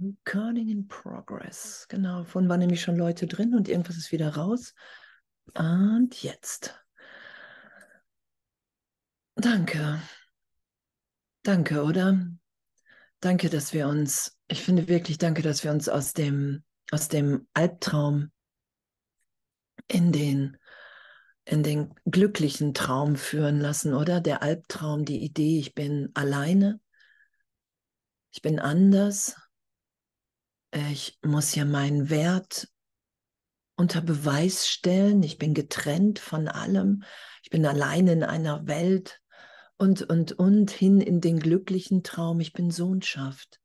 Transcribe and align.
Recording 0.00 0.68
in 0.68 0.88
progress. 0.88 1.86
Genau, 1.88 2.24
von 2.24 2.48
waren 2.48 2.60
nämlich 2.60 2.82
schon 2.82 2.96
Leute 2.96 3.26
drin 3.26 3.54
und 3.54 3.68
irgendwas 3.68 3.96
ist 3.96 4.12
wieder 4.12 4.34
raus. 4.34 4.74
Und 5.54 6.22
jetzt. 6.22 6.74
Danke. 9.36 10.00
Danke, 11.42 11.82
oder? 11.82 12.26
Danke, 13.20 13.50
dass 13.50 13.72
wir 13.72 13.88
uns, 13.88 14.38
ich 14.48 14.62
finde 14.62 14.88
wirklich 14.88 15.18
danke, 15.18 15.42
dass 15.42 15.62
wir 15.64 15.70
uns 15.70 15.88
aus 15.88 16.12
dem, 16.12 16.64
aus 16.90 17.08
dem 17.08 17.46
Albtraum 17.54 18.30
in 19.88 20.12
den, 20.12 20.56
in 21.44 21.62
den 21.62 21.94
glücklichen 22.04 22.74
Traum 22.74 23.16
führen 23.16 23.60
lassen, 23.60 23.94
oder? 23.94 24.20
Der 24.20 24.42
Albtraum, 24.42 25.04
die 25.04 25.22
Idee, 25.22 25.58
ich 25.58 25.74
bin 25.74 26.10
alleine, 26.14 26.80
ich 28.30 28.42
bin 28.42 28.58
anders, 28.58 29.36
ich 30.74 31.18
muss 31.22 31.52
hier 31.52 31.64
meinen 31.64 32.10
Wert 32.10 32.68
unter 33.76 34.00
Beweis 34.00 34.68
stellen. 34.68 35.22
Ich 35.22 35.38
bin 35.38 35.54
getrennt 35.54 36.18
von 36.18 36.48
allem. 36.48 37.04
Ich 37.42 37.50
bin 37.50 37.64
allein 37.64 38.08
in 38.08 38.24
einer 38.24 38.66
Welt 38.66 39.20
und, 39.76 40.02
und, 40.02 40.32
und 40.32 40.70
hin 40.70 41.00
in 41.00 41.20
den 41.20 41.38
glücklichen 41.38 42.02
Traum. 42.02 42.40
Ich 42.40 42.52
bin 42.52 42.70
Sohnschaft. 42.70 43.60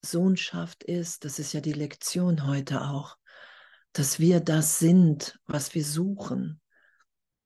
Sohnschaft 0.00 0.84
ist, 0.84 1.24
das 1.24 1.38
ist 1.38 1.52
ja 1.52 1.60
die 1.60 1.72
Lektion 1.72 2.46
heute 2.46 2.82
auch, 2.82 3.18
dass 3.92 4.18
wir 4.18 4.40
das 4.40 4.78
sind, 4.78 5.38
was 5.46 5.74
wir 5.74 5.84
suchen. 5.84 6.60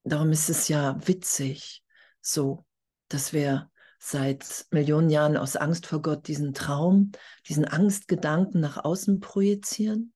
Darum 0.04 0.30
ist 0.32 0.48
es 0.50 0.68
ja 0.68 0.96
witzig, 1.08 1.82
so, 2.20 2.66
dass 3.08 3.32
wir 3.32 3.71
seit 4.04 4.66
Millionen 4.72 5.10
Jahren 5.10 5.36
aus 5.36 5.54
Angst 5.54 5.86
vor 5.86 6.02
Gott 6.02 6.26
diesen 6.26 6.54
Traum, 6.54 7.12
diesen 7.48 7.64
Angstgedanken 7.64 8.60
nach 8.60 8.84
außen 8.84 9.20
projizieren 9.20 10.12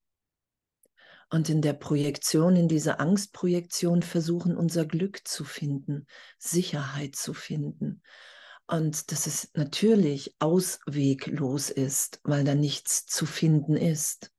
und 1.30 1.48
in 1.48 1.62
der 1.62 1.72
Projektion, 1.72 2.56
in 2.56 2.66
dieser 2.66 2.98
Angstprojektion 2.98 4.02
versuchen, 4.02 4.56
unser 4.56 4.86
Glück 4.86 5.26
zu 5.26 5.44
finden, 5.44 6.08
Sicherheit 6.36 7.14
zu 7.14 7.32
finden. 7.32 8.02
Und 8.66 9.12
dass 9.12 9.28
es 9.28 9.50
natürlich 9.54 10.34
ausweglos 10.40 11.70
ist, 11.70 12.18
weil 12.24 12.42
da 12.42 12.56
nichts 12.56 13.06
zu 13.06 13.24
finden 13.24 13.76
ist. 13.76 14.32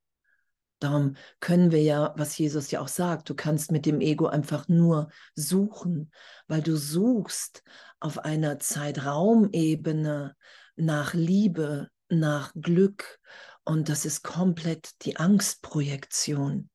Darum 0.80 1.16
können 1.39 1.72
wir 1.72 1.81
ja, 1.81 2.14
was 2.17 2.38
Jesus 2.38 2.70
ja 2.70 2.81
auch 2.81 2.88
sagt, 2.88 3.30
du 3.30 3.36
kannst 3.36 3.72
mit 3.72 3.86
dem 3.86 4.00
Ego 4.00 4.28
einfach 4.28 4.67
nur 4.67 5.09
suchen, 5.36 6.11
weil 6.47 6.61
du 6.61 6.78
suchst 6.78 7.64
auf 8.00 8.19
einer 8.19 8.59
Zeitraumebene 8.59 10.36
nach 10.75 11.14
Liebe, 11.14 11.89
nach 12.09 12.53
Glück 12.53 13.19
und 13.64 13.89
das 13.89 14.06
ist 14.06 14.23
komplett 14.23 15.03
die 15.03 15.17
Angstprojektion. 15.17 16.69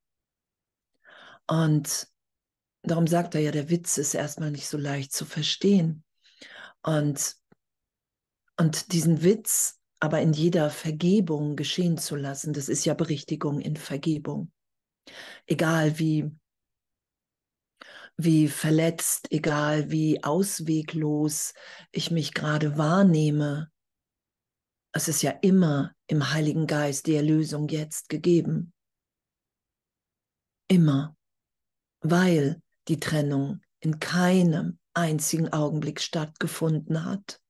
Und 1.47 2.09
darum 2.83 3.07
sagt 3.07 3.35
er 3.35 3.41
ja, 3.41 3.51
der 3.51 3.71
Witz 3.71 3.99
ist 3.99 4.15
erstmal 4.15 4.51
nicht 4.51 4.69
so 4.69 4.77
leicht 4.77 5.13
zu 5.13 5.25
verstehen. 5.25 6.05
Und, 6.83 7.37
und 8.59 8.93
diesen 8.93 9.23
Witz 9.23 9.81
aber 10.03 10.21
in 10.21 10.33
jeder 10.33 10.69
Vergebung 10.69 11.55
geschehen 11.55 11.97
zu 11.97 12.17
lassen, 12.17 12.53
das 12.53 12.69
ist 12.69 12.85
ja 12.85 12.93
Berichtigung 12.93 13.61
in 13.61 13.77
Vergebung. 13.77 14.51
Egal 15.47 15.97
wie, 16.01 16.29
wie 18.17 18.49
verletzt, 18.49 19.31
egal 19.31 19.93
wie 19.93 20.25
ausweglos 20.25 21.55
ich 21.93 22.11
mich 22.11 22.35
gerade 22.35 22.77
wahrnehme, 22.77 23.71
es 24.93 25.07
ist 25.07 25.23
ja 25.23 25.31
immer 25.41 25.95
im 26.09 26.33
Heiligen 26.33 26.67
Geist 26.67 27.07
die 27.07 27.15
Erlösung 27.15 27.69
jetzt 27.69 28.09
gegeben. 28.09 28.73
Immer, 30.67 31.17
weil 32.01 32.61
die 32.89 32.99
Trennung 32.99 33.61
in 33.79 34.01
keinem 34.01 34.81
einzigen 34.95 35.53
Augenblick 35.53 36.01
stattgefunden 36.01 37.05
hat 37.05 37.41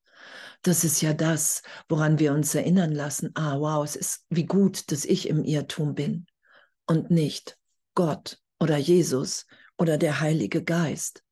das 0.62 0.84
ist 0.84 1.00
ja 1.00 1.12
das, 1.12 1.62
woran 1.88 2.18
wir 2.18 2.32
uns 2.32 2.54
erinnern 2.54 2.92
lassen. 2.92 3.30
Ah, 3.34 3.58
wow, 3.58 3.84
es 3.84 3.96
ist 3.96 4.26
wie 4.30 4.46
gut, 4.46 4.90
dass 4.92 5.04
ich 5.04 5.28
im 5.28 5.44
Irrtum 5.44 5.94
bin 5.94 6.26
und 6.86 7.10
nicht 7.10 7.58
Gott 7.94 8.38
oder 8.60 8.76
Jesus 8.76 9.46
oder 9.76 9.98
der 9.98 10.20
Heilige 10.20 10.62
Geist. 10.62 11.24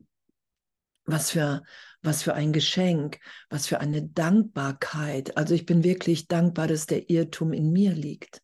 Was 1.05 1.31
für, 1.31 1.63
was 2.03 2.23
für 2.23 2.35
ein 2.35 2.53
Geschenk, 2.53 3.21
was 3.49 3.67
für 3.67 3.81
eine 3.81 4.03
Dankbarkeit. 4.03 5.37
Also 5.37 5.55
ich 5.55 5.65
bin 5.65 5.85
wirklich 5.85 6.27
dankbar, 6.27 6.67
dass 6.67 6.87
der 6.87 7.09
Irrtum 7.09 7.53
in 7.53 7.73
mir 7.73 7.93
liegt. 7.93 8.43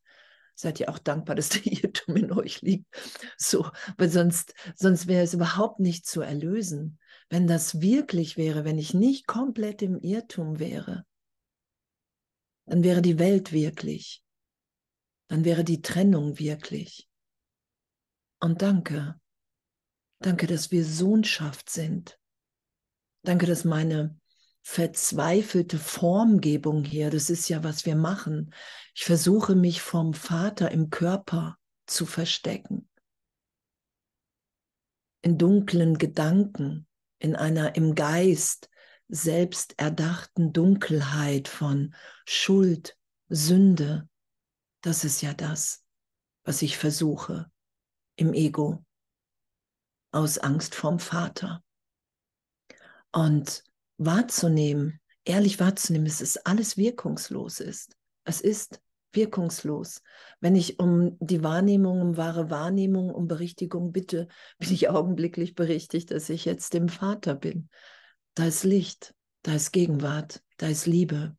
Seid 0.55 0.81
ihr 0.81 0.89
auch 0.89 0.99
dankbar, 0.99 1.35
dass 1.35 1.49
der 1.49 1.67
Irrtum 1.67 2.17
in 2.17 2.33
euch 2.33 2.63
liegt? 2.63 2.87
So, 3.37 3.69
weil 3.99 4.09
sonst, 4.09 4.55
sonst 4.77 5.09
wäre 5.09 5.25
es 5.25 5.35
überhaupt 5.35 5.81
nicht 5.81 6.07
zu 6.07 6.21
erlösen 6.21 6.99
wenn 7.29 7.47
das 7.47 7.81
wirklich 7.81 8.37
wäre, 8.37 8.65
wenn 8.65 8.79
ich 8.79 8.95
nicht 8.95 9.27
komplett 9.27 9.83
im 9.83 9.99
Irrtum 9.99 10.59
wäre, 10.59 11.05
dann 12.67 12.83
wäre 12.83 13.03
die 13.03 13.19
Welt 13.19 13.53
wirklich. 13.53 14.23
Dann 15.29 15.45
wäre 15.45 15.65
die 15.65 15.83
Trennung 15.83 16.39
wirklich. 16.39 17.09
Und 18.41 18.63
danke. 18.63 19.21
Danke, 20.21 20.47
dass 20.47 20.71
wir 20.71 20.85
Sohnschaft 20.85 21.71
sind. 21.71 22.19
Danke, 23.23 23.47
dass 23.47 23.65
meine 23.65 24.19
verzweifelte 24.63 25.79
Formgebung 25.79 26.85
hier, 26.85 27.11
das 27.11 27.31
ist 27.31 27.49
ja, 27.49 27.63
was 27.63 27.87
wir 27.87 27.97
machen. 27.97 28.53
Ich 28.95 29.05
versuche 29.05 29.55
mich 29.55 29.81
vom 29.81 30.15
Vater 30.15 30.71
im 30.71 30.91
Körper 30.91 31.57
zu 31.87 32.07
verstecken. 32.07 32.89
In 35.23 35.39
dunklen 35.39 35.99
Gedanken, 35.99 36.86
in 37.19 37.37
einer 37.37 37.77
im 37.77 37.95
Geist 37.95 38.69
selbst 39.09 39.79
erdachten 39.79 40.53
Dunkelheit 40.53 41.49
von 41.49 41.95
Schuld, 42.25 42.97
Sünde. 43.29 44.09
Das 44.81 45.05
ist 45.05 45.21
ja 45.23 45.33
das, 45.35 45.85
was 46.45 46.63
ich 46.63 46.77
versuche 46.77 47.51
im 48.17 48.33
Ego 48.33 48.85
aus 50.13 50.39
Angst 50.39 50.75
vom 50.75 50.99
Vater. 50.99 51.63
Und 53.13 53.65
wahrzunehmen, 53.99 55.01
ehrlich 55.25 55.61
wahrzunehmen, 55.61 56.07
dass 56.07 56.21
es 56.21 56.37
alles 56.39 56.77
wirkungslos 56.77 57.61
ist. 57.61 57.97
Es 58.25 58.41
ist 58.41 58.81
wirkungslos. 59.13 60.03
Wenn 60.41 60.57
ich 60.57 60.79
um 60.79 61.17
die 61.21 61.43
Wahrnehmung, 61.43 62.01
um 62.01 62.17
wahre 62.17 62.51
Wahrnehmung, 62.51 63.11
um 63.11 63.27
Berichtigung 63.27 63.93
bitte, 63.93 64.29
bin 64.59 64.73
ich 64.73 64.89
augenblicklich 64.89 65.55
berichtigt, 65.55 66.11
dass 66.11 66.29
ich 66.29 66.45
jetzt 66.45 66.75
dem 66.75 66.89
Vater 66.89 67.35
bin. 67.35 67.69
Da 68.35 68.47
ist 68.47 68.65
Licht, 68.65 69.15
da 69.43 69.55
ist 69.55 69.73
Gegenwart, 69.73 70.43
da 70.59 70.69
ist 70.69 70.87
Liebe, 70.87 71.37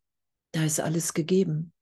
da 0.51 0.63
ist 0.63 0.79
alles 0.79 1.13
gegeben. 1.13 1.73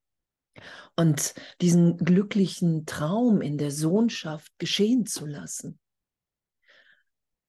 Und 0.96 1.34
diesen 1.62 1.97
glücklichen 1.97 2.85
Traum 2.85 3.41
in 3.41 3.57
der 3.57 3.72
Sohnschaft 3.72 4.52
geschehen 4.57 5.06
zu 5.06 5.25
lassen, 5.25 5.79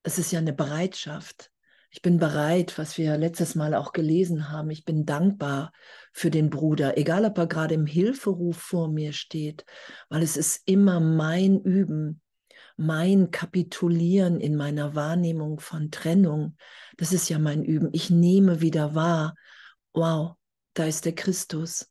es 0.02 0.18
ist 0.18 0.30
ja 0.30 0.38
eine 0.38 0.52
Bereitschaft, 0.52 1.50
ich 1.96 2.02
bin 2.02 2.18
bereit, 2.18 2.76
was 2.76 2.98
wir 2.98 3.16
letztes 3.16 3.54
Mal 3.54 3.74
auch 3.74 3.94
gelesen 3.94 4.50
haben. 4.50 4.68
Ich 4.68 4.84
bin 4.84 5.06
dankbar 5.06 5.72
für 6.12 6.30
den 6.30 6.50
Bruder, 6.50 6.98
egal 6.98 7.24
ob 7.24 7.38
er 7.38 7.46
gerade 7.46 7.72
im 7.72 7.86
Hilferuf 7.86 8.58
vor 8.58 8.88
mir 8.88 9.14
steht, 9.14 9.64
weil 10.10 10.22
es 10.22 10.36
ist 10.36 10.68
immer 10.68 11.00
mein 11.00 11.58
Üben, 11.58 12.20
mein 12.76 13.30
Kapitulieren 13.30 14.40
in 14.40 14.56
meiner 14.56 14.94
Wahrnehmung 14.94 15.58
von 15.58 15.90
Trennung. 15.90 16.58
Das 16.98 17.14
ist 17.14 17.30
ja 17.30 17.38
mein 17.38 17.64
Üben. 17.64 17.88
Ich 17.92 18.10
nehme 18.10 18.60
wieder 18.60 18.94
wahr, 18.94 19.34
wow, 19.94 20.34
da 20.74 20.84
ist 20.84 21.06
der 21.06 21.14
Christus. 21.14 21.90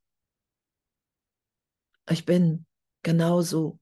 Ich 2.11 2.27
bin 2.27 2.67
genauso 3.01 3.79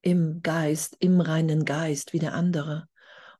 im 0.00 0.40
Geist, 0.40 0.96
im 1.00 1.20
reinen 1.20 1.66
Geist 1.66 2.14
wie 2.14 2.20
der 2.20 2.32
andere 2.32 2.88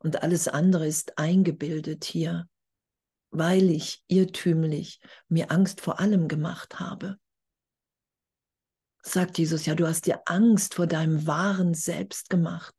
und 0.02 0.22
alles 0.22 0.49
andere 0.49 0.87
ist 0.87 1.19
eingebildet 1.19 2.04
hier, 2.04 2.49
weil 3.31 3.70
ich 3.70 4.04
irrtümlich 4.08 5.00
mir 5.28 5.50
Angst 5.50 5.81
vor 5.81 6.00
allem 6.00 6.28
gemacht 6.28 6.81
habe. 6.81 7.19
Sagt 9.02 9.38
Jesus, 9.38 9.66
ja, 9.66 9.75
du 9.75 9.87
hast 9.87 10.06
dir 10.06 10.22
Angst 10.26 10.75
vor 10.75 10.87
deinem 10.87 11.26
wahren 11.26 11.75
Selbst 11.75 12.31
gemacht, 12.31 12.75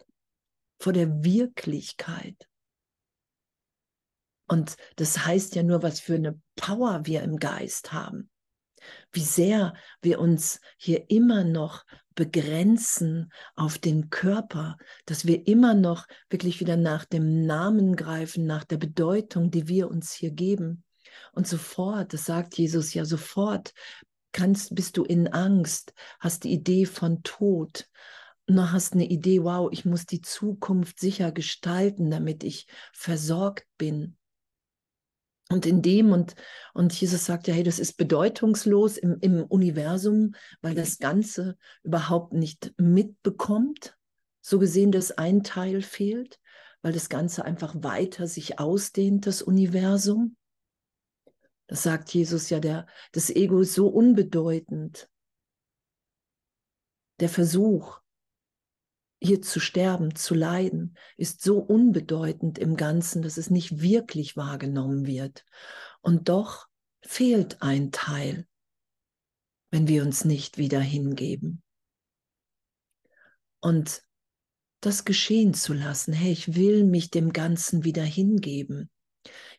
vor 0.80 0.94
der 0.94 1.24
Wirklichkeit. 1.24 2.48
Und 4.48 4.76
das 4.98 5.26
heißt 5.26 5.56
ja 5.56 5.64
nur, 5.64 5.84
was 5.84 6.00
für 6.00 6.16
eine 6.16 6.40
Power 6.56 7.06
wir 7.06 7.24
im 7.24 7.38
Geist 7.38 7.92
haben 7.92 8.30
wie 9.12 9.24
sehr 9.24 9.74
wir 10.02 10.20
uns 10.20 10.60
hier 10.78 11.10
immer 11.10 11.44
noch 11.44 11.86
begrenzen 12.16 13.32
auf 13.56 13.78
den 13.78 14.10
Körper, 14.10 14.78
dass 15.06 15.26
wir 15.26 15.48
immer 15.48 15.74
noch 15.74 16.08
wirklich 16.30 16.60
wieder 16.60 16.78
nach 16.78 17.06
dem 17.06 17.46
Namen 17.46 17.96
greifen, 17.96 18.46
nach 18.46 18.64
der 18.64 18.78
Bedeutung, 18.78 19.52
die 19.52 19.68
wir 19.68 19.90
uns 19.90 20.14
hier 20.14 20.32
geben. 20.32 20.84
Und 21.34 21.48
sofort, 21.48 22.14
das 22.14 22.26
sagt 22.26 22.58
Jesus 22.58 22.94
ja 22.94 23.06
sofort, 23.06 23.74
kannst, 24.32 24.76
bist 24.76 24.98
du 24.98 25.04
in 25.04 25.28
Angst, 25.28 25.94
hast 26.20 26.44
die 26.44 26.54
Idee 26.54 26.86
von 26.86 27.24
Tod, 27.24 27.88
und 28.46 28.72
hast 28.72 28.94
eine 28.94 29.06
Idee, 29.06 29.44
wow, 29.44 29.70
ich 29.72 29.86
muss 29.86 30.06
die 30.06 30.22
Zukunft 30.22 31.00
sicher 31.00 31.32
gestalten, 31.32 32.12
damit 32.12 32.44
ich 32.44 32.68
versorgt 32.92 33.66
bin. 33.78 34.18
Und 35.54 35.68
in 35.68 35.84
dem, 35.84 36.12
und, 36.12 36.34
und 36.74 37.00
Jesus 37.00 37.26
sagt 37.26 37.48
ja, 37.48 37.54
hey, 37.54 37.62
das 37.62 37.78
ist 37.78 37.94
bedeutungslos 37.94 38.98
im, 38.98 39.20
im 39.22 39.44
Universum, 39.44 40.34
weil 40.64 40.74
das 40.74 40.98
Ganze 40.98 41.58
überhaupt 41.84 42.34
nicht 42.34 42.74
mitbekommt. 42.78 43.96
So 44.42 44.58
gesehen, 44.58 44.92
dass 44.92 45.12
ein 45.12 45.44
Teil 45.44 45.84
fehlt, 45.84 46.40
weil 46.82 46.92
das 46.92 47.08
Ganze 47.08 47.46
einfach 47.46 47.76
weiter 47.78 48.26
sich 48.26 48.58
ausdehnt, 48.58 49.28
das 49.28 49.44
Universum. 49.44 50.36
Das 51.68 51.84
sagt 51.84 52.12
Jesus 52.12 52.50
ja, 52.50 52.60
der, 52.60 52.88
das 53.12 53.30
Ego 53.30 53.60
ist 53.60 53.76
so 53.76 53.90
unbedeutend. 53.90 55.08
Der 57.20 57.30
Versuch, 57.30 58.02
hier 59.24 59.42
zu 59.42 59.60
sterben, 59.60 60.16
zu 60.16 60.36
leiden, 60.36 60.98
ist 61.16 61.42
so 61.42 61.60
unbedeutend 61.60 62.60
im 62.60 62.76
Ganzen, 62.76 63.22
dass 63.22 63.38
es 63.38 63.50
nicht 63.50 63.82
wirklich 63.82 64.36
wahrgenommen 64.36 65.08
wird. 65.08 65.46
Und 66.02 66.28
doch 66.28 66.68
fehlt 67.02 67.62
ein 67.62 67.92
Teil, 67.92 68.46
wenn 69.72 69.88
wir 69.88 70.04
uns 70.04 70.26
nicht 70.26 70.58
wieder 70.58 70.82
hingeben. 70.82 71.64
Und 73.62 74.04
das 74.82 75.06
geschehen 75.06 75.54
zu 75.54 75.74
lassen, 75.74 76.12
hey, 76.12 76.34
ich 76.34 76.56
will 76.56 76.84
mich 76.84 77.10
dem 77.10 77.32
Ganzen 77.32 77.86
wieder 77.86 78.04
hingeben. 78.04 78.90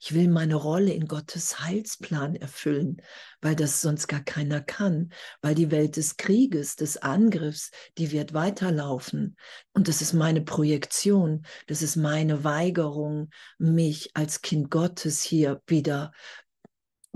Ich 0.00 0.14
will 0.14 0.28
meine 0.28 0.54
Rolle 0.54 0.92
in 0.92 1.06
Gottes 1.06 1.60
Heilsplan 1.60 2.36
erfüllen, 2.36 3.00
weil 3.40 3.56
das 3.56 3.80
sonst 3.80 4.06
gar 4.06 4.22
keiner 4.22 4.60
kann, 4.60 5.10
weil 5.40 5.54
die 5.54 5.70
Welt 5.70 5.96
des 5.96 6.16
Krieges, 6.16 6.76
des 6.76 6.98
Angriffs, 6.98 7.70
die 7.98 8.12
wird 8.12 8.34
weiterlaufen. 8.34 9.36
Und 9.72 9.88
das 9.88 10.02
ist 10.02 10.12
meine 10.12 10.42
Projektion, 10.42 11.46
das 11.66 11.82
ist 11.82 11.96
meine 11.96 12.44
Weigerung, 12.44 13.30
mich 13.58 14.10
als 14.14 14.42
Kind 14.42 14.70
Gottes 14.70 15.22
hier 15.22 15.62
wieder, 15.66 16.12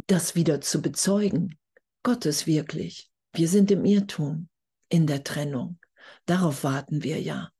das 0.07 0.35
wieder 0.35 0.61
zu 0.61 0.81
bezeugen. 0.81 1.59
Gottes 2.03 2.47
wirklich. 2.47 3.11
Wir 3.33 3.49
sind 3.49 3.71
im 3.71 3.85
Irrtum, 3.85 4.49
in 4.89 5.07
der 5.07 5.25
Trennung. 5.25 5.79
Darauf 6.25 6.65
warten 6.65 7.03
wir 7.03 7.21
ja. 7.21 7.51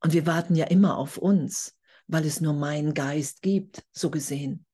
Und 0.00 0.12
wir 0.12 0.26
warten 0.26 0.54
ja 0.54 0.66
immer 0.66 0.98
auf 0.98 1.16
uns 1.16 1.75
weil 2.06 2.24
es 2.24 2.40
nur 2.40 2.52
meinen 2.52 2.94
Geist 2.94 3.42
gibt, 3.42 3.84
so 3.92 4.10
gesehen, 4.10 4.64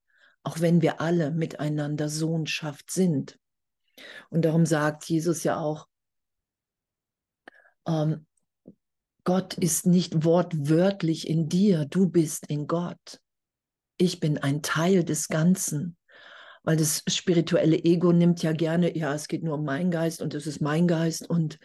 auch 0.42 0.60
wenn 0.60 0.82
wir 0.82 1.00
alle 1.00 1.30
miteinander 1.30 2.08
Sohnschaft 2.08 2.90
sind. 2.90 3.38
Und 4.30 4.44
darum 4.44 4.66
sagt 4.66 5.04
Jesus 5.04 5.44
ja 5.44 5.58
auch, 5.58 5.86
ähm, 7.86 8.26
Gott 9.24 9.54
ist 9.54 9.86
nicht 9.86 10.24
wortwörtlich 10.24 11.28
in 11.28 11.48
dir, 11.48 11.84
du 11.84 12.08
bist 12.08 12.46
in 12.48 12.66
Gott. 12.66 13.20
Ich 13.96 14.18
bin 14.18 14.38
ein 14.38 14.62
Teil 14.62 15.04
des 15.04 15.28
Ganzen. 15.28 15.96
Weil 16.64 16.76
das 16.76 17.02
spirituelle 17.08 17.76
Ego 17.76 18.12
nimmt 18.12 18.42
ja 18.42 18.52
gerne, 18.52 18.96
ja, 18.96 19.12
es 19.14 19.26
geht 19.26 19.42
nur 19.42 19.54
um 19.54 19.64
meinen 19.64 19.90
Geist 19.90 20.22
und 20.22 20.32
es 20.34 20.46
ist 20.46 20.60
mein 20.60 20.86
Geist 20.86 21.28
und 21.28 21.58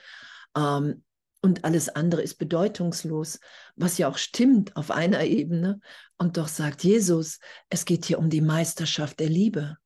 ähm, 0.55 1.03
und 1.41 1.63
alles 1.65 1.89
andere 1.89 2.21
ist 2.21 2.35
bedeutungslos, 2.35 3.39
was 3.75 3.97
ja 3.97 4.09
auch 4.09 4.17
stimmt 4.17 4.75
auf 4.75 4.91
einer 4.91 5.23
Ebene. 5.23 5.79
Und 6.17 6.37
doch 6.37 6.47
sagt 6.47 6.83
Jesus, 6.83 7.39
es 7.69 7.85
geht 7.85 8.05
hier 8.05 8.19
um 8.19 8.29
die 8.29 8.41
Meisterschaft 8.41 9.19
der 9.19 9.29
Liebe. 9.29 9.77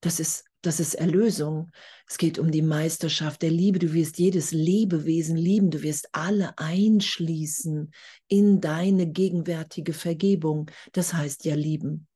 Das 0.00 0.18
ist, 0.18 0.44
das 0.62 0.80
ist 0.80 0.94
Erlösung. 0.94 1.70
Es 2.08 2.18
geht 2.18 2.38
um 2.38 2.50
die 2.50 2.62
Meisterschaft 2.62 3.42
der 3.42 3.50
Liebe. 3.50 3.78
Du 3.78 3.92
wirst 3.92 4.18
jedes 4.18 4.50
Lebewesen 4.50 5.36
lieben. 5.36 5.70
Du 5.70 5.82
wirst 5.82 6.08
alle 6.12 6.58
einschließen 6.58 7.92
in 8.28 8.60
deine 8.60 9.06
gegenwärtige 9.06 9.92
Vergebung. 9.92 10.70
Das 10.92 11.12
heißt 11.14 11.44
ja 11.44 11.54
lieben. 11.54 12.08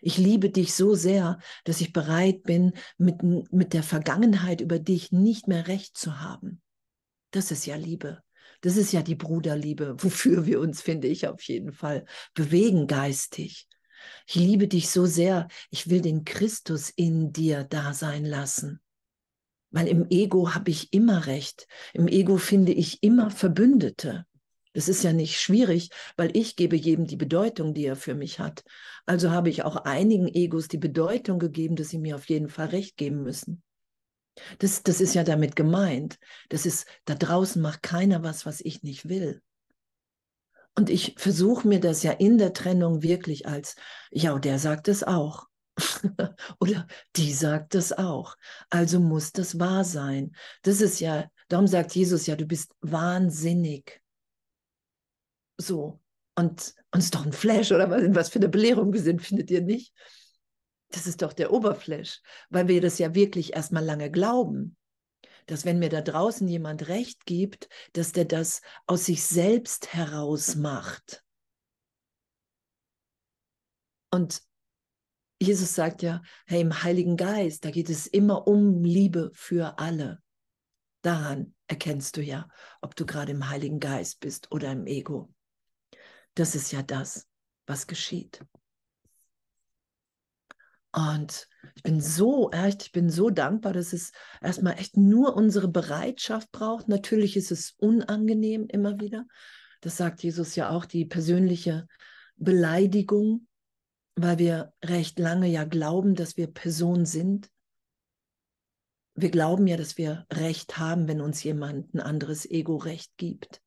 Ich 0.00 0.16
liebe 0.16 0.50
dich 0.50 0.74
so 0.74 0.94
sehr, 0.94 1.38
dass 1.64 1.80
ich 1.80 1.92
bereit 1.92 2.42
bin, 2.44 2.72
mit, 2.98 3.22
mit 3.22 3.72
der 3.72 3.82
Vergangenheit 3.82 4.60
über 4.60 4.78
dich 4.78 5.12
nicht 5.12 5.46
mehr 5.46 5.68
recht 5.68 5.96
zu 5.96 6.20
haben. 6.20 6.60
Das 7.30 7.50
ist 7.50 7.66
ja 7.66 7.76
Liebe. 7.76 8.22
Das 8.60 8.76
ist 8.76 8.92
ja 8.92 9.02
die 9.02 9.14
Bruderliebe, 9.14 9.96
wofür 9.98 10.46
wir 10.46 10.60
uns, 10.60 10.82
finde 10.82 11.08
ich, 11.08 11.26
auf 11.26 11.42
jeden 11.42 11.72
Fall 11.72 12.04
bewegen 12.34 12.86
geistig. 12.86 13.66
Ich 14.26 14.34
liebe 14.34 14.68
dich 14.68 14.90
so 14.90 15.06
sehr, 15.06 15.48
ich 15.70 15.88
will 15.88 16.00
den 16.00 16.24
Christus 16.24 16.90
in 16.90 17.32
dir 17.32 17.64
da 17.64 17.94
sein 17.94 18.24
lassen. 18.24 18.80
Weil 19.70 19.88
im 19.88 20.06
Ego 20.10 20.54
habe 20.54 20.70
ich 20.70 20.92
immer 20.92 21.26
recht. 21.26 21.66
Im 21.92 22.08
Ego 22.08 22.38
finde 22.38 22.72
ich 22.72 23.02
immer 23.02 23.30
Verbündete. 23.30 24.26
Das 24.72 24.88
ist 24.88 25.02
ja 25.02 25.12
nicht 25.12 25.40
schwierig, 25.40 25.90
weil 26.16 26.36
ich 26.36 26.54
gebe 26.54 26.76
jedem 26.76 27.06
die 27.06 27.16
Bedeutung, 27.16 27.74
die 27.74 27.86
er 27.86 27.96
für 27.96 28.14
mich 28.14 28.38
hat. 28.38 28.62
Also 29.04 29.30
habe 29.30 29.48
ich 29.48 29.64
auch 29.64 29.76
einigen 29.76 30.28
Egos 30.28 30.68
die 30.68 30.78
Bedeutung 30.78 31.38
gegeben, 31.38 31.76
dass 31.76 31.88
sie 31.88 31.98
mir 31.98 32.14
auf 32.14 32.28
jeden 32.28 32.48
Fall 32.48 32.68
recht 32.68 32.96
geben 32.96 33.22
müssen. 33.22 33.62
Das, 34.58 34.82
das 34.82 35.00
ist 35.00 35.14
ja 35.14 35.24
damit 35.24 35.56
gemeint. 35.56 36.18
Das 36.48 36.66
ist, 36.66 36.86
da 37.04 37.14
draußen 37.14 37.60
macht 37.60 37.82
keiner 37.82 38.22
was, 38.22 38.46
was 38.46 38.60
ich 38.60 38.82
nicht 38.82 39.08
will. 39.08 39.42
Und 40.74 40.88
ich 40.88 41.14
versuche 41.18 41.66
mir 41.66 41.80
das 41.80 42.02
ja 42.02 42.12
in 42.12 42.38
der 42.38 42.52
Trennung 42.52 43.02
wirklich 43.02 43.46
als, 43.46 43.76
ja, 44.10 44.38
der 44.38 44.58
sagt 44.58 44.88
es 44.88 45.02
auch. 45.02 45.46
Oder 46.60 46.86
die 47.16 47.32
sagt 47.32 47.74
es 47.74 47.92
auch. 47.92 48.36
Also 48.70 49.00
muss 49.00 49.32
das 49.32 49.58
wahr 49.58 49.84
sein. 49.84 50.34
Das 50.62 50.80
ist 50.80 51.00
ja, 51.00 51.28
darum 51.48 51.66
sagt 51.66 51.94
Jesus 51.94 52.26
ja, 52.26 52.36
du 52.36 52.46
bist 52.46 52.74
wahnsinnig. 52.80 54.00
So. 55.58 56.00
Und 56.36 56.74
uns 56.92 57.04
ist 57.04 57.14
doch 57.14 57.26
ein 57.26 57.32
Flash 57.32 57.72
oder 57.72 57.90
was, 57.90 58.02
was 58.14 58.28
für 58.30 58.38
eine 58.38 58.48
Belehrung 58.48 58.92
wir 58.92 59.02
sind, 59.02 59.20
findet 59.20 59.50
ihr 59.50 59.60
nicht? 59.60 59.92
Das 60.90 61.06
ist 61.06 61.22
doch 61.22 61.32
der 61.32 61.52
Oberflash, 61.52 62.20
weil 62.48 62.68
wir 62.68 62.80
das 62.80 62.98
ja 62.98 63.14
wirklich 63.14 63.54
erstmal 63.54 63.84
lange 63.84 64.10
glauben, 64.10 64.76
dass 65.46 65.64
wenn 65.64 65.78
mir 65.78 65.88
da 65.88 66.00
draußen 66.00 66.46
jemand 66.48 66.88
recht 66.88 67.26
gibt, 67.26 67.68
dass 67.92 68.12
der 68.12 68.24
das 68.24 68.60
aus 68.86 69.06
sich 69.06 69.22
selbst 69.22 69.94
heraus 69.94 70.56
macht. 70.56 71.24
Und 74.12 74.42
Jesus 75.40 75.74
sagt 75.74 76.02
ja, 76.02 76.22
hey, 76.46 76.60
im 76.60 76.82
Heiligen 76.82 77.16
Geist, 77.16 77.64
da 77.64 77.70
geht 77.70 77.88
es 77.88 78.06
immer 78.06 78.46
um 78.46 78.84
Liebe 78.84 79.30
für 79.32 79.78
alle. 79.78 80.22
Daran 81.02 81.54
erkennst 81.66 82.16
du 82.16 82.22
ja, 82.22 82.48
ob 82.82 82.94
du 82.94 83.06
gerade 83.06 83.32
im 83.32 83.48
Heiligen 83.48 83.80
Geist 83.80 84.20
bist 84.20 84.52
oder 84.52 84.72
im 84.72 84.86
Ego. 84.86 85.32
Das 86.34 86.54
ist 86.54 86.72
ja 86.72 86.82
das, 86.82 87.26
was 87.66 87.86
geschieht. 87.86 88.44
Und 90.92 91.46
ich 91.76 91.82
bin 91.82 92.00
so, 92.00 92.50
echt, 92.50 92.82
ich 92.82 92.92
bin 92.92 93.10
so 93.10 93.30
dankbar, 93.30 93.72
dass 93.72 93.92
es 93.92 94.12
erstmal 94.40 94.78
echt 94.78 94.96
nur 94.96 95.36
unsere 95.36 95.68
Bereitschaft 95.68 96.50
braucht. 96.50 96.88
Natürlich 96.88 97.36
ist 97.36 97.52
es 97.52 97.74
unangenehm 97.78 98.66
immer 98.66 98.98
wieder. 98.98 99.26
Das 99.80 99.96
sagt 99.96 100.22
Jesus 100.22 100.56
ja 100.56 100.70
auch, 100.70 100.84
die 100.84 101.04
persönliche 101.04 101.86
Beleidigung, 102.36 103.46
weil 104.16 104.38
wir 104.38 104.72
recht 104.84 105.18
lange 105.18 105.46
ja 105.46 105.64
glauben, 105.64 106.14
dass 106.14 106.36
wir 106.36 106.48
Person 106.48 107.06
sind. 107.06 107.48
Wir 109.14 109.30
glauben 109.30 109.66
ja, 109.66 109.76
dass 109.76 109.96
wir 109.96 110.26
Recht 110.32 110.76
haben, 110.78 111.06
wenn 111.06 111.20
uns 111.20 111.42
jemand 111.42 111.94
ein 111.94 112.00
anderes 112.00 112.50
Ego-Recht 112.50 113.12
gibt. 113.16 113.62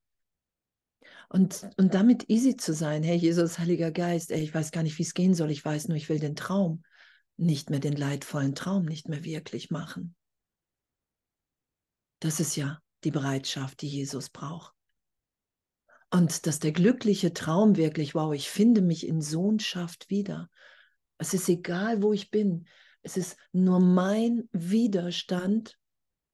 Und, 1.29 1.69
und 1.77 1.93
damit 1.93 2.29
easy 2.29 2.57
zu 2.57 2.73
sein, 2.73 3.01
hey 3.01 3.15
Jesus, 3.15 3.57
Heiliger 3.59 3.91
Geist, 3.91 4.31
ey, 4.31 4.41
ich 4.41 4.53
weiß 4.53 4.71
gar 4.71 4.83
nicht, 4.83 4.97
wie 4.99 5.03
es 5.03 5.13
gehen 5.13 5.33
soll, 5.33 5.51
ich 5.51 5.63
weiß 5.63 5.87
nur, 5.87 5.97
ich 5.97 6.09
will 6.09 6.19
den 6.19 6.35
Traum 6.35 6.83
nicht 7.37 7.69
mehr 7.69 7.79
den 7.79 7.95
leidvollen 7.95 8.55
Traum 8.55 8.85
nicht 8.85 9.09
mehr 9.09 9.23
wirklich 9.23 9.71
machen. 9.71 10.15
Das 12.19 12.39
ist 12.39 12.55
ja 12.55 12.79
die 13.03 13.11
Bereitschaft, 13.11 13.81
die 13.81 13.87
Jesus 13.87 14.29
braucht. 14.29 14.73
Und 16.09 16.45
dass 16.45 16.59
der 16.59 16.71
glückliche 16.71 17.33
Traum 17.33 17.75
wirklich, 17.75 18.13
wow, 18.13 18.33
ich 18.33 18.49
finde 18.49 18.81
mich 18.81 19.07
in 19.07 19.19
Sohnschaft 19.19 20.09
wieder. 20.11 20.49
Es 21.17 21.33
ist 21.33 21.49
egal, 21.49 22.03
wo 22.03 22.13
ich 22.13 22.29
bin. 22.29 22.67
Es 23.01 23.17
ist 23.17 23.35
nur 23.51 23.79
mein 23.79 24.47
Widerstand, 24.51 25.79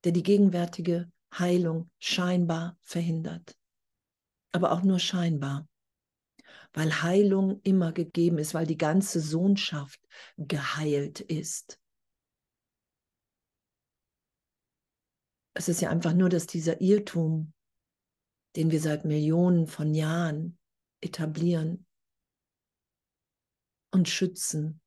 der 0.04 0.12
die 0.12 0.22
gegenwärtige 0.24 1.10
Heilung 1.34 1.90
scheinbar 1.98 2.78
verhindert. 2.82 3.56
Aber 4.52 4.74
auch 4.74 4.84
nur 4.84 5.00
scheinbar 5.00 5.69
weil 6.74 7.02
Heilung 7.02 7.62
immer 7.64 7.92
gegeben 7.92 8.38
ist, 8.38 8.54
weil 8.54 8.68
die 8.68 8.78
ganze 8.78 9.20
Sohnschaft 9.20 10.00
geheilt 10.38 11.20
ist. 11.20 11.80
Es 15.54 15.68
ist 15.68 15.82
ja 15.82 15.90
einfach 15.90 16.14
nur, 16.14 16.30
dass 16.30 16.48
dieser 16.48 16.80
Irrtum, 16.80 17.54
den 18.56 18.72
wir 18.72 18.80
seit 18.80 19.06
Millionen 19.06 19.68
von 19.68 19.94
Jahren 19.94 20.58
etablieren 21.02 21.86
und 23.92 24.08
schützen, 24.08 24.82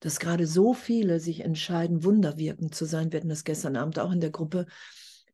dass 0.00 0.18
gerade 0.18 0.46
so 0.46 0.74
viele 0.74 1.20
sich 1.20 1.40
entscheiden, 1.40 2.04
wunderwirkend 2.04 2.74
zu 2.74 2.84
sein. 2.84 3.12
Wir 3.12 3.20
hatten 3.20 3.28
das 3.28 3.44
gestern 3.44 3.76
Abend 3.76 3.98
auch 3.98 4.12
in 4.12 4.20
der 4.20 4.30
Gruppe, 4.30 4.66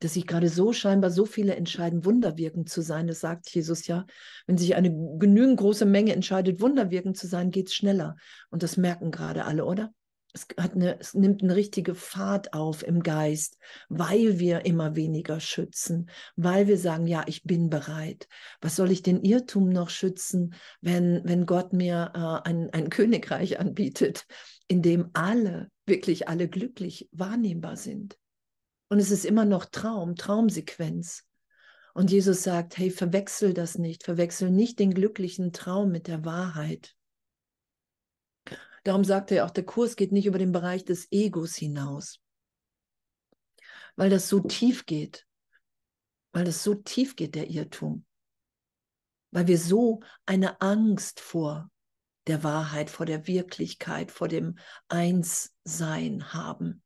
dass 0.00 0.14
sich 0.14 0.26
gerade 0.26 0.48
so 0.48 0.72
scheinbar 0.72 1.10
so 1.10 1.26
viele 1.26 1.54
entscheiden, 1.54 2.04
wunderwirkend 2.04 2.68
zu 2.68 2.80
sein. 2.80 3.06
Das 3.06 3.20
sagt 3.20 3.48
Jesus 3.50 3.86
ja. 3.86 4.06
Wenn 4.46 4.58
sich 4.58 4.74
eine 4.74 4.90
genügend 5.18 5.58
große 5.58 5.86
Menge 5.86 6.14
entscheidet, 6.14 6.60
wunderwirkend 6.60 7.16
zu 7.16 7.26
sein, 7.26 7.50
geht 7.50 7.68
es 7.68 7.74
schneller. 7.74 8.16
Und 8.50 8.62
das 8.62 8.76
merken 8.76 9.10
gerade 9.10 9.44
alle, 9.44 9.64
oder? 9.64 9.92
Es, 10.32 10.46
hat 10.56 10.74
eine, 10.74 10.98
es 11.00 11.14
nimmt 11.14 11.42
eine 11.42 11.56
richtige 11.56 11.94
Fahrt 11.94 12.54
auf 12.54 12.86
im 12.86 13.02
Geist, 13.02 13.58
weil 13.88 14.38
wir 14.38 14.64
immer 14.64 14.94
weniger 14.94 15.40
schützen, 15.40 16.08
weil 16.36 16.68
wir 16.68 16.78
sagen, 16.78 17.06
ja, 17.06 17.24
ich 17.26 17.42
bin 17.42 17.68
bereit. 17.68 18.28
Was 18.60 18.76
soll 18.76 18.92
ich 18.92 19.02
den 19.02 19.22
Irrtum 19.22 19.68
noch 19.68 19.90
schützen, 19.90 20.54
wenn, 20.80 21.20
wenn 21.24 21.46
Gott 21.46 21.72
mir 21.72 22.12
äh, 22.14 22.48
ein, 22.48 22.70
ein 22.70 22.88
Königreich 22.90 23.58
anbietet, 23.58 24.26
in 24.68 24.82
dem 24.82 25.10
alle, 25.12 25.70
wirklich 25.84 26.28
alle 26.28 26.48
glücklich 26.48 27.08
wahrnehmbar 27.12 27.76
sind? 27.76 28.19
Und 28.90 28.98
es 28.98 29.12
ist 29.12 29.24
immer 29.24 29.44
noch 29.44 29.66
Traum, 29.66 30.16
Traumsequenz. 30.16 31.24
Und 31.94 32.10
Jesus 32.10 32.42
sagt, 32.42 32.76
hey, 32.76 32.90
verwechsel 32.90 33.54
das 33.54 33.78
nicht, 33.78 34.02
verwechsel 34.02 34.50
nicht 34.50 34.80
den 34.80 34.92
glücklichen 34.92 35.52
Traum 35.52 35.92
mit 35.92 36.08
der 36.08 36.24
Wahrheit. 36.24 36.96
Darum 38.82 39.04
sagt 39.04 39.30
er 39.30 39.46
auch, 39.46 39.50
der 39.50 39.64
Kurs 39.64 39.94
geht 39.94 40.10
nicht 40.10 40.26
über 40.26 40.38
den 40.38 40.52
Bereich 40.52 40.84
des 40.84 41.06
Egos 41.12 41.54
hinaus, 41.54 42.18
weil 43.94 44.10
das 44.10 44.28
so 44.28 44.40
tief 44.40 44.86
geht, 44.86 45.26
weil 46.32 46.44
das 46.44 46.64
so 46.64 46.74
tief 46.74 47.14
geht, 47.14 47.34
der 47.36 47.48
Irrtum, 47.48 48.04
weil 49.30 49.46
wir 49.46 49.58
so 49.58 50.00
eine 50.26 50.60
Angst 50.60 51.20
vor 51.20 51.70
der 52.26 52.42
Wahrheit, 52.42 52.90
vor 52.90 53.06
der 53.06 53.26
Wirklichkeit, 53.26 54.10
vor 54.10 54.28
dem 54.28 54.58
Einssein 54.88 56.32
haben. 56.32 56.82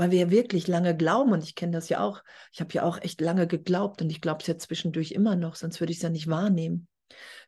Weil 0.00 0.10
wir 0.10 0.30
wirklich 0.30 0.66
lange 0.66 0.96
glauben, 0.96 1.32
und 1.32 1.44
ich 1.44 1.54
kenne 1.54 1.72
das 1.72 1.90
ja 1.90 2.00
auch, 2.00 2.22
ich 2.52 2.60
habe 2.60 2.72
ja 2.72 2.84
auch 2.84 2.98
echt 3.02 3.20
lange 3.20 3.46
geglaubt 3.46 4.00
und 4.00 4.10
ich 4.10 4.22
glaube 4.22 4.40
es 4.40 4.46
ja 4.46 4.56
zwischendurch 4.56 5.12
immer 5.12 5.36
noch, 5.36 5.56
sonst 5.56 5.78
würde 5.78 5.92
ich 5.92 5.98
es 5.98 6.02
ja 6.02 6.08
nicht 6.08 6.28
wahrnehmen 6.28 6.88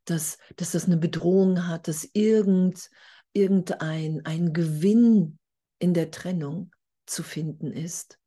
dass, 0.05 0.39
dass 0.57 0.73
das 0.73 0.87
eine 0.87 0.97
Bedrohung 0.97 1.67
hat, 1.69 1.89
dass 1.89 2.09
irgend, 2.13 2.91
irgendein 3.33 4.25
ein 4.25 4.53
Gewinn 4.53 5.39
in 5.79 5.95
der 5.95 6.11
Trennung 6.11 6.73
zu 7.07 7.23
finden 7.23 7.73
ist. 7.73 8.19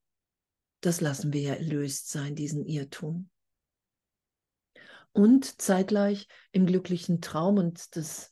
Das 0.81 1.01
lassen 1.01 1.33
wir 1.33 1.41
ja 1.41 1.53
erlöst 1.55 2.09
sein, 2.09 2.35
diesen 2.35 2.65
Irrtum. 2.65 3.29
Und 5.11 5.61
zeitgleich 5.61 6.27
im 6.51 6.65
glücklichen 6.65 7.21
Traum, 7.21 7.57
und 7.57 7.95
das 7.95 8.31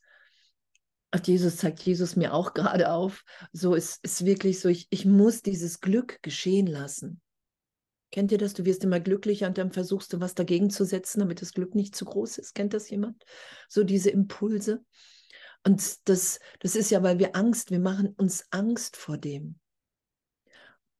hat 1.14 1.28
Jesus, 1.28 1.58
zeigt 1.58 1.80
Jesus 1.82 2.16
mir 2.16 2.34
auch 2.34 2.56
gerade 2.56 2.92
auf, 2.92 3.24
so 3.52 3.76
ist 3.76 4.00
es 4.02 4.26
wirklich 4.26 4.60
so, 4.60 4.68
ich, 4.68 4.88
ich 4.90 5.06
muss 5.06 5.44
dieses 5.44 5.80
Glück 5.80 6.18
geschehen 6.24 6.66
lassen. 6.66 7.22
Kennt 8.12 8.32
ihr 8.32 8.40
das? 8.40 8.54
Du 8.54 8.66
wirst 8.66 8.84
immer 8.84 9.00
glücklicher 9.00 9.48
und 9.48 9.58
dann 9.58 9.72
versuchst 9.72 10.12
du 10.14 10.20
was 10.20 10.34
dagegen 10.34 10.72
zu 10.72 10.86
setzen, 10.86 11.20
damit 11.20 11.42
das 11.42 11.54
Glück 11.54 11.76
nicht 11.76 11.96
zu 11.96 12.06
groß 12.06 12.40
ist. 12.40 12.56
Kennt 12.56 12.74
das 12.74 12.90
jemand? 12.90 13.24
So 13.70 13.84
diese 13.84 14.10
Impulse. 14.10 14.84
Und 15.64 16.10
das, 16.10 16.40
das 16.60 16.76
ist 16.76 16.90
ja, 16.90 17.04
weil 17.04 17.20
wir 17.20 17.36
Angst, 17.36 17.70
wir 17.70 17.80
machen 17.80 18.10
uns 18.18 18.46
Angst 18.50 18.98
vor 18.98 19.18
dem. 19.18 19.60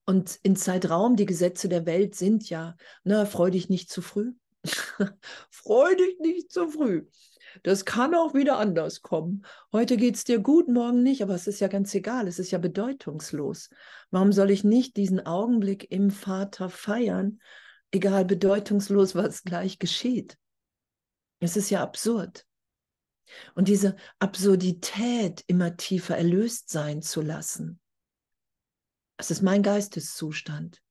Und 0.06 0.40
in 0.44 0.56
Zeitraum, 0.56 1.16
die 1.16 1.26
Gesetze 1.26 1.70
der 1.70 1.88
Welt 1.88 2.14
sind 2.14 2.50
ja, 2.50 2.76
na, 3.04 3.26
freu 3.26 3.50
dich 3.50 3.68
nicht 3.68 3.90
zu 3.90 4.02
früh. 4.02 4.34
freu 5.50 5.96
dich 5.96 6.20
nicht 6.20 6.52
zu 6.52 6.70
früh. 6.70 7.08
Das 7.62 7.86
kann 7.86 8.16
auch 8.16 8.34
wieder 8.34 8.58
anders 8.58 9.02
kommen. 9.02 9.46
Heute 9.72 9.98
geht 9.98 10.16
es 10.16 10.24
dir 10.24 10.40
gut, 10.40 10.68
morgen 10.68 11.04
nicht, 11.04 11.22
aber 11.22 11.36
es 11.36 11.46
ist 11.46 11.60
ja 11.60 11.68
ganz 11.68 11.94
egal, 11.94 12.28
es 12.28 12.40
ist 12.40 12.52
ja 12.52 12.58
bedeutungslos. 12.58 13.70
Warum 14.10 14.32
soll 14.32 14.50
ich 14.50 14.64
nicht 14.64 14.98
diesen 14.98 15.26
Augenblick 15.26 15.92
im 15.92 16.10
Vater 16.10 16.70
feiern, 16.70 17.40
egal 17.92 18.26
bedeutungslos, 18.26 19.14
was 19.16 19.44
gleich 19.44 19.78
geschieht? 19.78 20.38
Es 21.40 21.56
ist 21.56 21.70
ja 21.70 21.84
absurd. 21.84 22.46
Und 23.56 23.68
diese 23.68 23.96
Absurdität 24.20 25.44
immer 25.48 25.78
tiefer 25.78 26.18
erlöst 26.18 26.70
sein 26.70 27.02
zu 27.02 27.22
lassen, 27.22 27.80
das 29.18 29.32
ist 29.32 29.42
mein 29.42 29.64
Geisteszustand 29.64 30.82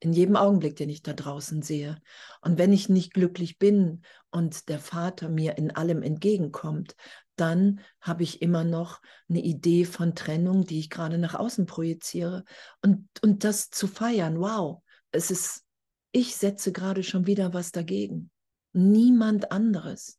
in 0.00 0.12
jedem 0.12 0.36
Augenblick, 0.36 0.76
den 0.76 0.90
ich 0.90 1.02
da 1.02 1.12
draußen 1.12 1.62
sehe. 1.62 2.00
Und 2.40 2.58
wenn 2.58 2.72
ich 2.72 2.88
nicht 2.88 3.12
glücklich 3.12 3.58
bin 3.58 4.02
und 4.30 4.68
der 4.68 4.78
Vater 4.78 5.28
mir 5.28 5.58
in 5.58 5.70
allem 5.70 6.02
entgegenkommt, 6.02 6.94
dann 7.36 7.80
habe 8.00 8.22
ich 8.22 8.42
immer 8.42 8.64
noch 8.64 9.00
eine 9.28 9.40
Idee 9.40 9.84
von 9.84 10.14
Trennung, 10.14 10.64
die 10.64 10.80
ich 10.80 10.90
gerade 10.90 11.18
nach 11.18 11.34
außen 11.34 11.66
projiziere. 11.66 12.44
Und, 12.82 13.08
und 13.22 13.44
das 13.44 13.70
zu 13.70 13.86
feiern, 13.86 14.40
wow, 14.40 14.82
es 15.10 15.30
ist, 15.30 15.64
ich 16.12 16.36
setze 16.36 16.72
gerade 16.72 17.02
schon 17.02 17.26
wieder 17.26 17.52
was 17.52 17.72
dagegen. 17.72 18.30
Niemand 18.72 19.52
anderes. 19.52 20.18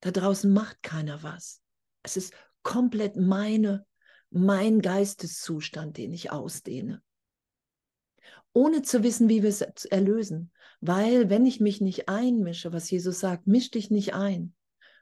Da 0.00 0.10
draußen 0.10 0.52
macht 0.52 0.82
keiner 0.82 1.22
was. 1.22 1.60
Es 2.02 2.16
ist 2.16 2.34
komplett 2.62 3.16
meine, 3.16 3.86
mein 4.30 4.80
Geisteszustand, 4.80 5.96
den 5.96 6.12
ich 6.12 6.30
ausdehne 6.30 7.02
ohne 8.52 8.82
zu 8.82 9.02
wissen, 9.02 9.28
wie 9.28 9.42
wir 9.42 9.50
es 9.50 9.60
erlösen. 9.84 10.50
Weil 10.80 11.30
wenn 11.30 11.46
ich 11.46 11.60
mich 11.60 11.80
nicht 11.80 12.08
einmische, 12.08 12.72
was 12.72 12.90
Jesus 12.90 13.20
sagt, 13.20 13.46
misch 13.46 13.70
dich 13.70 13.90
nicht 13.90 14.14
ein, 14.14 14.54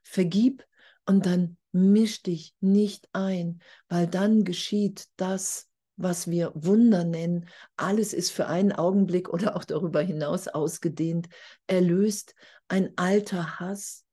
vergib 0.02 0.64
und 1.06 1.26
dann 1.26 1.56
misch 1.73 2.23
dich 2.23 2.54
nicht 2.61 3.08
ein, 3.12 3.61
weil 3.88 4.06
dann 4.06 4.44
geschieht 4.44 5.06
das, 5.16 5.68
was 5.97 6.30
wir 6.30 6.52
Wunder 6.54 7.04
nennen. 7.04 7.49
Alles 7.76 8.12
ist 8.12 8.30
für 8.30 8.47
einen 8.47 8.73
Augenblick 8.73 9.28
oder 9.32 9.56
auch 9.56 9.64
darüber 9.64 10.00
hinaus 10.00 10.49
ausgedehnt, 10.49 11.28
erlöst. 11.66 12.35
Ein 12.68 12.92
alter 12.97 13.61
Hass, 13.61 14.04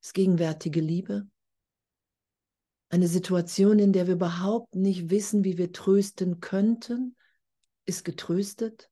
das 0.00 0.12
gegenwärtige 0.12 0.80
Liebe, 0.80 1.26
eine 2.88 3.06
Situation, 3.06 3.78
in 3.78 3.92
der 3.92 4.06
wir 4.06 4.14
überhaupt 4.14 4.74
nicht 4.74 5.10
wissen, 5.10 5.44
wie 5.44 5.58
wir 5.58 5.72
trösten 5.72 6.40
könnten, 6.40 7.14
ist 7.86 8.04
getröstet, 8.04 8.90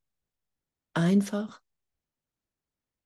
einfach, 0.93 1.61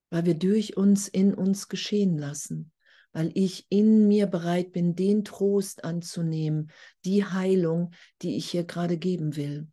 weil 0.10 0.25
wir 0.25 0.36
durch 0.36 0.78
uns 0.78 1.08
in 1.08 1.34
uns 1.34 1.68
geschehen 1.70 2.18
lassen, 2.18 2.72
weil 3.12 3.32
ich 3.36 3.66
in 3.70 4.08
mir 4.08 4.28
bereit 4.28 4.72
bin, 4.72 4.96
den 4.96 5.24
Trost 5.24 5.84
anzunehmen, 5.84 6.72
die 7.06 7.25
Heilung, 7.25 7.92
die 8.22 8.38
ich 8.38 8.50
hier 8.50 8.63
gerade 8.63 8.98
geben 8.98 9.36
will. 9.36 9.68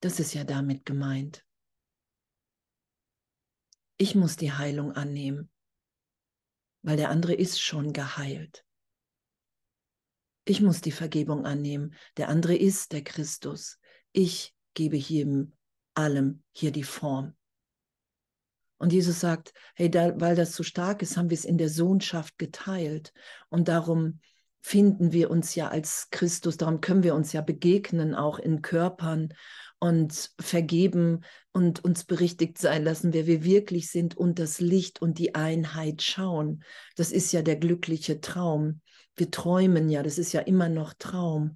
Das 0.00 0.20
ist 0.20 0.34
ja 0.34 0.44
damit 0.44 0.84
gemeint. 0.84 1.44
Ich 3.96 4.14
muss 4.14 4.36
die 4.36 4.52
Heilung 4.52 4.92
annehmen, 4.92 5.50
weil 6.82 6.96
der 6.96 7.10
andere 7.10 7.34
ist 7.34 7.60
schon 7.60 7.92
geheilt. 7.92 8.64
Ich 10.44 10.60
muss 10.60 10.80
die 10.80 10.92
Vergebung 10.92 11.46
annehmen. 11.46 11.94
Der 12.16 12.28
andere 12.28 12.54
ist 12.54 12.92
der 12.92 13.02
Christus. 13.02 13.78
Ich 14.12 14.54
gebe 14.74 14.96
jedem 14.96 15.52
allem 15.94 16.42
hier 16.52 16.72
die 16.72 16.82
Form. 16.82 17.34
Und 18.78 18.92
Jesus 18.92 19.20
sagt, 19.20 19.54
hey, 19.74 19.90
da, 19.90 20.20
weil 20.20 20.36
das 20.36 20.54
so 20.54 20.62
stark 20.62 21.00
ist, 21.02 21.16
haben 21.16 21.30
wir 21.30 21.36
es 21.36 21.44
in 21.44 21.58
der 21.58 21.68
Sohnschaft 21.68 22.38
geteilt. 22.38 23.12
Und 23.48 23.68
darum 23.68 24.20
finden 24.60 25.12
wir 25.12 25.30
uns 25.30 25.54
ja 25.54 25.68
als 25.68 26.08
Christus, 26.10 26.56
darum 26.56 26.80
können 26.80 27.02
wir 27.02 27.14
uns 27.14 27.32
ja 27.32 27.40
begegnen, 27.40 28.14
auch 28.14 28.38
in 28.38 28.62
Körpern 28.62 29.34
und 29.78 30.30
vergeben 30.40 31.24
und 31.52 31.84
uns 31.84 32.04
berichtigt 32.04 32.58
sein 32.58 32.84
lassen, 32.84 33.12
wer 33.12 33.26
wir 33.26 33.44
wirklich 33.44 33.90
sind 33.90 34.16
und 34.16 34.38
das 34.38 34.60
Licht 34.60 35.02
und 35.02 35.18
die 35.18 35.34
Einheit 35.34 36.02
schauen. 36.02 36.64
Das 36.96 37.12
ist 37.12 37.32
ja 37.32 37.42
der 37.42 37.56
glückliche 37.56 38.20
Traum. 38.20 38.80
Wir 39.16 39.30
träumen 39.30 39.90
ja, 39.90 40.02
das 40.02 40.18
ist 40.18 40.32
ja 40.32 40.40
immer 40.40 40.68
noch 40.68 40.94
Traum 40.94 41.54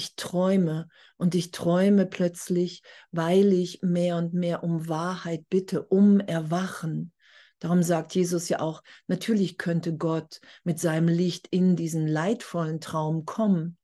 ich 0.00 0.16
träume 0.16 0.88
und 1.18 1.34
ich 1.34 1.50
träume 1.50 2.06
plötzlich, 2.06 2.82
weil 3.12 3.52
ich 3.52 3.82
mehr 3.82 4.16
und 4.16 4.32
mehr 4.32 4.64
um 4.64 4.88
Wahrheit 4.88 5.44
bitte, 5.50 5.82
um 5.82 6.20
Erwachen. 6.20 7.12
Darum 7.58 7.82
sagt 7.82 8.14
Jesus 8.14 8.48
ja 8.48 8.60
auch, 8.60 8.82
natürlich 9.08 9.58
könnte 9.58 9.94
Gott 9.94 10.40
mit 10.64 10.80
seinem 10.80 11.08
Licht 11.08 11.48
in 11.50 11.76
diesen 11.76 12.08
leidvollen 12.08 12.80
Traum 12.80 13.26
kommen. 13.26 13.76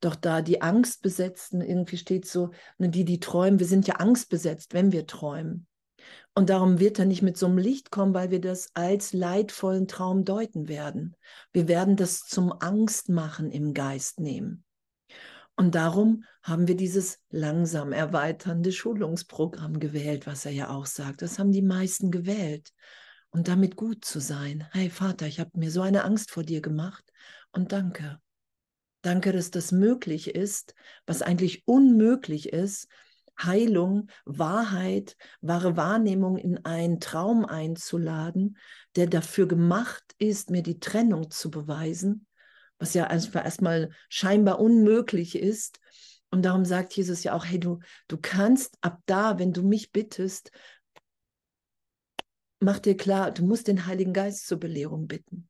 Doch 0.00 0.14
da 0.14 0.42
die 0.42 0.60
Angstbesetzten, 0.60 1.62
irgendwie 1.62 1.96
steht 1.96 2.26
so, 2.26 2.50
ne, 2.76 2.90
die, 2.90 3.06
die 3.06 3.18
träumen, 3.18 3.58
wir 3.58 3.66
sind 3.66 3.86
ja 3.86 3.94
angstbesetzt, 3.94 4.74
wenn 4.74 4.92
wir 4.92 5.06
träumen. 5.06 5.66
Und 6.34 6.50
darum 6.50 6.80
wird 6.80 6.98
er 6.98 7.06
nicht 7.06 7.22
mit 7.22 7.38
so 7.38 7.46
einem 7.46 7.56
Licht 7.56 7.90
kommen, 7.90 8.12
weil 8.12 8.30
wir 8.30 8.42
das 8.42 8.68
als 8.74 9.14
leidvollen 9.14 9.88
Traum 9.88 10.26
deuten 10.26 10.68
werden. 10.68 11.16
Wir 11.54 11.66
werden 11.66 11.96
das 11.96 12.24
zum 12.26 12.52
Angstmachen 12.52 13.50
im 13.50 13.72
Geist 13.72 14.20
nehmen. 14.20 14.65
Und 15.56 15.74
darum 15.74 16.24
haben 16.42 16.68
wir 16.68 16.76
dieses 16.76 17.18
langsam 17.30 17.92
erweiternde 17.92 18.72
Schulungsprogramm 18.72 19.80
gewählt, 19.80 20.26
was 20.26 20.44
er 20.44 20.52
ja 20.52 20.68
auch 20.68 20.84
sagt. 20.84 21.22
Das 21.22 21.38
haben 21.38 21.50
die 21.50 21.62
meisten 21.62 22.10
gewählt. 22.10 22.72
Und 23.30 23.48
damit 23.48 23.74
gut 23.76 24.04
zu 24.04 24.20
sein. 24.20 24.66
Hey 24.72 24.90
Vater, 24.90 25.26
ich 25.26 25.40
habe 25.40 25.50
mir 25.54 25.70
so 25.70 25.80
eine 25.80 26.04
Angst 26.04 26.30
vor 26.30 26.42
dir 26.42 26.60
gemacht 26.60 27.04
und 27.52 27.72
danke. 27.72 28.20
Danke, 29.02 29.32
dass 29.32 29.50
das 29.50 29.72
möglich 29.72 30.34
ist, 30.34 30.74
was 31.06 31.22
eigentlich 31.22 31.66
unmöglich 31.66 32.52
ist, 32.52 32.88
Heilung, 33.40 34.08
Wahrheit, 34.24 35.16
wahre 35.40 35.76
Wahrnehmung 35.76 36.38
in 36.38 36.64
einen 36.64 37.00
Traum 37.00 37.44
einzuladen, 37.44 38.56
der 38.94 39.06
dafür 39.06 39.46
gemacht 39.46 40.14
ist, 40.18 40.50
mir 40.50 40.62
die 40.62 40.80
Trennung 40.80 41.30
zu 41.30 41.50
beweisen, 41.50 42.25
was 42.78 42.94
ja 42.94 43.06
einfach 43.06 43.44
erstmal 43.44 43.90
scheinbar 44.08 44.60
unmöglich 44.60 45.36
ist. 45.36 45.80
Und 46.30 46.44
darum 46.44 46.64
sagt 46.64 46.92
Jesus 46.94 47.22
ja 47.24 47.34
auch, 47.34 47.44
hey, 47.44 47.58
du, 47.58 47.78
du 48.08 48.18
kannst 48.18 48.76
ab 48.80 49.00
da, 49.06 49.38
wenn 49.38 49.52
du 49.52 49.62
mich 49.62 49.92
bittest, 49.92 50.50
mach 52.60 52.78
dir 52.78 52.96
klar, 52.96 53.30
du 53.30 53.44
musst 53.44 53.68
den 53.68 53.86
Heiligen 53.86 54.12
Geist 54.12 54.46
zur 54.46 54.58
Belehrung 54.58 55.06
bitten. 55.06 55.48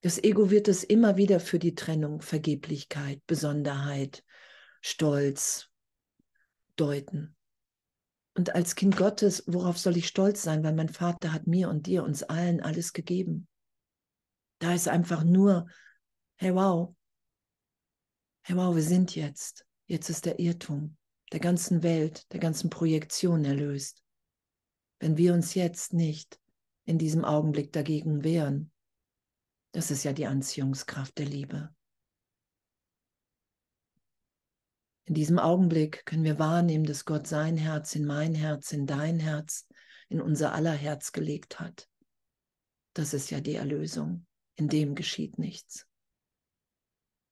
Das 0.00 0.22
Ego 0.22 0.50
wird 0.50 0.68
es 0.68 0.84
immer 0.84 1.16
wieder 1.16 1.40
für 1.40 1.58
die 1.58 1.74
Trennung, 1.74 2.20
Vergeblichkeit, 2.20 3.22
Besonderheit, 3.26 4.22
Stolz 4.82 5.70
deuten. 6.76 7.36
Und 8.36 8.54
als 8.54 8.74
Kind 8.74 8.96
Gottes, 8.96 9.44
worauf 9.46 9.78
soll 9.78 9.96
ich 9.96 10.08
stolz 10.08 10.42
sein? 10.42 10.64
Weil 10.64 10.74
mein 10.74 10.88
Vater 10.88 11.32
hat 11.32 11.46
mir 11.46 11.70
und 11.70 11.86
dir, 11.86 12.02
uns 12.04 12.22
allen 12.22 12.60
alles 12.60 12.92
gegeben. 12.92 13.46
Da 14.64 14.72
ist 14.72 14.88
einfach 14.88 15.24
nur, 15.24 15.66
hey 16.36 16.54
wow, 16.54 16.96
hey 18.44 18.56
wow, 18.56 18.74
wir 18.74 18.82
sind 18.82 19.14
jetzt. 19.14 19.66
Jetzt 19.84 20.08
ist 20.08 20.24
der 20.24 20.38
Irrtum 20.40 20.96
der 21.32 21.40
ganzen 21.40 21.82
Welt, 21.82 22.32
der 22.32 22.40
ganzen 22.40 22.70
Projektion 22.70 23.44
erlöst. 23.44 24.02
Wenn 25.00 25.18
wir 25.18 25.34
uns 25.34 25.52
jetzt 25.52 25.92
nicht 25.92 26.40
in 26.86 26.96
diesem 26.96 27.26
Augenblick 27.26 27.74
dagegen 27.74 28.24
wehren, 28.24 28.72
das 29.72 29.90
ist 29.90 30.02
ja 30.02 30.14
die 30.14 30.26
Anziehungskraft 30.26 31.18
der 31.18 31.26
Liebe. 31.26 31.68
In 35.04 35.12
diesem 35.12 35.38
Augenblick 35.38 36.06
können 36.06 36.24
wir 36.24 36.38
wahrnehmen, 36.38 36.86
dass 36.86 37.04
Gott 37.04 37.26
sein 37.26 37.58
Herz 37.58 37.94
in 37.96 38.06
mein 38.06 38.34
Herz, 38.34 38.72
in 38.72 38.86
dein 38.86 39.18
Herz, 39.18 39.68
in 40.08 40.22
unser 40.22 40.54
aller 40.54 40.72
Herz 40.72 41.12
gelegt 41.12 41.60
hat. 41.60 41.86
Das 42.94 43.12
ist 43.12 43.28
ja 43.28 43.42
die 43.42 43.56
Erlösung. 43.56 44.26
In 44.56 44.68
dem 44.68 44.94
geschieht 44.94 45.38
nichts. 45.38 45.88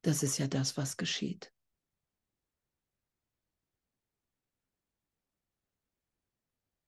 Das 0.02 0.22
ist 0.22 0.38
ja 0.38 0.48
das, 0.48 0.76
was 0.76 0.96
geschieht. 0.96 1.52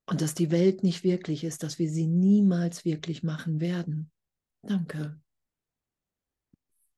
Und 0.07 0.21
dass 0.21 0.35
die 0.35 0.51
Welt 0.51 0.83
nicht 0.83 1.03
wirklich 1.03 1.43
ist, 1.43 1.63
dass 1.63 1.79
wir 1.79 1.89
sie 1.89 2.05
niemals 2.05 2.85
wirklich 2.85 3.23
machen 3.23 3.59
werden. 3.59 4.11
Danke. 4.61 5.19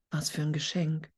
Was 0.10 0.30
für 0.30 0.42
ein 0.42 0.54
Geschenk. 0.54 1.12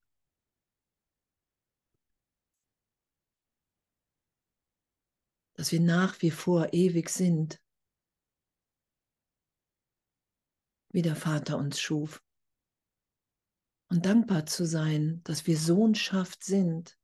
Dass 5.53 5.71
wir 5.71 5.79
nach 5.79 6.21
wie 6.21 6.31
vor 6.31 6.73
ewig 6.73 7.09
sind, 7.09 7.59
wie 10.89 11.01
der 11.01 11.15
Vater 11.15 11.57
uns 11.57 11.79
schuf. 11.79 12.21
Und 13.89 14.05
dankbar 14.05 14.45
zu 14.45 14.65
sein, 14.65 15.21
dass 15.23 15.47
wir 15.47 15.57
Sohnschaft 15.57 16.43
sind. 16.43 16.97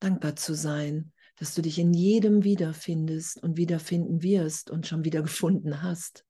Dankbar 0.00 0.36
zu 0.36 0.54
sein, 0.54 1.12
dass 1.36 1.54
du 1.54 1.62
dich 1.62 1.78
in 1.78 1.94
jedem 1.94 2.42
wiederfindest 2.44 3.42
und 3.42 3.56
wiederfinden 3.56 4.22
wirst 4.22 4.70
und 4.70 4.86
schon 4.86 5.04
wieder 5.04 5.22
gefunden 5.22 5.82
hast. 5.82 6.24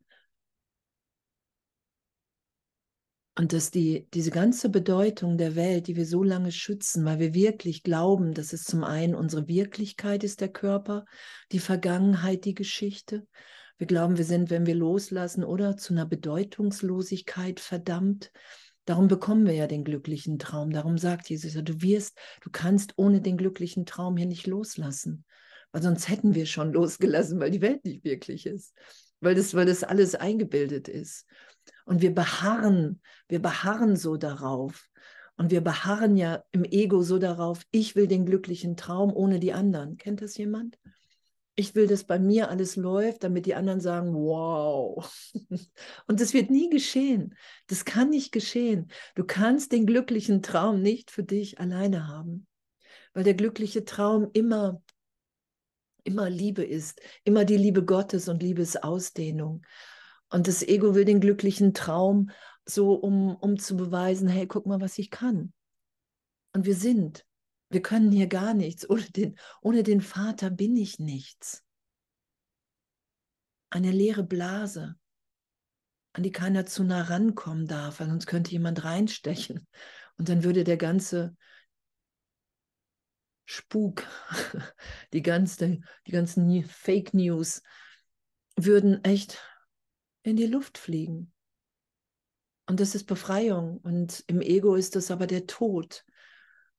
Und 3.38 3.52
dass 3.52 3.71
die, 3.71 4.09
diese 4.14 4.30
ganze 4.30 4.71
Bedeutung 4.71 5.37
der 5.37 5.56
Welt, 5.56 5.88
die 5.88 5.97
wir 5.97 6.06
so 6.06 6.23
lange 6.23 6.52
schützen, 6.52 7.04
weil 7.04 7.18
wir 7.18 7.35
wirklich 7.35 7.83
glauben, 7.83 8.33
dass 8.33 8.54
es 8.54 8.64
zum 8.64 8.83
einen 8.83 9.14
unsere 9.14 9.47
Wirklichkeit 9.47 10.25
ist, 10.25 10.41
der 10.41 10.49
Körper, 10.49 11.04
die 11.52 11.58
Vergangenheit, 11.58 12.47
die 12.47 12.54
Geschichte. 12.54 13.26
Wir 13.78 13.86
glauben, 13.86 14.17
wir 14.17 14.25
sind, 14.25 14.50
wenn 14.50 14.67
wir 14.67 14.75
loslassen, 14.75 15.45
oder 15.45 15.76
zu 15.76 15.93
einer 15.93 16.06
Bedeutungslosigkeit 16.06 17.60
verdammt. 17.60 18.32
Darum 18.86 19.08
bekommen 19.08 19.47
wir 19.47 19.52
ja 19.52 19.67
den 19.67 19.84
glücklichen 19.84 20.39
Traum. 20.39 20.71
Darum 20.71 20.97
sagt 20.97 21.28
Jesus 21.28 21.54
ja, 21.54 21.62
du 21.62 21.82
wirst, 21.82 22.17
du 22.41 22.50
kannst 22.50 22.95
ohne 22.97 23.21
den 23.21 23.36
glücklichen 23.36 23.84
Traum 23.84 24.17
hier 24.17 24.26
nicht 24.26 24.47
loslassen. 24.47 25.25
Weil 25.73 25.82
sonst 25.82 26.08
hätten 26.08 26.34
wir 26.34 26.47
schon 26.47 26.73
losgelassen, 26.73 27.39
weil 27.39 27.50
die 27.50 27.60
Welt 27.60 27.84
nicht 27.84 28.04
wirklich 28.04 28.47
ist. 28.47 28.73
Weil 29.21 29.34
das, 29.34 29.54
weil 29.54 29.67
das 29.67 29.84
alles 29.84 30.15
eingebildet 30.15 30.89
ist. 30.89 31.26
Und 31.84 32.00
wir 32.00 32.15
beharren, 32.15 33.00
wir 33.28 33.43
beharren 33.43 33.97
so 33.97 34.17
darauf. 34.17 34.89
Und 35.36 35.50
wir 35.50 35.60
beharren 35.60 36.17
ja 36.17 36.43
im 36.50 36.65
Ego 36.65 37.02
so 37.02 37.19
darauf, 37.19 37.62
ich 37.71 37.95
will 37.95 38.06
den 38.06 38.25
glücklichen 38.25 38.76
Traum 38.76 39.12
ohne 39.12 39.39
die 39.39 39.52
anderen. 39.52 39.99
Kennt 39.99 40.23
das 40.23 40.36
jemand? 40.39 40.78
Ich 41.58 41.75
will, 41.75 41.86
dass 41.86 42.04
bei 42.04 42.19
mir 42.19 42.50
alles 42.50 42.76
läuft, 42.76 43.25
damit 43.25 43.47
die 43.47 43.54
anderen 43.54 43.80
sagen, 43.80 44.14
wow. 44.14 45.10
Und 46.06 46.21
das 46.21 46.34
wird 46.34 46.50
nie 46.50 46.69
geschehen. 46.69 47.34
Das 47.66 47.84
kann 47.84 48.10
nicht 48.10 48.30
geschehen. 48.30 48.88
Du 49.14 49.25
kannst 49.25 49.73
den 49.73 49.86
glücklichen 49.86 50.42
Traum 50.42 50.82
nicht 50.82 51.10
für 51.10 51.23
dich 51.23 51.58
alleine 51.58 52.08
haben, 52.08 52.47
weil 53.14 53.25
der 53.25 53.34
glückliche 53.34 53.84
Traum 53.84 54.28
immer 54.32 54.82
immer 56.06 56.30
Liebe 56.30 56.64
ist, 56.64 57.00
immer 57.25 57.45
die 57.45 57.56
Liebe 57.56 57.84
Gottes 57.84 58.28
und 58.28 58.42
Liebesausdehnung. 58.42 59.66
Und 60.30 60.49
das 60.49 60.62
Ego 60.62 60.95
will 60.95 61.04
den 61.04 61.21
glücklichen 61.21 61.75
Traum 61.75 62.30
so, 62.64 62.95
um, 62.95 63.36
um 63.36 63.58
zu 63.58 63.76
beweisen, 63.76 64.28
hey, 64.28 64.47
guck 64.47 64.66
mal, 64.66 64.80
was 64.80 64.99
ich 64.99 65.10
kann. 65.10 65.52
Und 66.52 66.64
wir 66.64 66.75
sind. 66.75 67.25
Wir 67.68 67.82
können 67.82 68.12
hier 68.12 68.28
gar 68.28 68.54
nichts. 68.54 68.88
Ohne 68.88 69.02
den, 69.02 69.38
ohne 69.60 69.82
den 69.82 70.00
Vater 70.00 70.50
bin 70.50 70.76
ich 70.76 70.98
nichts. 70.98 71.64
Eine 73.70 73.90
leere 73.90 74.22
Blase, 74.22 74.96
an 76.12 76.22
die 76.22 76.32
keiner 76.32 76.66
zu 76.66 76.84
nah 76.84 77.02
rankommen 77.02 77.66
darf, 77.66 78.00
weil 78.00 78.08
sonst 78.08 78.26
könnte 78.26 78.52
jemand 78.52 78.84
reinstechen. 78.84 79.66
Und 80.16 80.28
dann 80.28 80.44
würde 80.44 80.64
der 80.64 80.76
ganze 80.76 81.36
Spuk, 83.44 84.04
die, 85.12 85.22
ganze, 85.22 85.80
die 86.06 86.12
ganzen 86.12 86.64
Fake 86.64 87.14
News 87.14 87.62
würden 88.56 89.04
echt 89.04 89.42
in 90.22 90.36
die 90.36 90.46
Luft 90.46 90.78
fliegen. 90.78 91.32
Und 92.66 92.80
das 92.80 92.94
ist 92.94 93.04
Befreiung. 93.04 93.78
Und 93.78 94.24
im 94.26 94.40
Ego 94.40 94.74
ist 94.74 94.96
das 94.96 95.10
aber 95.10 95.26
der 95.26 95.46
Tod. 95.46 96.04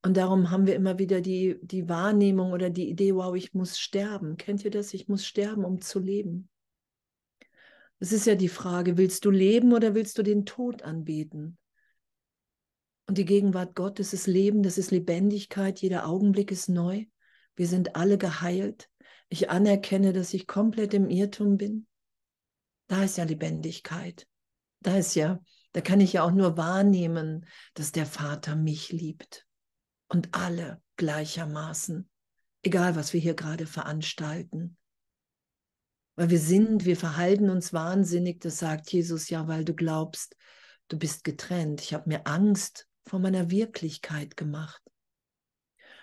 Und 0.02 0.16
darum 0.16 0.50
haben 0.50 0.66
wir 0.66 0.76
immer 0.76 0.98
wieder 0.98 1.20
die, 1.20 1.58
die 1.62 1.88
Wahrnehmung 1.88 2.52
oder 2.52 2.70
die 2.70 2.88
Idee, 2.88 3.14
wow, 3.14 3.34
ich 3.34 3.52
muss 3.52 3.78
sterben. 3.78 4.36
Kennt 4.36 4.64
ihr 4.64 4.70
das? 4.70 4.94
Ich 4.94 5.08
muss 5.08 5.26
sterben, 5.26 5.64
um 5.64 5.80
zu 5.80 5.98
leben. 5.98 6.48
Es 7.98 8.12
ist 8.12 8.26
ja 8.26 8.36
die 8.36 8.48
Frage, 8.48 8.96
willst 8.96 9.24
du 9.24 9.30
leben 9.30 9.72
oder 9.72 9.94
willst 9.94 10.18
du 10.18 10.22
den 10.22 10.46
Tod 10.46 10.82
anbeten? 10.82 11.58
Und 13.08 13.18
die 13.18 13.24
Gegenwart 13.24 13.74
Gottes 13.74 14.12
ist 14.12 14.26
Leben, 14.26 14.62
das 14.62 14.78
ist 14.78 14.90
Lebendigkeit, 14.90 15.80
jeder 15.80 16.06
Augenblick 16.06 16.52
ist 16.52 16.68
neu. 16.68 17.06
Wir 17.56 17.66
sind 17.66 17.96
alle 17.96 18.18
geheilt. 18.18 18.88
Ich 19.30 19.50
anerkenne, 19.50 20.12
dass 20.12 20.32
ich 20.32 20.46
komplett 20.46 20.94
im 20.94 21.08
Irrtum 21.08 21.56
bin. 21.56 21.86
Da 22.86 23.02
ist 23.02 23.18
ja 23.18 23.24
Lebendigkeit. 23.24 24.28
Da 24.80 24.96
ist 24.96 25.16
ja, 25.16 25.40
da 25.72 25.80
kann 25.80 26.00
ich 26.00 26.12
ja 26.12 26.22
auch 26.22 26.30
nur 26.30 26.56
wahrnehmen, 26.56 27.46
dass 27.74 27.90
der 27.90 28.06
Vater 28.06 28.54
mich 28.54 28.92
liebt. 28.92 29.47
Und 30.08 30.34
alle 30.34 30.82
gleichermaßen. 30.96 32.08
Egal, 32.62 32.96
was 32.96 33.12
wir 33.12 33.20
hier 33.20 33.34
gerade 33.34 33.66
veranstalten. 33.66 34.76
Weil 36.16 36.30
wir 36.30 36.40
sind, 36.40 36.84
wir 36.84 36.96
verhalten 36.96 37.48
uns 37.50 37.72
wahnsinnig, 37.72 38.40
das 38.40 38.58
sagt 38.58 38.90
Jesus 38.90 39.28
ja, 39.28 39.46
weil 39.46 39.64
du 39.64 39.74
glaubst, 39.74 40.34
du 40.88 40.98
bist 40.98 41.22
getrennt. 41.22 41.80
Ich 41.80 41.94
habe 41.94 42.08
mir 42.08 42.26
Angst 42.26 42.88
vor 43.06 43.20
meiner 43.20 43.50
Wirklichkeit 43.50 44.36
gemacht. 44.36 44.82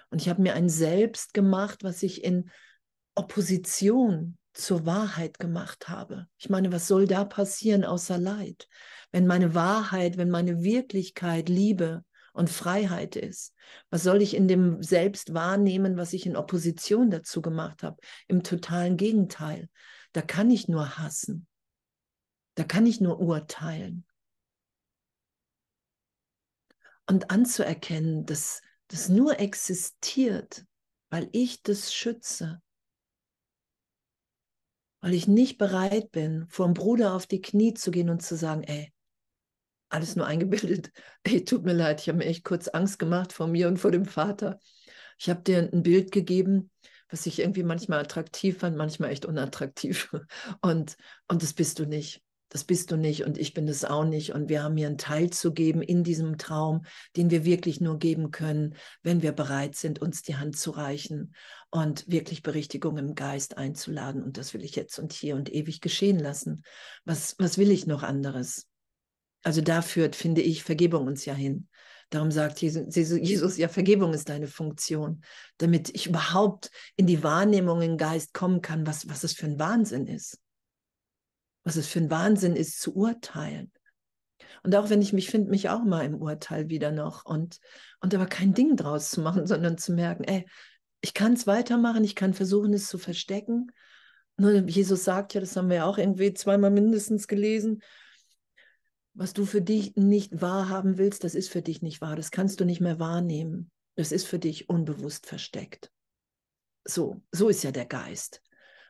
Und 0.09 0.21
ich 0.21 0.29
habe 0.29 0.41
mir 0.41 0.53
ein 0.53 0.69
Selbst 0.69 1.33
gemacht, 1.33 1.83
was 1.83 2.01
ich 2.03 2.23
in 2.23 2.49
Opposition 3.15 4.37
zur 4.53 4.85
Wahrheit 4.85 5.39
gemacht 5.39 5.89
habe. 5.89 6.27
Ich 6.37 6.49
meine, 6.49 6.71
was 6.71 6.87
soll 6.87 7.07
da 7.07 7.25
passieren 7.25 7.83
außer 7.83 8.17
Leid? 8.17 8.67
Wenn 9.11 9.27
meine 9.27 9.53
Wahrheit, 9.53 10.17
wenn 10.17 10.29
meine 10.29 10.63
Wirklichkeit 10.63 11.49
Liebe 11.49 12.05
und 12.35 12.49
Freiheit 12.49 13.15
ist, 13.15 13.53
was 13.89 14.03
soll 14.03 14.21
ich 14.21 14.35
in 14.35 14.47
dem 14.47 14.83
Selbst 14.83 15.33
wahrnehmen, 15.33 15.95
was 15.97 16.13
ich 16.13 16.25
in 16.25 16.35
Opposition 16.35 17.09
dazu 17.09 17.41
gemacht 17.41 17.81
habe? 17.81 17.97
Im 18.27 18.43
totalen 18.43 18.97
Gegenteil. 18.97 19.69
Da 20.11 20.21
kann 20.21 20.51
ich 20.51 20.67
nur 20.67 20.97
hassen. 20.97 21.47
Da 22.55 22.63
kann 22.63 22.85
ich 22.85 22.99
nur 22.99 23.19
urteilen. 23.19 24.05
Und 27.07 27.31
anzuerkennen, 27.31 28.25
dass 28.25 28.61
das 28.87 29.09
nur 29.09 29.39
existiert, 29.39 30.65
weil 31.09 31.29
ich 31.31 31.63
das 31.63 31.93
schütze, 31.93 32.61
weil 35.01 35.13
ich 35.13 35.27
nicht 35.27 35.57
bereit 35.57 36.11
bin, 36.11 36.47
vor 36.49 36.65
dem 36.65 36.73
Bruder 36.73 37.13
auf 37.13 37.27
die 37.27 37.41
Knie 37.41 37.73
zu 37.73 37.91
gehen 37.91 38.09
und 38.09 38.21
zu 38.21 38.35
sagen, 38.35 38.63
ey, 38.63 38.91
alles 39.89 40.15
nur 40.15 40.27
eingebildet. 40.27 40.91
Ey, 41.23 41.43
tut 41.43 41.63
mir 41.63 41.73
leid, 41.73 42.01
ich 42.01 42.09
habe 42.09 42.19
mir 42.19 42.25
echt 42.25 42.43
kurz 42.43 42.67
Angst 42.67 42.99
gemacht 42.99 43.33
vor 43.33 43.47
mir 43.47 43.67
und 43.67 43.77
vor 43.77 43.91
dem 43.91 44.05
Vater. 44.05 44.59
Ich 45.17 45.29
habe 45.29 45.41
dir 45.41 45.69
ein 45.71 45.83
Bild 45.83 46.11
gegeben, 46.11 46.71
was 47.09 47.25
ich 47.25 47.39
irgendwie 47.39 47.63
manchmal 47.63 47.99
attraktiv 47.99 48.59
fand, 48.59 48.75
manchmal 48.77 49.11
echt 49.11 49.25
unattraktiv. 49.25 50.11
Und, 50.61 50.97
und 51.27 51.43
das 51.43 51.53
bist 51.53 51.79
du 51.79 51.85
nicht. 51.85 52.21
Das 52.49 52.63
bist 52.63 52.91
du 52.91 52.95
nicht 52.95 53.25
und 53.25 53.37
ich 53.37 53.53
bin 53.53 53.67
es 53.67 53.83
auch 53.83 54.05
nicht. 54.05 54.33
Und 54.33 54.47
wir 54.47 54.63
haben 54.63 54.77
hier 54.77 54.87
einen 54.87 54.97
Teil 54.97 55.29
zu 55.29 55.51
geben 55.51 55.81
in 55.81 56.03
diesem 56.03 56.37
Traum, 56.37 56.85
den 57.17 57.29
wir 57.29 57.43
wirklich 57.43 57.81
nur 57.81 57.99
geben 57.99 58.31
können, 58.31 58.75
wenn 59.01 59.21
wir 59.21 59.33
bereit 59.33 59.75
sind, 59.75 59.99
uns 59.99 60.21
die 60.21 60.37
Hand 60.37 60.55
zu 60.57 60.71
reichen 60.71 61.35
und 61.69 62.07
wirklich 62.07 62.43
Berichtigung 62.43 62.97
im 62.97 63.13
Geist 63.13 63.57
einzuladen. 63.57 64.23
Und 64.23 64.37
das 64.37 64.53
will 64.53 64.63
ich 64.63 64.75
jetzt 64.75 64.99
und 64.99 65.11
hier 65.11 65.35
und 65.35 65.53
ewig 65.53 65.81
geschehen 65.81 66.19
lassen. 66.19 66.63
Was, 67.03 67.35
was 67.39 67.57
will 67.57 67.71
ich 67.71 67.87
noch 67.87 68.03
anderes? 68.03 68.67
Also 69.45 69.62
da 69.62 69.84
führt, 69.84 70.15
finde 70.15 70.41
ich, 70.41 70.63
Vergebung 70.63 71.05
uns 71.05 71.23
ja 71.25 71.36
hin. 71.36 71.67
Darum 72.10 72.31
sagt 72.31 72.62
Jesus, 72.62 73.58
ja, 73.58 73.67
Vergebung 73.67 74.13
ist 74.13 74.27
deine 74.27 74.47
Funktion, 74.47 75.23
damit 75.60 75.89
ich 75.93 76.08
überhaupt 76.08 76.71
in 76.95 77.05
die 77.05 77.23
Wahrnehmung 77.23 77.81
im 77.84 77.97
Geist 77.97 78.34
kommen 78.34 78.62
kann, 78.62 78.88
was, 78.88 79.08
was 79.08 79.23
es 79.23 79.34
für 79.34 79.45
ein 79.45 79.60
Wahnsinn 79.60 80.08
ist. 80.08 80.39
Was 81.63 81.75
es 81.75 81.88
für 81.88 81.99
ein 81.99 82.10
Wahnsinn 82.10 82.55
ist, 82.55 82.81
zu 82.81 82.95
urteilen. 82.95 83.71
Und 84.63 84.75
auch 84.75 84.89
wenn 84.89 85.01
ich 85.01 85.13
mich 85.13 85.29
finde, 85.29 85.51
mich 85.51 85.69
auch 85.69 85.84
mal 85.84 86.05
im 86.05 86.15
Urteil 86.15 86.69
wieder 86.69 86.91
noch 86.91 87.23
und, 87.23 87.60
und 87.99 88.15
aber 88.15 88.25
kein 88.25 88.55
Ding 88.55 88.75
draus 88.75 89.12
zu 89.12 89.21
machen, 89.21 89.45
sondern 89.47 89.77
zu 89.77 89.93
merken, 89.93 90.23
ey, 90.23 90.47
ich 91.01 91.13
kann 91.13 91.34
es 91.34 91.45
weitermachen, 91.45 92.03
ich 92.03 92.15
kann 92.15 92.34
versuchen, 92.34 92.73
es 92.73 92.88
zu 92.88 92.97
verstecken. 92.97 93.71
Nur 94.38 94.53
Jesus 94.53 95.03
sagt 95.03 95.36
ja, 95.36 95.39
das 95.39 95.55
haben 95.55 95.69
wir 95.69 95.77
ja 95.77 95.86
auch 95.86 95.99
irgendwie 95.99 96.34
zweimal 96.34 96.71
mindestens 96.71 97.27
gelesen, 97.27 97.84
was 99.15 99.34
du 99.34 99.45
für 99.45 99.62
dich 99.62 99.95
nicht 99.95 100.41
wahrhaben 100.41 100.97
willst, 100.97 101.23
das 101.23 101.36
ist 101.36 101.49
für 101.49 101.62
dich 101.62 101.82
nicht 101.82 102.01
wahr. 102.01 102.15
Das 102.15 102.32
kannst 102.32 102.60
du 102.60 102.65
nicht 102.65 102.82
mehr 102.82 102.99
wahrnehmen. 102.99 103.71
Das 103.95 104.12
ist 104.12 104.28
für 104.28 104.39
dich 104.39 104.69
unbewusst 104.69 105.25
versteckt. 105.25 105.89
So, 106.84 107.21
so 107.32 107.47
ist 107.47 107.63
ja 107.63 107.71
der 107.71 107.86
Geist. 107.86 108.41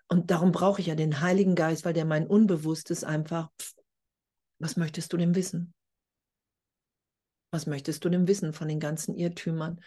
Und 0.07 0.31
darum 0.31 0.51
brauche 0.51 0.81
ich 0.81 0.87
ja 0.87 0.95
den 0.95 1.21
Heiligen 1.21 1.55
Geist, 1.55 1.85
weil 1.85 1.93
der 1.93 2.05
mein 2.05 2.27
Unbewusstes 2.27 3.03
einfach, 3.03 3.49
pff, 3.61 3.75
was 4.59 4.77
möchtest 4.77 5.13
du 5.13 5.17
denn 5.17 5.35
wissen? 5.35 5.73
Was 7.51 7.67
möchtest 7.67 8.03
du 8.03 8.09
denn 8.09 8.27
wissen 8.27 8.51
von 8.51 8.67
den 8.67 8.79
ganzen 8.79 9.15
Irrtümern? 9.15 9.79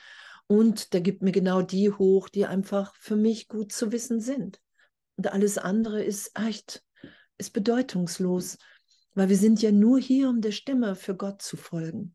Und 0.46 0.92
der 0.92 1.00
gibt 1.00 1.20
mir 1.20 1.32
genau 1.32 1.62
die 1.62 1.90
hoch, 1.90 2.28
die 2.28 2.46
einfach 2.46 2.94
für 2.94 3.16
mich 3.16 3.48
gut 3.48 3.72
zu 3.72 3.92
wissen 3.92 4.20
sind. 4.20 4.60
Und 5.16 5.32
alles 5.32 5.58
andere 5.58 6.02
ist 6.02 6.30
echt, 6.38 6.84
ist 7.38 7.52
bedeutungslos 7.52 8.58
weil 9.18 9.28
wir 9.28 9.36
sind 9.36 9.60
ja 9.60 9.72
nur 9.72 9.98
hier, 9.98 10.28
um 10.28 10.40
der 10.40 10.52
Stimme 10.52 10.94
für 10.94 11.16
Gott 11.16 11.42
zu 11.42 11.56
folgen. 11.56 12.14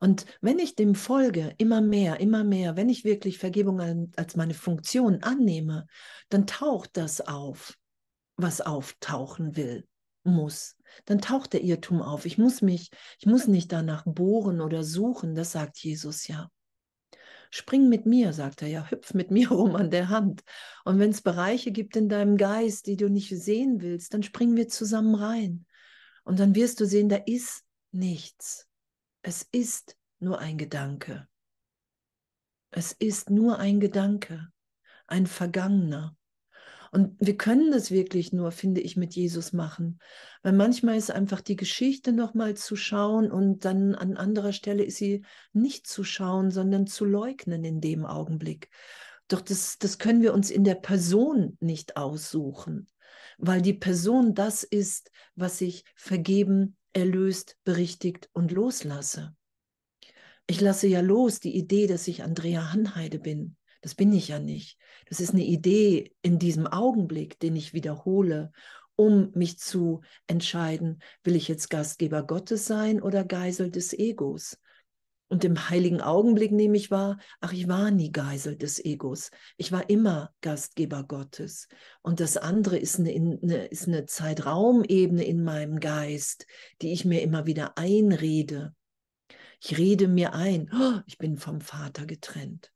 Und 0.00 0.26
wenn 0.42 0.58
ich 0.58 0.74
dem 0.74 0.94
folge, 0.94 1.54
immer 1.56 1.80
mehr, 1.80 2.20
immer 2.20 2.44
mehr, 2.44 2.76
wenn 2.76 2.90
ich 2.90 3.04
wirklich 3.04 3.38
Vergebung 3.38 4.10
als 4.14 4.36
meine 4.36 4.54
Funktion 4.54 5.22
annehme, 5.22 5.86
dann 6.28 6.46
taucht 6.46 6.90
das 6.98 7.22
auf, 7.22 7.76
was 8.36 8.60
auftauchen 8.60 9.56
will, 9.56 9.86
muss. 10.24 10.76
Dann 11.06 11.22
taucht 11.22 11.54
der 11.54 11.62
Irrtum 11.62 12.02
auf. 12.02 12.26
Ich 12.26 12.36
muss 12.36 12.60
mich, 12.60 12.90
ich 13.18 13.26
muss 13.26 13.46
nicht 13.46 13.72
danach 13.72 14.04
bohren 14.04 14.60
oder 14.60 14.84
suchen, 14.84 15.34
das 15.34 15.52
sagt 15.52 15.78
Jesus 15.78 16.28
ja. 16.28 16.50
Spring 17.50 17.88
mit 17.88 18.04
mir, 18.04 18.34
sagt 18.34 18.60
er 18.60 18.68
ja, 18.68 18.90
hüpf 18.90 19.14
mit 19.14 19.30
mir 19.30 19.50
rum 19.50 19.74
an 19.74 19.90
der 19.90 20.10
Hand. 20.10 20.42
Und 20.84 20.98
wenn 20.98 21.10
es 21.10 21.22
Bereiche 21.22 21.72
gibt 21.72 21.96
in 21.96 22.10
deinem 22.10 22.36
Geist, 22.36 22.86
die 22.86 22.96
du 22.96 23.08
nicht 23.08 23.30
sehen 23.30 23.80
willst, 23.80 24.12
dann 24.12 24.22
springen 24.22 24.56
wir 24.56 24.68
zusammen 24.68 25.14
rein. 25.14 25.64
Und 26.28 26.38
dann 26.40 26.54
wirst 26.54 26.78
du 26.78 26.84
sehen, 26.84 27.08
da 27.08 27.16
ist 27.16 27.64
nichts. 27.90 28.68
Es 29.22 29.48
ist 29.50 29.96
nur 30.18 30.38
ein 30.40 30.58
Gedanke. 30.58 31.26
Es 32.70 32.92
ist 32.92 33.30
nur 33.30 33.58
ein 33.58 33.80
Gedanke, 33.80 34.52
ein 35.06 35.26
Vergangener. 35.26 36.14
Und 36.92 37.16
wir 37.18 37.38
können 37.38 37.70
das 37.70 37.90
wirklich 37.90 38.34
nur, 38.34 38.52
finde 38.52 38.82
ich, 38.82 38.94
mit 38.94 39.14
Jesus 39.14 39.54
machen. 39.54 40.00
Weil 40.42 40.52
manchmal 40.52 40.98
ist 40.98 41.10
einfach 41.10 41.40
die 41.40 41.56
Geschichte 41.56 42.12
nochmal 42.12 42.58
zu 42.58 42.76
schauen 42.76 43.32
und 43.32 43.64
dann 43.64 43.94
an 43.94 44.18
anderer 44.18 44.52
Stelle 44.52 44.84
ist 44.84 44.98
sie 44.98 45.24
nicht 45.54 45.86
zu 45.86 46.04
schauen, 46.04 46.50
sondern 46.50 46.86
zu 46.86 47.06
leugnen 47.06 47.64
in 47.64 47.80
dem 47.80 48.04
Augenblick. 48.04 48.68
Doch 49.28 49.40
das, 49.40 49.78
das 49.78 49.96
können 49.96 50.20
wir 50.20 50.34
uns 50.34 50.50
in 50.50 50.64
der 50.64 50.74
Person 50.74 51.56
nicht 51.60 51.96
aussuchen 51.96 52.86
weil 53.38 53.62
die 53.62 53.74
Person 53.74 54.34
das 54.34 54.64
ist, 54.64 55.10
was 55.34 55.60
ich 55.60 55.84
vergeben, 55.94 56.76
erlöst, 56.92 57.56
berichtigt 57.64 58.28
und 58.32 58.52
loslasse. 58.52 59.34
Ich 60.46 60.60
lasse 60.60 60.86
ja 60.86 61.00
los 61.00 61.40
die 61.40 61.56
Idee, 61.56 61.86
dass 61.86 62.08
ich 62.08 62.22
Andrea 62.22 62.72
Hanheide 62.72 63.18
bin. 63.18 63.56
Das 63.80 63.94
bin 63.94 64.12
ich 64.12 64.28
ja 64.28 64.38
nicht. 64.38 64.78
Das 65.08 65.20
ist 65.20 65.32
eine 65.32 65.44
Idee 65.44 66.12
in 66.22 66.38
diesem 66.38 66.66
Augenblick, 66.66 67.38
den 67.38 67.54
ich 67.54 67.74
wiederhole, 67.74 68.50
um 68.96 69.30
mich 69.34 69.58
zu 69.58 70.00
entscheiden, 70.26 71.00
will 71.22 71.36
ich 71.36 71.46
jetzt 71.46 71.70
Gastgeber 71.70 72.26
Gottes 72.26 72.66
sein 72.66 73.00
oder 73.00 73.24
Geisel 73.24 73.70
des 73.70 73.92
Egos? 73.92 74.58
Und 75.28 75.44
im 75.44 75.68
heiligen 75.68 76.00
Augenblick 76.00 76.52
nehme 76.52 76.76
ich 76.76 76.90
wahr, 76.90 77.18
ach, 77.40 77.52
ich 77.52 77.68
war 77.68 77.90
nie 77.90 78.10
Geisel 78.10 78.56
des 78.56 78.82
Egos. 78.82 79.30
Ich 79.58 79.72
war 79.72 79.90
immer 79.90 80.32
Gastgeber 80.40 81.04
Gottes. 81.04 81.68
Und 82.00 82.20
das 82.20 82.38
andere 82.38 82.78
ist 82.78 82.98
eine, 82.98 83.10
eine, 83.10 83.66
ist 83.66 83.86
eine 83.86 84.06
Zeitraumebene 84.06 85.24
in 85.24 85.44
meinem 85.44 85.80
Geist, 85.80 86.46
die 86.80 86.92
ich 86.92 87.04
mir 87.04 87.20
immer 87.22 87.44
wieder 87.44 87.76
einrede. 87.76 88.74
Ich 89.60 89.76
rede 89.76 90.08
mir 90.08 90.32
ein, 90.34 90.70
oh, 90.72 91.00
ich 91.06 91.18
bin 91.18 91.36
vom 91.36 91.60
Vater 91.60 92.06
getrennt. 92.06 92.72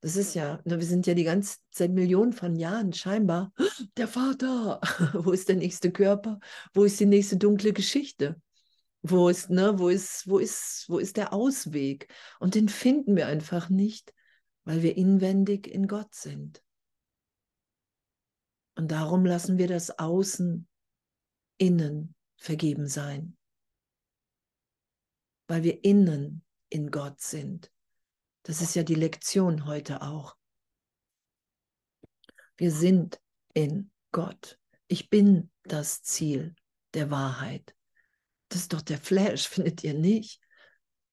Das 0.00 0.14
ist 0.14 0.34
ja, 0.34 0.60
wir 0.64 0.80
sind 0.82 1.06
ja 1.08 1.14
die 1.14 1.24
ganze 1.24 1.56
seit 1.70 1.90
Millionen 1.90 2.32
von 2.32 2.54
Jahren 2.54 2.92
scheinbar, 2.92 3.52
oh, 3.58 3.64
der 3.96 4.06
Vater, 4.06 4.80
wo 5.14 5.32
ist 5.32 5.48
der 5.48 5.56
nächste 5.56 5.90
Körper? 5.90 6.38
Wo 6.72 6.84
ist 6.84 7.00
die 7.00 7.06
nächste 7.06 7.36
dunkle 7.36 7.72
Geschichte? 7.72 8.40
Wo 9.08 9.28
ist, 9.28 9.50
ne, 9.50 9.78
wo 9.78 9.88
ist, 9.88 10.28
wo 10.28 10.38
ist, 10.38 10.86
wo 10.88 10.98
ist 10.98 11.16
der 11.16 11.32
Ausweg? 11.32 12.12
Und 12.40 12.54
den 12.54 12.68
finden 12.68 13.14
wir 13.14 13.26
einfach 13.26 13.68
nicht, 13.68 14.12
weil 14.64 14.82
wir 14.82 14.96
inwendig 14.96 15.66
in 15.66 15.86
Gott 15.86 16.14
sind. 16.14 16.62
Und 18.74 18.90
darum 18.90 19.24
lassen 19.24 19.58
wir 19.58 19.68
das 19.68 19.98
Außen 19.98 20.66
innen 21.58 22.14
vergeben 22.36 22.88
sein. 22.88 23.36
Weil 25.46 25.62
wir 25.62 25.84
innen 25.84 26.44
in 26.68 26.90
Gott 26.90 27.20
sind. 27.20 27.70
Das 28.42 28.60
ist 28.60 28.74
ja 28.74 28.82
die 28.82 28.94
Lektion 28.94 29.66
heute 29.66 30.02
auch. 30.02 30.36
Wir 32.56 32.72
sind 32.72 33.20
in 33.54 33.90
Gott. 34.10 34.58
Ich 34.88 35.10
bin 35.10 35.50
das 35.62 36.02
Ziel 36.02 36.56
der 36.94 37.10
Wahrheit. 37.10 37.75
Das 38.48 38.60
ist 38.62 38.72
doch 38.72 38.82
der 38.82 38.98
Flash, 38.98 39.48
findet 39.48 39.84
ihr 39.84 39.94
nicht? 39.94 40.40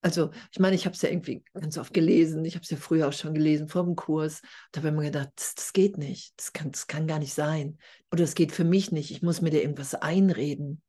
Also, 0.02 0.32
ich 0.52 0.60
meine, 0.60 0.76
ich 0.76 0.86
habe 0.86 0.96
es 0.96 1.02
ja 1.02 1.10
irgendwie 1.10 1.46
ganz 1.54 1.78
oft 1.78 1.94
gelesen. 1.94 2.44
Ich 2.44 2.56
habe 2.56 2.64
es 2.64 2.70
ja 2.70 2.76
früher 2.76 3.08
auch 3.08 3.14
schon 3.14 3.34
gelesen 3.34 3.70
vor 3.70 3.86
dem 3.86 3.96
Kurs. 3.96 4.42
Da 4.74 4.80
habe 4.80 4.90
ich 4.90 4.94
mir 4.96 5.04
gedacht, 5.04 5.30
das, 5.38 5.56
das, 5.56 5.72
geht 5.72 5.98
nicht. 5.98 6.34
Das 6.36 6.52
kann, 6.52 6.74
das 6.74 6.88
kann 6.88 7.08
gar 7.08 7.20
nicht 7.20 7.34
sein. 7.34 7.78
Oder 8.12 8.26
es 8.26 8.36
geht 8.36 8.52
für 8.52 8.66
mich 8.66 8.92
nicht. 8.92 9.12
Ich 9.12 9.22
muss 9.22 9.40
mir 9.40 9.50
da 9.50 9.60
irgendwas 9.60 9.96
einreden. 9.96 10.82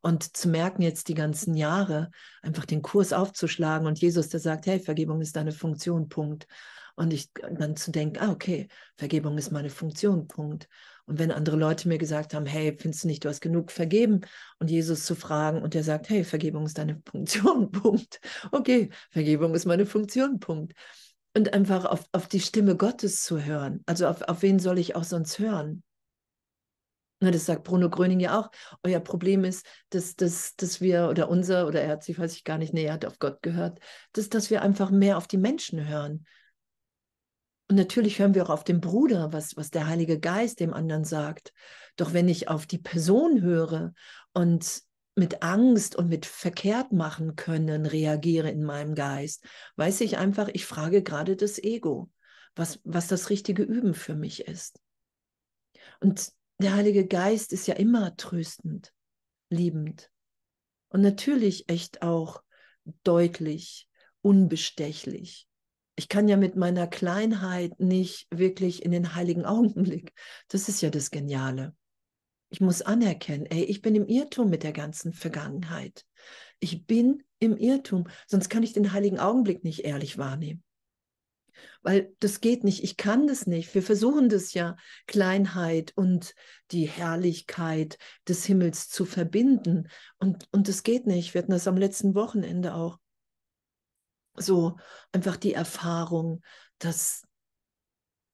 Und 0.00 0.36
zu 0.36 0.48
merken 0.48 0.80
jetzt 0.80 1.08
die 1.08 1.14
ganzen 1.14 1.54
Jahre, 1.54 2.10
einfach 2.40 2.64
den 2.64 2.80
Kurs 2.80 3.12
aufzuschlagen 3.12 3.86
und 3.86 4.00
Jesus, 4.00 4.28
der 4.28 4.40
sagt, 4.40 4.66
hey, 4.66 4.80
Vergebung 4.80 5.20
ist 5.20 5.36
deine 5.36 5.52
Funktion, 5.52 6.08
Punkt. 6.08 6.46
Und 6.94 7.12
ich 7.12 7.30
dann 7.34 7.76
zu 7.76 7.90
denken, 7.90 8.18
ah, 8.20 8.30
okay, 8.30 8.68
Vergebung 8.96 9.36
ist 9.36 9.52
meine 9.52 9.70
Funktion, 9.70 10.28
Punkt. 10.28 10.66
Und 11.06 11.20
wenn 11.20 11.30
andere 11.30 11.56
Leute 11.56 11.88
mir 11.88 11.98
gesagt 11.98 12.34
haben, 12.34 12.46
hey, 12.46 12.76
findest 12.76 13.04
du 13.04 13.08
nicht, 13.08 13.24
du 13.24 13.28
hast 13.28 13.40
genug 13.40 13.70
vergeben? 13.70 14.22
Und 14.58 14.70
Jesus 14.70 15.04
zu 15.04 15.14
fragen 15.14 15.62
und 15.62 15.74
der 15.74 15.84
sagt, 15.84 16.08
hey, 16.08 16.24
Vergebung 16.24 16.66
ist 16.66 16.78
deine 16.78 17.00
Funktion, 17.10 17.70
Punkt. 17.70 18.20
Okay, 18.52 18.90
Vergebung 19.10 19.54
ist 19.54 19.66
meine 19.66 19.86
Funktion, 19.86 20.40
Punkt. 20.40 20.74
Und 21.34 21.52
einfach 21.52 21.84
auf, 21.84 22.04
auf 22.12 22.28
die 22.28 22.40
Stimme 22.40 22.76
Gottes 22.76 23.22
zu 23.22 23.44
hören. 23.44 23.82
Also 23.86 24.08
auf, 24.08 24.22
auf 24.22 24.42
wen 24.42 24.58
soll 24.58 24.78
ich 24.78 24.96
auch 24.96 25.04
sonst 25.04 25.38
hören? 25.38 25.82
Na, 27.20 27.30
das 27.30 27.46
sagt 27.46 27.64
Bruno 27.64 27.88
Gröning 27.88 28.20
ja 28.20 28.38
auch. 28.38 28.50
Euer 28.82 29.00
Problem 29.00 29.44
ist, 29.44 29.66
dass, 29.90 30.16
dass, 30.16 30.54
dass 30.56 30.80
wir, 30.80 31.08
oder 31.08 31.30
unser, 31.30 31.66
oder 31.66 31.80
er 31.80 31.92
hat 31.92 32.04
sich, 32.04 32.18
weiß 32.18 32.34
ich 32.34 32.44
gar 32.44 32.58
nicht, 32.58 32.74
nee, 32.74 32.84
er 32.84 32.94
hat 32.94 33.06
auf 33.06 33.18
Gott 33.18 33.42
gehört, 33.42 33.78
dass, 34.12 34.28
dass 34.28 34.50
wir 34.50 34.60
einfach 34.60 34.90
mehr 34.90 35.16
auf 35.16 35.26
die 35.26 35.38
Menschen 35.38 35.88
hören. 35.88 36.26
Und 37.68 37.76
natürlich 37.76 38.18
hören 38.18 38.34
wir 38.34 38.44
auch 38.44 38.50
auf 38.50 38.64
den 38.64 38.80
Bruder, 38.80 39.32
was, 39.32 39.56
was 39.56 39.70
der 39.70 39.86
Heilige 39.86 40.20
Geist 40.20 40.60
dem 40.60 40.72
anderen 40.72 41.04
sagt. 41.04 41.52
Doch 41.96 42.12
wenn 42.12 42.28
ich 42.28 42.48
auf 42.48 42.66
die 42.66 42.78
Person 42.78 43.42
höre 43.42 43.92
und 44.32 44.82
mit 45.16 45.42
Angst 45.42 45.96
und 45.96 46.08
mit 46.08 46.26
verkehrt 46.26 46.92
machen 46.92 47.36
können 47.36 47.86
reagiere 47.86 48.50
in 48.50 48.62
meinem 48.62 48.94
Geist, 48.94 49.44
weiß 49.76 50.02
ich 50.02 50.18
einfach, 50.18 50.48
ich 50.52 50.66
frage 50.66 51.02
gerade 51.02 51.36
das 51.36 51.58
Ego, 51.58 52.10
was, 52.54 52.80
was 52.84 53.08
das 53.08 53.30
richtige 53.30 53.62
Üben 53.62 53.94
für 53.94 54.14
mich 54.14 54.46
ist. 54.46 54.78
Und 56.00 56.32
der 56.58 56.74
Heilige 56.74 57.06
Geist 57.06 57.52
ist 57.52 57.66
ja 57.66 57.74
immer 57.74 58.16
tröstend, 58.16 58.92
liebend. 59.50 60.10
Und 60.88 61.00
natürlich 61.00 61.68
echt 61.68 62.02
auch 62.02 62.42
deutlich, 63.02 63.88
unbestechlich. 64.20 65.48
Ich 65.96 66.08
kann 66.08 66.28
ja 66.28 66.36
mit 66.36 66.56
meiner 66.56 66.86
Kleinheit 66.86 67.80
nicht 67.80 68.26
wirklich 68.30 68.84
in 68.84 68.90
den 68.90 69.14
heiligen 69.14 69.46
Augenblick. 69.46 70.12
Das 70.48 70.68
ist 70.68 70.82
ja 70.82 70.90
das 70.90 71.10
Geniale. 71.10 71.74
Ich 72.50 72.60
muss 72.60 72.82
anerkennen, 72.82 73.46
ey, 73.46 73.64
ich 73.64 73.82
bin 73.82 73.94
im 73.94 74.06
Irrtum 74.06 74.50
mit 74.50 74.62
der 74.62 74.72
ganzen 74.72 75.12
Vergangenheit. 75.12 76.04
Ich 76.60 76.86
bin 76.86 77.24
im 77.38 77.56
Irrtum, 77.56 78.08
sonst 78.26 78.50
kann 78.50 78.62
ich 78.62 78.72
den 78.72 78.92
heiligen 78.92 79.18
Augenblick 79.18 79.64
nicht 79.64 79.80
ehrlich 79.80 80.16
wahrnehmen. 80.16 80.62
Weil 81.82 82.14
das 82.20 82.40
geht 82.40 82.64
nicht, 82.64 82.84
ich 82.84 82.96
kann 82.96 83.26
das 83.26 83.46
nicht. 83.46 83.74
Wir 83.74 83.82
versuchen 83.82 84.28
das 84.28 84.52
ja, 84.54 84.76
Kleinheit 85.06 85.92
und 85.96 86.34
die 86.70 86.86
Herrlichkeit 86.86 87.98
des 88.28 88.44
Himmels 88.44 88.88
zu 88.88 89.04
verbinden. 89.04 89.88
Und, 90.18 90.46
und 90.52 90.68
das 90.68 90.82
geht 90.82 91.06
nicht. 91.06 91.32
Wir 91.32 91.42
hatten 91.42 91.52
das 91.52 91.68
am 91.68 91.76
letzten 91.76 92.14
Wochenende 92.14 92.74
auch. 92.74 92.98
So 94.38 94.76
einfach 95.12 95.36
die 95.36 95.54
Erfahrung, 95.54 96.42
dass 96.78 97.22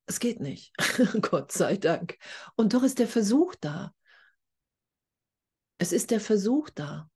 es 0.06 0.20
geht 0.20 0.40
nicht. 0.40 0.72
Gott 1.20 1.52
sei 1.52 1.76
Dank. 1.76 2.18
Und 2.56 2.74
doch 2.74 2.82
ist 2.82 2.98
der 2.98 3.08
Versuch 3.08 3.54
da. 3.54 3.94
Es 5.78 5.92
ist 5.92 6.10
der 6.10 6.20
Versuch 6.20 6.70
da 6.70 7.10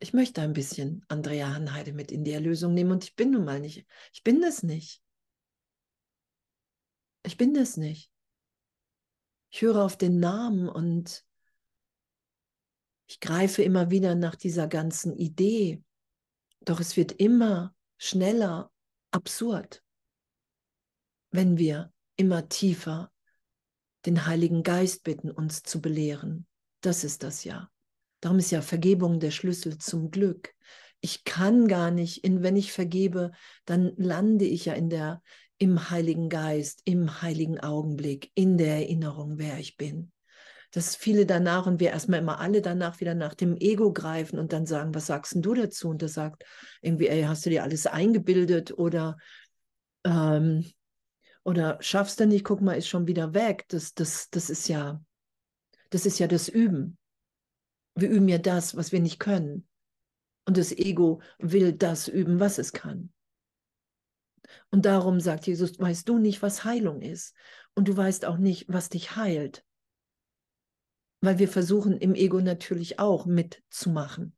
ich 0.00 0.14
möchte 0.14 0.40
ein 0.40 0.54
bisschen 0.54 1.04
Andrea 1.08 1.54
Hanheide 1.54 1.92
mit 1.92 2.10
in 2.10 2.24
die 2.24 2.32
Erlösung 2.32 2.72
nehmen 2.72 2.90
und 2.90 3.04
ich 3.04 3.14
bin 3.14 3.30
nun 3.30 3.44
mal 3.44 3.60
nicht, 3.60 3.86
ich 4.12 4.22
bin 4.24 4.40
das 4.40 4.62
nicht. 4.62 5.02
Ich 7.22 7.36
bin 7.36 7.52
das 7.52 7.76
nicht. 7.76 8.10
Ich 9.50 9.60
höre 9.60 9.84
auf 9.84 9.98
den 9.98 10.18
Namen 10.18 10.68
und 10.70 11.22
ich 13.06 13.20
greife 13.20 13.62
immer 13.62 13.90
wieder 13.90 14.14
nach 14.14 14.36
dieser 14.36 14.68
ganzen 14.68 15.14
Idee. 15.14 15.82
Doch 16.64 16.80
es 16.80 16.96
wird 16.96 17.12
immer 17.12 17.74
schneller 17.98 18.70
absurd, 19.10 19.82
wenn 21.30 21.58
wir 21.58 21.92
immer 22.16 22.48
tiefer 22.48 23.10
den 24.06 24.26
Heiligen 24.26 24.62
Geist 24.62 25.02
bitten, 25.04 25.30
uns 25.30 25.62
zu 25.62 25.80
belehren. 25.80 26.46
Das 26.80 27.04
ist 27.04 27.22
das 27.22 27.44
ja. 27.44 27.70
Darum 28.20 28.38
ist 28.38 28.50
ja 28.50 28.62
Vergebung 28.62 29.20
der 29.20 29.30
Schlüssel 29.30 29.78
zum 29.78 30.10
Glück. 30.10 30.54
Ich 31.00 31.24
kann 31.24 31.68
gar 31.68 31.90
nicht, 31.90 32.24
in, 32.24 32.42
wenn 32.42 32.56
ich 32.56 32.72
vergebe, 32.72 33.32
dann 33.64 33.92
lande 33.96 34.44
ich 34.44 34.66
ja 34.66 34.74
in 34.74 34.90
der, 34.90 35.22
im 35.58 35.90
Heiligen 35.90 36.28
Geist, 36.28 36.82
im 36.84 37.22
heiligen 37.22 37.58
Augenblick, 37.60 38.30
in 38.34 38.58
der 38.58 38.76
Erinnerung, 38.76 39.38
wer 39.38 39.58
ich 39.58 39.76
bin. 39.76 40.12
Dass 40.72 40.94
viele 40.94 41.26
danach 41.26 41.66
und 41.66 41.80
wir 41.80 41.90
erstmal 41.90 42.20
immer 42.20 42.38
alle 42.38 42.62
danach 42.62 43.00
wieder 43.00 43.14
nach 43.14 43.34
dem 43.34 43.56
Ego 43.56 43.92
greifen 43.92 44.38
und 44.38 44.52
dann 44.52 44.66
sagen, 44.66 44.94
was 44.94 45.06
sagst 45.06 45.34
denn 45.34 45.42
du 45.42 45.54
dazu? 45.54 45.88
Und 45.88 46.00
der 46.02 46.08
sagt 46.08 46.44
irgendwie, 46.80 47.08
ey, 47.08 47.22
hast 47.22 47.44
du 47.44 47.50
dir 47.50 47.64
alles 47.64 47.86
eingebildet 47.86 48.76
oder 48.78 49.16
ähm, 50.04 50.64
oder 51.42 51.78
schaffst 51.80 52.20
du 52.20 52.26
nicht, 52.26 52.44
guck 52.44 52.60
mal, 52.60 52.74
ist 52.74 52.88
schon 52.88 53.06
wieder 53.06 53.34
weg. 53.34 53.64
Das, 53.68 53.94
das, 53.94 54.28
das 54.30 54.50
ist 54.50 54.68
ja, 54.68 55.02
das 55.90 56.06
ist 56.06 56.18
ja 56.18 56.26
das 56.26 56.48
Üben. 56.48 56.98
Wir 57.94 58.08
üben 58.08 58.28
ja 58.28 58.38
das, 58.38 58.76
was 58.76 58.92
wir 58.92 59.00
nicht 59.00 59.18
können. 59.18 59.66
Und 60.46 60.56
das 60.56 60.72
Ego 60.72 61.22
will 61.38 61.72
das 61.72 62.08
üben, 62.08 62.40
was 62.40 62.58
es 62.58 62.72
kann. 62.72 63.12
Und 64.70 64.84
darum 64.84 65.20
sagt 65.20 65.46
Jesus, 65.46 65.78
weißt 65.78 66.08
du 66.08 66.18
nicht, 66.18 66.42
was 66.42 66.64
Heilung 66.64 67.02
ist. 67.02 67.34
Und 67.74 67.88
du 67.88 67.96
weißt 67.96 68.24
auch 68.24 68.36
nicht, 68.36 68.66
was 68.68 68.88
dich 68.88 69.16
heilt. 69.16 69.64
Weil 71.20 71.38
wir 71.38 71.48
versuchen 71.48 71.98
im 71.98 72.14
Ego 72.14 72.40
natürlich 72.40 72.98
auch 72.98 73.26
mitzumachen. 73.26 74.34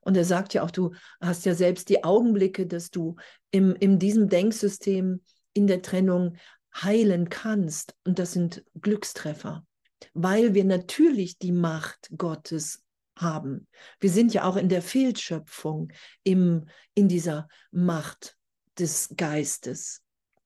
Und 0.00 0.16
er 0.16 0.24
sagt 0.24 0.54
ja 0.54 0.62
auch, 0.62 0.70
du 0.70 0.92
hast 1.20 1.46
ja 1.46 1.54
selbst 1.54 1.88
die 1.88 2.04
Augenblicke, 2.04 2.66
dass 2.66 2.90
du 2.90 3.16
im, 3.50 3.74
in 3.74 3.98
diesem 3.98 4.28
Denksystem 4.28 5.22
in 5.54 5.66
der 5.66 5.82
Trennung 5.82 6.36
heilen 6.74 7.28
kannst. 7.28 7.94
Und 8.04 8.18
das 8.18 8.32
sind 8.32 8.64
Glückstreffer, 8.80 9.66
weil 10.12 10.54
wir 10.54 10.64
natürlich 10.64 11.38
die 11.38 11.52
Macht 11.52 12.10
Gottes 12.16 12.82
haben. 13.16 13.66
Wir 14.00 14.10
sind 14.10 14.34
ja 14.34 14.44
auch 14.44 14.56
in 14.56 14.68
der 14.68 14.82
Fehlschöpfung, 14.82 15.92
im, 16.22 16.66
in 16.94 17.08
dieser 17.08 17.48
Macht 17.70 18.36
des 18.78 19.14
Geistes. 19.16 20.02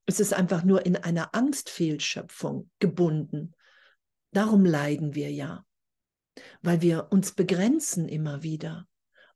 Es 0.07 0.21
ist 0.21 0.35
einfach 0.35 0.65
nur 0.65 0.87
in 0.87 0.97
einer 0.97 1.35
Angstfehlschöpfung 1.35 2.71
gebunden. 2.79 3.53
Darum 4.33 4.65
leiden 4.65 5.15
wir 5.15 5.31
ja, 5.31 5.65
weil 6.63 6.81
wir 6.83 7.09
uns 7.11 7.33
begrenzen 7.33 8.09
immer 8.09 8.43
wieder 8.43 8.87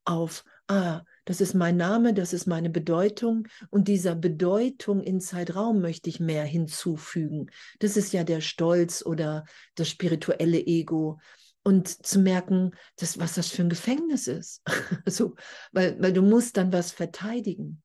auf, 0.05 0.45
ah, 0.67 1.03
das 1.25 1.41
ist 1.41 1.55
mein 1.55 1.77
Name, 1.77 2.15
das 2.15 2.33
ist 2.33 2.47
meine 2.47 2.71
Bedeutung 2.71 3.47
und 3.71 3.87
dieser 3.87 4.17
Bedeutung 4.17 5.01
in 5.01 5.21
Zeitraum 5.21 5.81
möchte 5.81 6.11
ich 6.11 6.19
mehr 6.19 6.45
hinzufügen. 6.45 7.51
Das 7.79 7.97
ist 7.97 8.13
ja 8.13 8.25
der 8.25 8.41
Stolz 8.41 9.05
oder 9.07 9.45
das 9.77 9.89
spirituelle 9.89 10.59
Ego, 10.59 11.19
und 11.65 12.05
zu 12.05 12.19
merken, 12.19 12.73
dass, 12.97 13.19
was 13.19 13.35
das 13.35 13.49
für 13.49 13.63
ein 13.63 13.69
Gefängnis 13.69 14.27
ist. 14.27 14.63
so, 15.07 15.37
weil, 15.73 16.01
weil 16.01 16.13
du 16.13 16.23
musst 16.23 16.57
dann 16.57 16.73
was 16.73 16.93
verteidigen. 16.93 17.83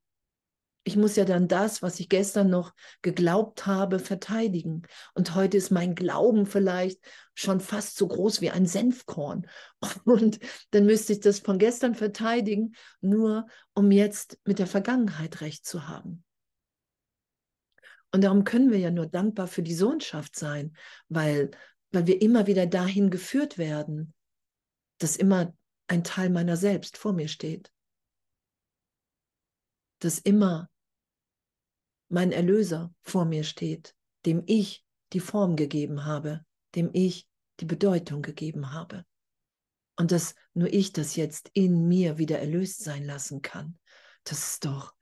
Ich 0.87 0.95
muss 0.95 1.17
ja 1.17 1.25
dann 1.25 1.49
das, 1.49 1.81
was 1.81 1.99
ich 1.99 2.07
gestern 2.07 2.49
noch 2.49 2.73
geglaubt 3.01 3.65
habe, 3.65 3.99
verteidigen. 3.99 4.83
Und 5.13 5.35
heute 5.35 5.57
ist 5.57 5.69
mein 5.69 5.95
Glauben 5.95 6.45
vielleicht 6.45 7.01
schon 7.35 7.59
fast 7.59 7.97
so 7.97 8.07
groß 8.07 8.39
wie 8.39 8.51
ein 8.51 8.65
Senfkorn. 8.65 9.47
Und 10.05 10.39
dann 10.71 10.85
müsste 10.85 11.11
ich 11.11 11.19
das 11.19 11.39
von 11.39 11.59
gestern 11.59 11.93
verteidigen, 11.93 12.73
nur 13.01 13.47
um 13.73 13.91
jetzt 13.91 14.39
mit 14.45 14.59
der 14.59 14.67
Vergangenheit 14.67 15.41
recht 15.41 15.65
zu 15.65 15.89
haben. 15.89 16.23
Und 18.13 18.23
darum 18.23 18.45
können 18.45 18.71
wir 18.71 18.79
ja 18.79 18.89
nur 18.89 19.07
dankbar 19.07 19.47
für 19.47 19.63
die 19.63 19.75
Sohnschaft 19.75 20.37
sein, 20.37 20.73
weil 21.09 21.51
weil 21.91 22.07
wir 22.07 22.21
immer 22.21 22.47
wieder 22.47 22.65
dahin 22.65 23.09
geführt 23.09 23.57
werden, 23.57 24.13
dass 24.99 25.17
immer 25.17 25.53
ein 25.87 26.05
Teil 26.05 26.29
meiner 26.29 26.55
selbst 26.55 26.97
vor 26.97 27.11
mir 27.11 27.27
steht. 27.27 27.71
Dass 29.99 30.19
immer 30.19 30.69
mein 32.09 32.31
Erlöser 32.31 32.93
vor 33.01 33.25
mir 33.25 33.43
steht, 33.43 33.95
dem 34.25 34.43
ich 34.45 34.85
die 35.13 35.19
Form 35.19 35.55
gegeben 35.55 36.05
habe, 36.05 36.45
dem 36.75 36.89
ich 36.93 37.27
die 37.59 37.65
Bedeutung 37.65 38.21
gegeben 38.21 38.73
habe. 38.73 39.05
Und 39.95 40.11
dass 40.11 40.35
nur 40.53 40.71
ich 40.71 40.93
das 40.93 41.15
jetzt 41.15 41.49
in 41.53 41.87
mir 41.87 42.17
wieder 42.17 42.39
erlöst 42.39 42.83
sein 42.83 43.03
lassen 43.03 43.41
kann. 43.41 43.79
Das 44.23 44.51
ist 44.51 44.65
doch 44.65 44.93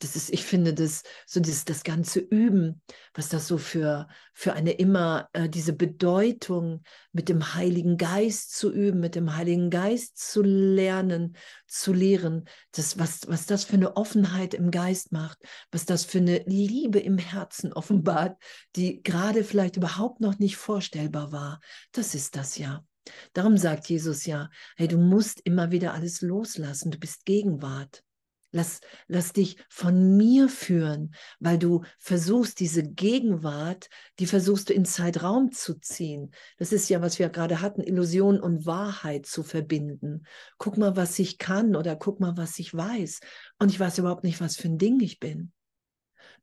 das 0.00 0.14
ist, 0.14 0.30
ich 0.30 0.44
finde, 0.44 0.74
das, 0.74 1.02
so 1.26 1.40
das, 1.40 1.64
das 1.64 1.82
ganze 1.82 2.20
Üben, 2.20 2.82
was 3.14 3.28
das 3.28 3.48
so 3.48 3.58
für, 3.58 4.08
für 4.32 4.52
eine 4.52 4.72
immer, 4.72 5.28
äh, 5.32 5.48
diese 5.48 5.72
Bedeutung 5.72 6.82
mit 7.12 7.28
dem 7.28 7.54
Heiligen 7.54 7.96
Geist 7.96 8.56
zu 8.56 8.72
üben, 8.72 9.00
mit 9.00 9.14
dem 9.14 9.36
Heiligen 9.36 9.70
Geist 9.70 10.18
zu 10.18 10.42
lernen, 10.42 11.36
zu 11.66 11.92
lehren, 11.92 12.48
das, 12.72 12.98
was, 12.98 13.22
was 13.26 13.46
das 13.46 13.64
für 13.64 13.74
eine 13.74 13.96
Offenheit 13.96 14.54
im 14.54 14.70
Geist 14.70 15.10
macht, 15.10 15.38
was 15.72 15.84
das 15.84 16.04
für 16.04 16.18
eine 16.18 16.44
Liebe 16.46 17.00
im 17.00 17.18
Herzen 17.18 17.72
offenbart, 17.72 18.36
die 18.76 19.02
gerade 19.02 19.42
vielleicht 19.42 19.76
überhaupt 19.76 20.20
noch 20.20 20.38
nicht 20.38 20.56
vorstellbar 20.56 21.32
war. 21.32 21.60
Das 21.92 22.14
ist 22.14 22.36
das 22.36 22.56
ja. 22.56 22.84
Darum 23.32 23.56
sagt 23.56 23.88
Jesus 23.88 24.26
ja, 24.26 24.50
hey, 24.76 24.86
du 24.86 24.98
musst 24.98 25.40
immer 25.40 25.70
wieder 25.70 25.94
alles 25.94 26.20
loslassen, 26.20 26.90
du 26.90 26.98
bist 26.98 27.24
Gegenwart. 27.24 28.04
Lass, 28.50 28.80
lass 29.08 29.34
dich 29.34 29.58
von 29.68 30.16
mir 30.16 30.48
führen, 30.48 31.14
weil 31.38 31.58
du 31.58 31.82
versuchst, 31.98 32.60
diese 32.60 32.82
Gegenwart, 32.82 33.90
die 34.18 34.26
versuchst 34.26 34.70
du 34.70 34.72
in 34.72 34.86
Zeitraum 34.86 35.52
zu 35.52 35.78
ziehen. 35.78 36.30
Das 36.56 36.72
ist 36.72 36.88
ja, 36.88 37.02
was 37.02 37.18
wir 37.18 37.28
gerade 37.28 37.60
hatten, 37.60 37.82
Illusion 37.82 38.40
und 38.40 38.64
Wahrheit 38.64 39.26
zu 39.26 39.42
verbinden. 39.42 40.24
Guck 40.56 40.78
mal, 40.78 40.96
was 40.96 41.18
ich 41.18 41.36
kann 41.36 41.76
oder 41.76 41.94
guck 41.94 42.20
mal, 42.20 42.38
was 42.38 42.58
ich 42.58 42.74
weiß. 42.74 43.20
Und 43.58 43.70
ich 43.70 43.78
weiß 43.78 43.98
überhaupt 43.98 44.24
nicht, 44.24 44.40
was 44.40 44.56
für 44.56 44.68
ein 44.68 44.78
Ding 44.78 44.98
ich 45.00 45.20
bin. 45.20 45.52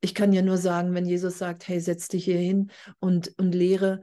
Ich 0.02 0.14
kann 0.14 0.34
ja 0.34 0.44
nur 0.44 0.58
sagen, 0.58 0.94
wenn 0.94 1.08
Jesus 1.08 1.40
sagt, 1.40 1.68
hey, 1.68 1.80
setz 1.80 2.08
dich 2.08 2.26
hier 2.26 2.38
hin 2.38 2.70
und, 3.00 3.34
und 3.40 3.56
lehre, 3.56 4.02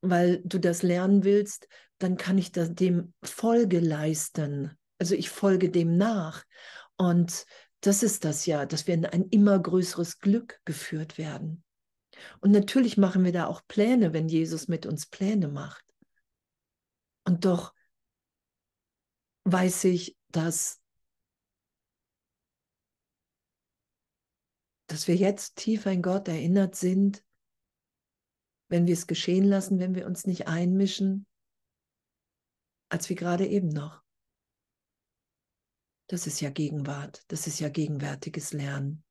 weil 0.00 0.40
du 0.44 0.58
das 0.58 0.82
lernen 0.82 1.24
willst, 1.24 1.66
dann 1.98 2.16
kann 2.16 2.38
ich 2.38 2.52
das, 2.52 2.74
dem 2.74 3.12
Folge 3.22 3.80
leisten. 3.80 4.76
Also 4.98 5.14
ich 5.14 5.30
folge 5.30 5.70
dem 5.70 5.96
nach. 5.96 6.44
Und 7.00 7.46
das 7.80 8.02
ist 8.02 8.24
das 8.24 8.44
ja, 8.44 8.66
dass 8.66 8.86
wir 8.86 8.92
in 8.92 9.06
ein 9.06 9.24
immer 9.30 9.58
größeres 9.58 10.18
Glück 10.18 10.60
geführt 10.66 11.16
werden. 11.16 11.64
Und 12.42 12.50
natürlich 12.50 12.98
machen 12.98 13.24
wir 13.24 13.32
da 13.32 13.46
auch 13.46 13.66
Pläne, 13.66 14.12
wenn 14.12 14.28
Jesus 14.28 14.68
mit 14.68 14.84
uns 14.84 15.06
Pläne 15.06 15.48
macht. 15.48 15.82
Und 17.24 17.46
doch 17.46 17.72
weiß 19.44 19.84
ich, 19.84 20.18
dass, 20.28 20.82
dass 24.86 25.08
wir 25.08 25.16
jetzt 25.16 25.56
tiefer 25.56 25.90
in 25.90 26.02
Gott 26.02 26.28
erinnert 26.28 26.76
sind, 26.76 27.24
wenn 28.68 28.86
wir 28.86 28.92
es 28.92 29.06
geschehen 29.06 29.44
lassen, 29.44 29.78
wenn 29.78 29.94
wir 29.94 30.04
uns 30.04 30.26
nicht 30.26 30.48
einmischen, 30.48 31.26
als 32.90 33.08
wie 33.08 33.14
gerade 33.14 33.46
eben 33.46 33.68
noch. 33.68 34.02
Das 36.10 36.26
ist 36.26 36.40
ja 36.40 36.50
Gegenwart, 36.50 37.22
das 37.28 37.46
ist 37.46 37.60
ja 37.60 37.68
gegenwärtiges 37.68 38.52
Lernen. 38.52 39.04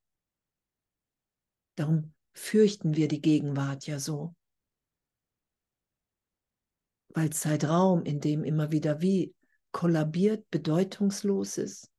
Darum 1.76 2.14
fürchten 2.34 2.98
wir 2.98 3.08
die 3.08 3.22
Gegenwart 3.22 3.88
ja 3.88 4.00
so. 4.00 4.36
Weil 7.14 7.30
Zeitraum, 7.30 8.04
in 8.04 8.20
dem 8.20 8.44
immer 8.44 8.74
wieder 8.74 9.00
wie 9.00 9.34
kollabiert, 9.72 10.50
bedeutungslos 10.50 11.58
ist. 11.58 11.90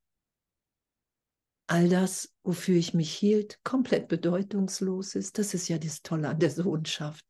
All 1.66 1.88
das, 1.88 2.34
wofür 2.42 2.76
ich 2.76 2.92
mich 2.92 3.10
hielt, 3.10 3.58
komplett 3.64 4.06
bedeutungslos 4.06 5.14
ist. 5.14 5.38
Das 5.38 5.54
ist 5.54 5.68
ja 5.68 5.78
das 5.78 6.02
Tolle 6.02 6.28
an 6.28 6.40
der 6.40 6.50
Sohnschaft. 6.50 7.24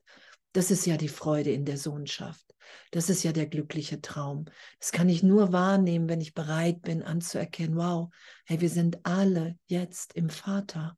Das 0.50 0.72
ist 0.72 0.86
ja 0.86 0.96
die 0.96 1.06
Freude 1.06 1.52
in 1.52 1.64
der 1.64 1.78
Sohnschaft. 1.78 2.49
Das 2.90 3.08
ist 3.08 3.22
ja 3.22 3.32
der 3.32 3.46
glückliche 3.46 4.00
Traum. 4.00 4.46
Das 4.78 4.92
kann 4.92 5.08
ich 5.08 5.22
nur 5.22 5.52
wahrnehmen, 5.52 6.08
wenn 6.08 6.20
ich 6.20 6.34
bereit 6.34 6.82
bin 6.82 7.02
anzuerkennen, 7.02 7.76
wow, 7.76 8.12
hey, 8.46 8.60
wir 8.60 8.70
sind 8.70 9.04
alle 9.04 9.58
jetzt 9.66 10.14
im 10.14 10.30
Vater. 10.30 10.96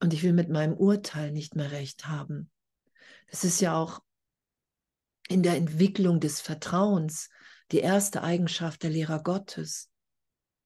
Und 0.00 0.12
ich 0.12 0.22
will 0.22 0.32
mit 0.32 0.50
meinem 0.50 0.74
Urteil 0.74 1.30
nicht 1.30 1.54
mehr 1.56 1.70
recht 1.70 2.06
haben. 2.06 2.50
Das 3.30 3.44
ist 3.44 3.60
ja 3.60 3.76
auch 3.76 4.00
in 5.28 5.42
der 5.42 5.56
Entwicklung 5.56 6.20
des 6.20 6.40
Vertrauens 6.40 7.30
die 7.72 7.78
erste 7.78 8.22
Eigenschaft 8.22 8.82
der 8.82 8.90
Lehrer 8.90 9.22
Gottes. 9.22 9.90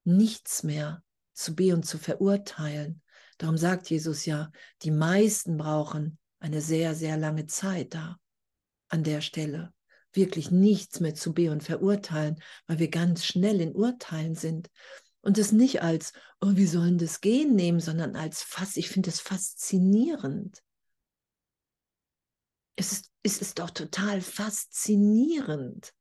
Nichts 0.05 0.63
mehr 0.63 1.03
zu 1.33 1.55
be 1.55 1.73
und 1.73 1.85
zu 1.85 1.99
verurteilen, 1.99 3.03
Darum 3.39 3.57
sagt 3.57 3.89
Jesus 3.89 4.27
ja, 4.27 4.51
die 4.83 4.91
meisten 4.91 5.57
brauchen 5.57 6.19
eine 6.41 6.61
sehr, 6.61 6.95
sehr 6.95 7.17
lange 7.17 7.47
Zeit 7.47 7.95
da 7.95 8.19
an 8.89 9.05
der 9.05 9.21
Stelle. 9.21 9.73
Wirklich 10.13 10.51
nichts 10.51 11.01
mehr 11.01 11.15
zu 11.15 11.35
be 11.35 11.51
und 11.51 11.63
verurteilen, 11.63 12.43
weil 12.67 12.79
wir 12.79 12.89
ganz 12.89 13.25
schnell 13.25 13.61
in 13.61 13.75
Urteilen 13.75 14.35
sind. 14.35 14.71
Und 15.21 15.37
es 15.39 15.53
nicht 15.53 15.83
als, 15.83 16.13
oh, 16.41 16.53
wie 16.55 16.67
sollen 16.67 16.99
das 16.99 17.21
gehen 17.21 17.55
nehmen, 17.55 17.81
sondern 17.81 18.17
als 18.17 18.43
fast, 18.43 18.77
ich 18.77 18.89
finde 18.89 19.11
es 19.11 19.21
faszinierend. 19.21 20.63
Es 22.77 22.93
ist, 22.93 23.11
es 23.23 23.39
ist 23.39 23.59
doch 23.59 23.71
total 23.71 24.21
faszinierend, 24.21 25.93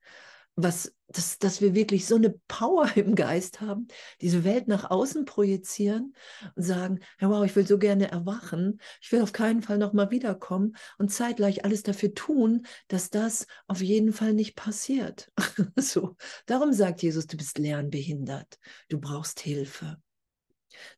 was, 0.58 0.93
dass, 1.08 1.38
dass 1.38 1.62
wir 1.62 1.76
wirklich 1.76 2.08
so 2.08 2.15
eine 2.15 2.32
Power 2.48 2.89
im 2.98 3.15
Geist 3.15 3.62
haben, 3.62 3.88
diese 4.22 4.43
Welt 4.43 4.67
nach 4.67 4.89
außen 4.89 5.26
projizieren 5.26 6.15
und 6.56 6.63
sagen, 6.63 7.00
ja, 7.22 7.30
wow, 7.30 7.46
ich 7.46 7.56
will 7.56 7.65
so 7.65 7.78
gerne 7.78 8.12
erwachen, 8.12 8.82
ich 9.00 9.12
will 9.12 9.22
auf 9.22 9.32
keinen 9.32 9.62
Fall 9.62 9.78
nochmal 9.78 10.10
wiederkommen 10.10 10.76
und 10.98 11.13
zeitgleich 11.13 11.63
alles 11.63 11.84
dafür 11.84 12.13
tun, 12.13 12.65
dass 12.88 13.12
das 13.12 13.46
auf 13.67 13.82
jeden 13.82 14.12
Fall 14.12 14.34
nicht 14.34 14.56
passiert. 14.56 15.32
so, 15.78 16.17
darum 16.48 16.74
sagt 16.74 17.04
Jesus, 17.04 17.28
du 17.28 17.38
bist 17.38 17.60
lernbehindert, 17.60 18.58
du 18.89 19.00
brauchst 19.00 19.39
Hilfe. 19.39 19.98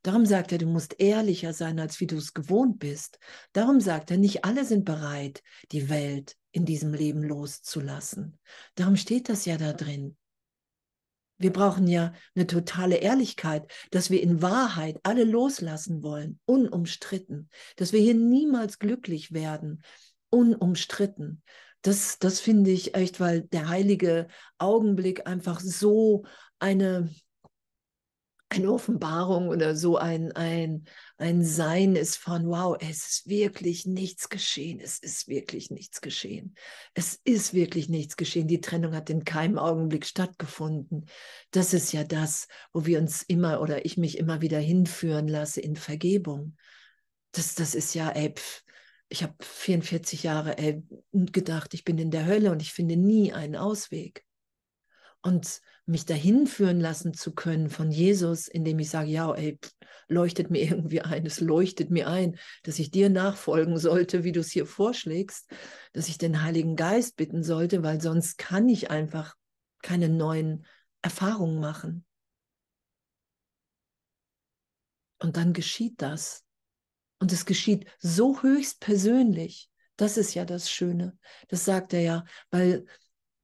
Darum 0.02 0.26
sagt 0.26 0.52
er, 0.52 0.58
du 0.58 0.66
musst 0.66 0.96
ehrlicher 0.98 1.52
sein, 1.52 1.78
als 1.78 2.00
wie 2.00 2.06
du 2.06 2.16
es 2.16 2.34
gewohnt 2.34 2.78
bist. 2.78 3.18
Darum 3.52 3.80
sagt 3.80 4.10
er, 4.10 4.16
nicht 4.16 4.44
alle 4.44 4.64
sind 4.64 4.84
bereit, 4.84 5.42
die 5.72 5.88
Welt 5.88 6.36
in 6.52 6.64
diesem 6.64 6.92
Leben 6.92 7.22
loszulassen. 7.22 8.38
Darum 8.74 8.96
steht 8.96 9.28
das 9.28 9.44
ja 9.44 9.56
da 9.56 9.72
drin. 9.72 10.16
Wir 11.38 11.52
brauchen 11.52 11.86
ja 11.86 12.12
eine 12.34 12.46
totale 12.46 12.96
Ehrlichkeit, 12.96 13.70
dass 13.90 14.10
wir 14.10 14.22
in 14.22 14.42
Wahrheit 14.42 15.00
alle 15.04 15.24
loslassen 15.24 16.02
wollen, 16.02 16.38
unumstritten, 16.44 17.48
dass 17.76 17.94
wir 17.94 18.00
hier 18.00 18.14
niemals 18.14 18.78
glücklich 18.78 19.32
werden, 19.32 19.82
unumstritten. 20.28 21.42
Das, 21.80 22.18
das 22.18 22.40
finde 22.40 22.70
ich 22.70 22.94
echt, 22.94 23.20
weil 23.20 23.40
der 23.40 23.70
heilige 23.70 24.26
Augenblick 24.58 25.26
einfach 25.26 25.60
so 25.60 26.26
eine, 26.58 27.08
eine 28.50 28.72
Offenbarung 28.72 29.48
oder 29.48 29.76
so 29.76 29.96
ein, 29.96 30.32
ein, 30.32 30.84
ein 31.18 31.44
Sein 31.44 31.94
ist 31.94 32.16
von, 32.16 32.48
wow, 32.48 32.76
es 32.80 33.08
ist 33.08 33.28
wirklich 33.28 33.86
nichts 33.86 34.28
geschehen, 34.28 34.80
es 34.80 34.98
ist 34.98 35.28
wirklich 35.28 35.70
nichts 35.70 36.00
geschehen. 36.00 36.56
Es 36.92 37.20
ist 37.22 37.54
wirklich 37.54 37.88
nichts 37.88 38.16
geschehen. 38.16 38.48
Die 38.48 38.60
Trennung 38.60 38.94
hat 38.94 39.08
in 39.08 39.24
keinem 39.24 39.56
Augenblick 39.56 40.04
stattgefunden. 40.04 41.06
Das 41.52 41.72
ist 41.72 41.92
ja 41.92 42.02
das, 42.02 42.48
wo 42.72 42.84
wir 42.86 42.98
uns 42.98 43.22
immer 43.22 43.60
oder 43.60 43.84
ich 43.84 43.96
mich 43.96 44.18
immer 44.18 44.40
wieder 44.40 44.58
hinführen 44.58 45.28
lasse 45.28 45.60
in 45.60 45.76
Vergebung. 45.76 46.56
Das, 47.30 47.54
das 47.54 47.76
ist 47.76 47.94
ja, 47.94 48.10
ey, 48.10 48.34
pf, 48.34 48.64
ich 49.08 49.22
habe 49.22 49.34
44 49.40 50.24
Jahre 50.24 50.58
ey, 50.58 50.82
gedacht, 51.12 51.72
ich 51.74 51.84
bin 51.84 51.98
in 51.98 52.10
der 52.10 52.26
Hölle 52.26 52.50
und 52.50 52.62
ich 52.62 52.72
finde 52.72 52.96
nie 52.96 53.32
einen 53.32 53.54
Ausweg 53.54 54.24
und 55.22 55.60
mich 55.90 56.06
dahin 56.06 56.46
führen 56.46 56.80
lassen 56.80 57.14
zu 57.14 57.34
können 57.34 57.68
von 57.68 57.90
Jesus, 57.90 58.48
indem 58.48 58.78
ich 58.78 58.90
sage, 58.90 59.10
ja, 59.10 59.32
ey, 59.34 59.58
leuchtet 60.08 60.50
mir 60.50 60.62
irgendwie 60.70 61.00
ein, 61.02 61.26
es 61.26 61.40
leuchtet 61.40 61.90
mir 61.90 62.08
ein, 62.08 62.38
dass 62.62 62.78
ich 62.78 62.90
dir 62.90 63.10
nachfolgen 63.10 63.78
sollte, 63.78 64.24
wie 64.24 64.32
du 64.32 64.40
es 64.40 64.50
hier 64.50 64.66
vorschlägst, 64.66 65.50
dass 65.92 66.08
ich 66.08 66.18
den 66.18 66.42
Heiligen 66.42 66.76
Geist 66.76 67.16
bitten 67.16 67.42
sollte, 67.42 67.82
weil 67.82 68.00
sonst 68.00 68.38
kann 68.38 68.68
ich 68.68 68.90
einfach 68.90 69.34
keine 69.82 70.08
neuen 70.08 70.66
Erfahrungen 71.02 71.60
machen. 71.60 72.04
Und 75.18 75.36
dann 75.36 75.52
geschieht 75.52 76.00
das. 76.00 76.44
Und 77.18 77.32
es 77.32 77.44
geschieht 77.44 77.86
so 77.98 78.42
höchst 78.42 78.80
persönlich. 78.80 79.68
Das 79.96 80.16
ist 80.16 80.32
ja 80.32 80.46
das 80.46 80.70
Schöne. 80.70 81.18
Das 81.48 81.66
sagt 81.66 81.92
er 81.92 82.00
ja, 82.00 82.24
weil 82.50 82.86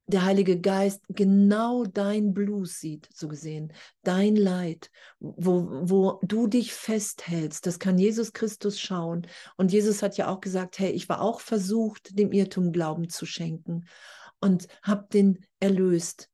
der 0.06 0.24
Heilige 0.24 0.60
Geist 0.60 1.02
genau 1.08 1.84
dein 1.84 2.32
Blues 2.32 2.78
sieht, 2.78 3.08
so 3.12 3.26
gesehen, 3.28 3.72
dein 4.02 4.36
Leid, 4.36 4.90
wo, 5.18 5.68
wo 5.82 6.20
du 6.22 6.46
dich 6.46 6.72
festhältst. 6.72 7.66
Das 7.66 7.78
kann 7.78 7.98
Jesus 7.98 8.32
Christus 8.32 8.78
schauen. 8.80 9.26
Und 9.56 9.72
Jesus 9.72 10.02
hat 10.02 10.16
ja 10.16 10.28
auch 10.28 10.40
gesagt, 10.40 10.78
hey, 10.78 10.90
ich 10.90 11.08
war 11.08 11.20
auch 11.20 11.40
versucht, 11.40 12.18
dem 12.18 12.32
Irrtum 12.32 12.72
Glauben 12.72 13.08
zu 13.08 13.26
schenken 13.26 13.86
und 14.40 14.68
habe 14.82 15.06
den 15.12 15.44
erlöst 15.58 16.30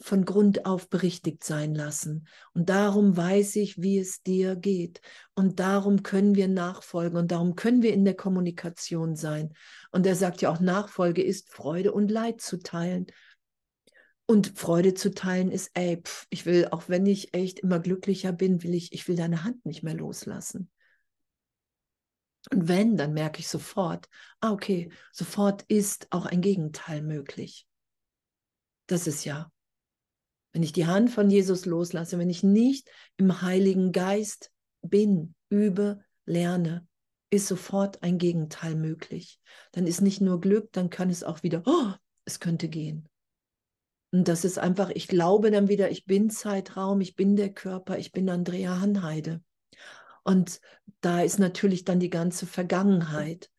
von 0.00 0.24
Grund 0.24 0.64
auf 0.64 0.88
berichtigt 0.88 1.44
sein 1.44 1.74
lassen. 1.74 2.26
Und 2.54 2.70
darum 2.70 3.16
weiß 3.16 3.56
ich, 3.56 3.80
wie 3.80 3.98
es 3.98 4.22
dir 4.22 4.56
geht. 4.56 5.00
Und 5.34 5.60
darum 5.60 6.02
können 6.02 6.34
wir 6.34 6.48
nachfolgen 6.48 7.18
und 7.18 7.30
darum 7.30 7.54
können 7.54 7.82
wir 7.82 7.92
in 7.92 8.04
der 8.04 8.14
Kommunikation 8.14 9.14
sein. 9.14 9.52
Und 9.92 10.06
er 10.06 10.16
sagt 10.16 10.40
ja 10.40 10.50
auch, 10.50 10.60
Nachfolge 10.60 11.22
ist 11.22 11.50
Freude 11.50 11.92
und 11.92 12.10
Leid 12.10 12.40
zu 12.40 12.58
teilen. 12.58 13.06
Und 14.26 14.58
Freude 14.58 14.94
zu 14.94 15.12
teilen 15.12 15.50
ist, 15.50 15.70
ey, 15.74 16.00
pf, 16.02 16.26
ich 16.30 16.46
will, 16.46 16.68
auch 16.70 16.88
wenn 16.88 17.04
ich 17.04 17.34
echt 17.34 17.60
immer 17.60 17.78
glücklicher 17.78 18.32
bin, 18.32 18.62
will 18.62 18.74
ich, 18.74 18.92
ich 18.92 19.06
will 19.06 19.16
deine 19.16 19.44
Hand 19.44 19.66
nicht 19.66 19.82
mehr 19.82 19.94
loslassen. 19.94 20.70
Und 22.50 22.68
wenn, 22.68 22.96
dann 22.96 23.12
merke 23.12 23.40
ich 23.40 23.48
sofort, 23.48 24.08
ah, 24.40 24.52
okay, 24.52 24.90
sofort 25.12 25.62
ist 25.62 26.06
auch 26.10 26.24
ein 26.24 26.40
Gegenteil 26.40 27.02
möglich. 27.02 27.66
Das 28.86 29.06
ist 29.06 29.24
ja 29.24 29.50
wenn 30.52 30.62
ich 30.62 30.72
die 30.72 30.86
Hand 30.86 31.10
von 31.10 31.30
Jesus 31.30 31.66
loslasse, 31.66 32.18
wenn 32.18 32.30
ich 32.30 32.42
nicht 32.42 32.88
im 33.16 33.42
Heiligen 33.42 33.92
Geist 33.92 34.50
bin, 34.82 35.34
übe, 35.48 36.00
lerne, 36.24 36.86
ist 37.30 37.46
sofort 37.46 38.02
ein 38.02 38.18
Gegenteil 38.18 38.74
möglich. 38.74 39.40
Dann 39.72 39.86
ist 39.86 40.00
nicht 40.00 40.20
nur 40.20 40.40
Glück, 40.40 40.72
dann 40.72 40.90
kann 40.90 41.10
es 41.10 41.22
auch 41.22 41.42
wieder, 41.42 41.62
oh, 41.66 41.92
es 42.24 42.40
könnte 42.40 42.68
gehen. 42.68 43.08
Und 44.12 44.26
das 44.26 44.44
ist 44.44 44.58
einfach, 44.58 44.90
ich 44.90 45.06
glaube 45.06 45.52
dann 45.52 45.68
wieder, 45.68 45.90
ich 45.90 46.04
bin 46.04 46.30
Zeitraum, 46.30 47.00
ich 47.00 47.14
bin 47.14 47.36
der 47.36 47.52
Körper, 47.52 47.98
ich 47.98 48.10
bin 48.10 48.28
Andrea 48.28 48.80
Hanheide. 48.80 49.40
Und 50.24 50.60
da 51.00 51.22
ist 51.22 51.38
natürlich 51.38 51.84
dann 51.84 52.00
die 52.00 52.10
ganze 52.10 52.46
Vergangenheit. 52.46 53.50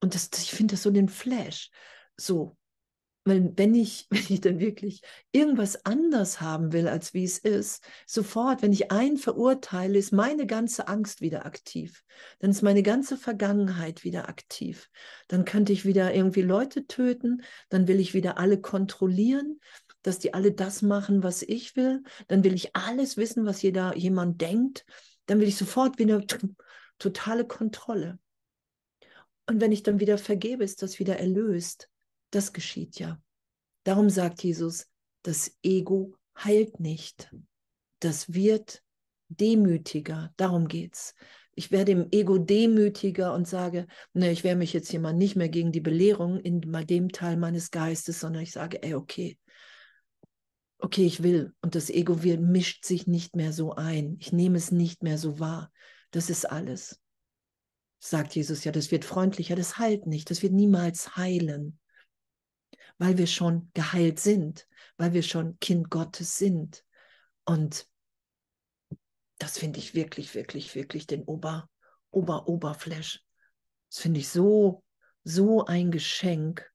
Und 0.00 0.14
das, 0.14 0.30
ich 0.38 0.52
finde 0.52 0.74
das 0.74 0.82
so 0.82 0.90
den 0.90 1.08
Flash. 1.08 1.70
So, 2.16 2.56
weil 3.26 3.52
wenn 3.56 3.74
ich, 3.74 4.06
wenn 4.10 4.24
ich 4.28 4.40
dann 4.40 4.60
wirklich 4.60 5.02
irgendwas 5.32 5.84
anders 5.84 6.40
haben 6.40 6.72
will, 6.72 6.88
als 6.88 7.12
wie 7.12 7.24
es 7.24 7.38
ist, 7.38 7.84
sofort, 8.06 8.62
wenn 8.62 8.72
ich 8.72 8.90
einen 8.90 9.18
verurteile, 9.18 9.98
ist 9.98 10.12
meine 10.12 10.46
ganze 10.46 10.88
Angst 10.88 11.20
wieder 11.20 11.44
aktiv. 11.44 12.04
Dann 12.38 12.50
ist 12.50 12.62
meine 12.62 12.82
ganze 12.82 13.18
Vergangenheit 13.18 14.04
wieder 14.04 14.28
aktiv. 14.28 14.88
Dann 15.28 15.44
könnte 15.44 15.72
ich 15.72 15.84
wieder 15.84 16.14
irgendwie 16.14 16.42
Leute 16.42 16.86
töten, 16.86 17.42
dann 17.68 17.88
will 17.88 18.00
ich 18.00 18.14
wieder 18.14 18.38
alle 18.38 18.60
kontrollieren, 18.60 19.60
dass 20.02 20.20
die 20.20 20.32
alle 20.32 20.52
das 20.52 20.82
machen, 20.82 21.22
was 21.24 21.42
ich 21.42 21.74
will. 21.74 22.04
Dann 22.28 22.44
will 22.44 22.54
ich 22.54 22.76
alles 22.76 23.16
wissen, 23.16 23.44
was 23.44 23.60
jeder 23.60 23.96
jemand 23.96 24.40
denkt. 24.40 24.86
Dann 25.26 25.40
will 25.40 25.48
ich 25.48 25.56
sofort 25.56 25.98
wieder 25.98 26.22
totale 26.98 27.44
Kontrolle. 27.44 28.20
Und 29.48 29.60
wenn 29.60 29.72
ich 29.72 29.82
dann 29.82 29.98
wieder 29.98 30.16
vergebe, 30.16 30.62
ist 30.62 30.82
das 30.82 31.00
wieder 31.00 31.18
erlöst. 31.18 31.88
Das 32.36 32.52
geschieht 32.52 32.98
ja. 32.98 33.18
Darum 33.82 34.10
sagt 34.10 34.44
Jesus, 34.44 34.88
das 35.22 35.56
Ego 35.62 36.14
heilt 36.36 36.80
nicht. 36.80 37.34
Das 37.98 38.34
wird 38.34 38.82
demütiger. 39.28 40.34
Darum 40.36 40.68
geht's. 40.68 41.14
Ich 41.54 41.70
werde 41.70 41.92
im 41.92 42.08
Ego 42.10 42.36
demütiger 42.36 43.32
und 43.32 43.48
sage, 43.48 43.86
ne, 44.12 44.30
ich 44.30 44.44
wehre 44.44 44.54
mich 44.54 44.74
jetzt 44.74 44.90
hier 44.90 45.00
mal 45.00 45.14
nicht 45.14 45.34
mehr 45.34 45.48
gegen 45.48 45.72
die 45.72 45.80
Belehrung 45.80 46.38
in 46.38 46.60
dem 46.60 47.08
Teil 47.10 47.38
meines 47.38 47.70
Geistes, 47.70 48.20
sondern 48.20 48.42
ich 48.42 48.52
sage, 48.52 48.82
ey, 48.82 48.92
okay, 48.92 49.38
okay, 50.76 51.06
ich 51.06 51.22
will 51.22 51.54
und 51.62 51.74
das 51.74 51.88
Ego 51.88 52.22
will, 52.22 52.36
mischt 52.36 52.84
sich 52.84 53.06
nicht 53.06 53.34
mehr 53.34 53.54
so 53.54 53.76
ein. 53.76 54.18
Ich 54.20 54.30
nehme 54.30 54.58
es 54.58 54.70
nicht 54.70 55.02
mehr 55.02 55.16
so 55.16 55.40
wahr. 55.40 55.72
Das 56.10 56.28
ist 56.28 56.44
alles. 56.44 57.00
Sagt 57.98 58.34
Jesus 58.34 58.62
ja, 58.64 58.72
das 58.72 58.90
wird 58.90 59.06
freundlicher, 59.06 59.56
das 59.56 59.78
heilt 59.78 60.06
nicht, 60.06 60.28
das 60.28 60.42
wird 60.42 60.52
niemals 60.52 61.16
heilen, 61.16 61.78
weil 62.98 63.18
wir 63.18 63.26
schon 63.26 63.70
geheilt 63.74 64.20
sind, 64.20 64.66
weil 64.96 65.12
wir 65.12 65.22
schon 65.22 65.58
Kind 65.60 65.90
Gottes 65.90 66.38
sind. 66.38 66.84
Und 67.44 67.86
das 69.38 69.58
finde 69.58 69.78
ich 69.78 69.94
wirklich, 69.94 70.34
wirklich, 70.34 70.74
wirklich 70.74 71.06
den 71.06 71.22
Ober, 71.24 71.68
Ober, 72.10 72.48
Oberflash. 72.48 73.22
Das 73.90 73.98
finde 73.98 74.20
ich 74.20 74.28
so, 74.28 74.82
so 75.24 75.66
ein 75.66 75.90
Geschenk, 75.90 76.70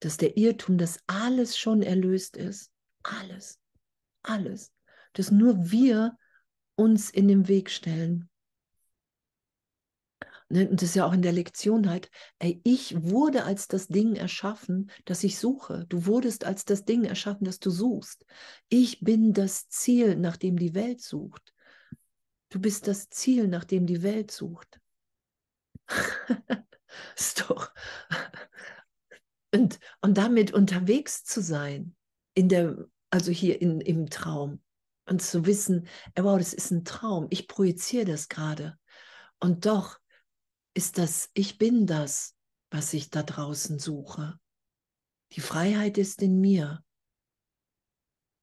dass 0.00 0.16
der 0.16 0.36
Irrtum, 0.36 0.78
dass 0.78 0.98
alles 1.06 1.56
schon 1.56 1.82
erlöst 1.82 2.36
ist, 2.36 2.72
alles, 3.04 3.60
alles, 4.22 4.72
dass 5.12 5.30
nur 5.30 5.70
wir 5.70 6.16
uns 6.74 7.10
in 7.10 7.28
den 7.28 7.46
Weg 7.46 7.70
stellen. 7.70 8.28
Ne, 10.52 10.68
und 10.68 10.82
das 10.82 10.90
ist 10.90 10.96
ja 10.96 11.06
auch 11.06 11.14
in 11.14 11.22
der 11.22 11.32
Lektion 11.32 11.88
halt, 11.88 12.10
ey, 12.38 12.60
ich 12.62 12.94
wurde 13.02 13.44
als 13.44 13.68
das 13.68 13.88
Ding 13.88 14.16
erschaffen, 14.16 14.90
das 15.06 15.24
ich 15.24 15.38
suche. 15.38 15.86
Du 15.88 16.04
wurdest 16.04 16.44
als 16.44 16.66
das 16.66 16.84
Ding 16.84 17.04
erschaffen, 17.04 17.46
das 17.46 17.58
du 17.58 17.70
suchst. 17.70 18.26
Ich 18.68 19.00
bin 19.00 19.32
das 19.32 19.70
Ziel, 19.70 20.14
nach 20.14 20.36
dem 20.36 20.58
die 20.58 20.74
Welt 20.74 21.00
sucht. 21.00 21.54
Du 22.50 22.60
bist 22.60 22.86
das 22.86 23.08
Ziel, 23.08 23.48
nach 23.48 23.64
dem 23.64 23.86
die 23.86 24.02
Welt 24.02 24.30
sucht. 24.30 24.78
ist 27.16 27.48
doch. 27.48 27.72
Und, 29.54 29.78
und 30.00 30.16
damit 30.16 30.54
unterwegs 30.54 31.24
zu 31.24 31.42
sein, 31.42 31.94
in 32.32 32.48
der, 32.48 32.86
also 33.10 33.30
hier 33.30 33.60
in, 33.60 33.82
im 33.82 34.08
Traum. 34.08 34.62
Und 35.04 35.20
zu 35.20 35.44
wissen, 35.44 35.86
wow, 36.16 36.38
das 36.38 36.54
ist 36.54 36.70
ein 36.70 36.86
Traum. 36.86 37.26
Ich 37.28 37.48
projiziere 37.48 38.06
das 38.06 38.30
gerade. 38.30 38.78
Und 39.40 39.66
doch 39.66 40.00
ist 40.74 40.98
das, 40.98 41.30
ich 41.34 41.58
bin 41.58 41.86
das, 41.86 42.34
was 42.70 42.92
ich 42.94 43.10
da 43.10 43.22
draußen 43.22 43.78
suche. 43.78 44.38
Die 45.32 45.40
Freiheit 45.40 45.98
ist 45.98 46.22
in 46.22 46.40
mir. 46.40 46.82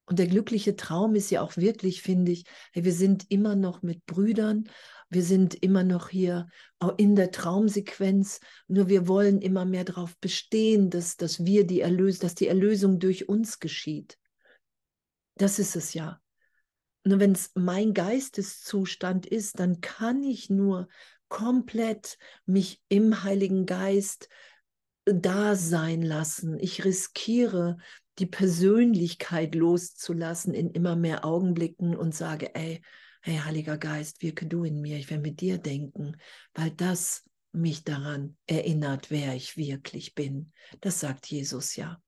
Und 0.06 0.18
der 0.18 0.26
glückliche 0.26 0.74
Traum 0.74 1.14
ist 1.14 1.30
ja 1.30 1.40
auch 1.40 1.56
wirklich, 1.56 2.02
finde 2.02 2.32
ich, 2.32 2.44
hey, 2.72 2.84
wir 2.84 2.92
sind 2.92 3.30
immer 3.30 3.54
noch 3.54 3.82
mit 3.82 4.04
Brüdern, 4.06 4.68
wir 5.08 5.22
sind 5.22 5.54
immer 5.54 5.84
noch 5.84 6.08
hier 6.08 6.48
in 6.96 7.14
der 7.14 7.30
Traumsequenz, 7.30 8.40
nur 8.66 8.88
wir 8.88 9.06
wollen 9.06 9.40
immer 9.40 9.64
mehr 9.64 9.84
darauf 9.84 10.16
bestehen, 10.18 10.90
dass, 10.90 11.16
dass 11.16 11.44
wir 11.44 11.64
die 11.64 11.80
Erlösung, 11.80 12.22
dass 12.22 12.34
die 12.34 12.48
Erlösung 12.48 12.98
durch 12.98 13.28
uns 13.28 13.60
geschieht. 13.60 14.18
Das 15.36 15.58
ist 15.58 15.76
es 15.76 15.94
ja. 15.94 16.20
Nur 17.04 17.18
wenn 17.18 17.32
es 17.32 17.52
mein 17.54 17.94
Geisteszustand 17.94 19.26
ist, 19.26 19.58
dann 19.58 19.80
kann 19.80 20.22
ich 20.22 20.50
nur 20.50 20.88
komplett 21.30 22.18
mich 22.44 22.82
im 22.90 23.24
Heiligen 23.24 23.64
Geist 23.64 24.28
da 25.06 25.56
sein 25.56 26.02
lassen. 26.02 26.58
Ich 26.58 26.84
riskiere, 26.84 27.78
die 28.18 28.26
Persönlichkeit 28.26 29.54
loszulassen 29.54 30.52
in 30.52 30.70
immer 30.70 30.94
mehr 30.96 31.24
Augenblicken 31.24 31.96
und 31.96 32.14
sage, 32.14 32.54
ey, 32.54 32.82
hey 33.22 33.38
Heiliger 33.38 33.78
Geist, 33.78 34.20
wirke 34.20 34.46
du 34.46 34.64
in 34.64 34.82
mir, 34.82 34.98
ich 34.98 35.08
will 35.08 35.20
mit 35.20 35.40
dir 35.40 35.56
denken, 35.56 36.16
weil 36.52 36.70
das 36.70 37.24
mich 37.52 37.84
daran 37.84 38.36
erinnert, 38.46 39.10
wer 39.10 39.34
ich 39.34 39.56
wirklich 39.56 40.14
bin. 40.14 40.52
Das 40.80 41.00
sagt 41.00 41.26
Jesus 41.26 41.76
ja. 41.76 42.00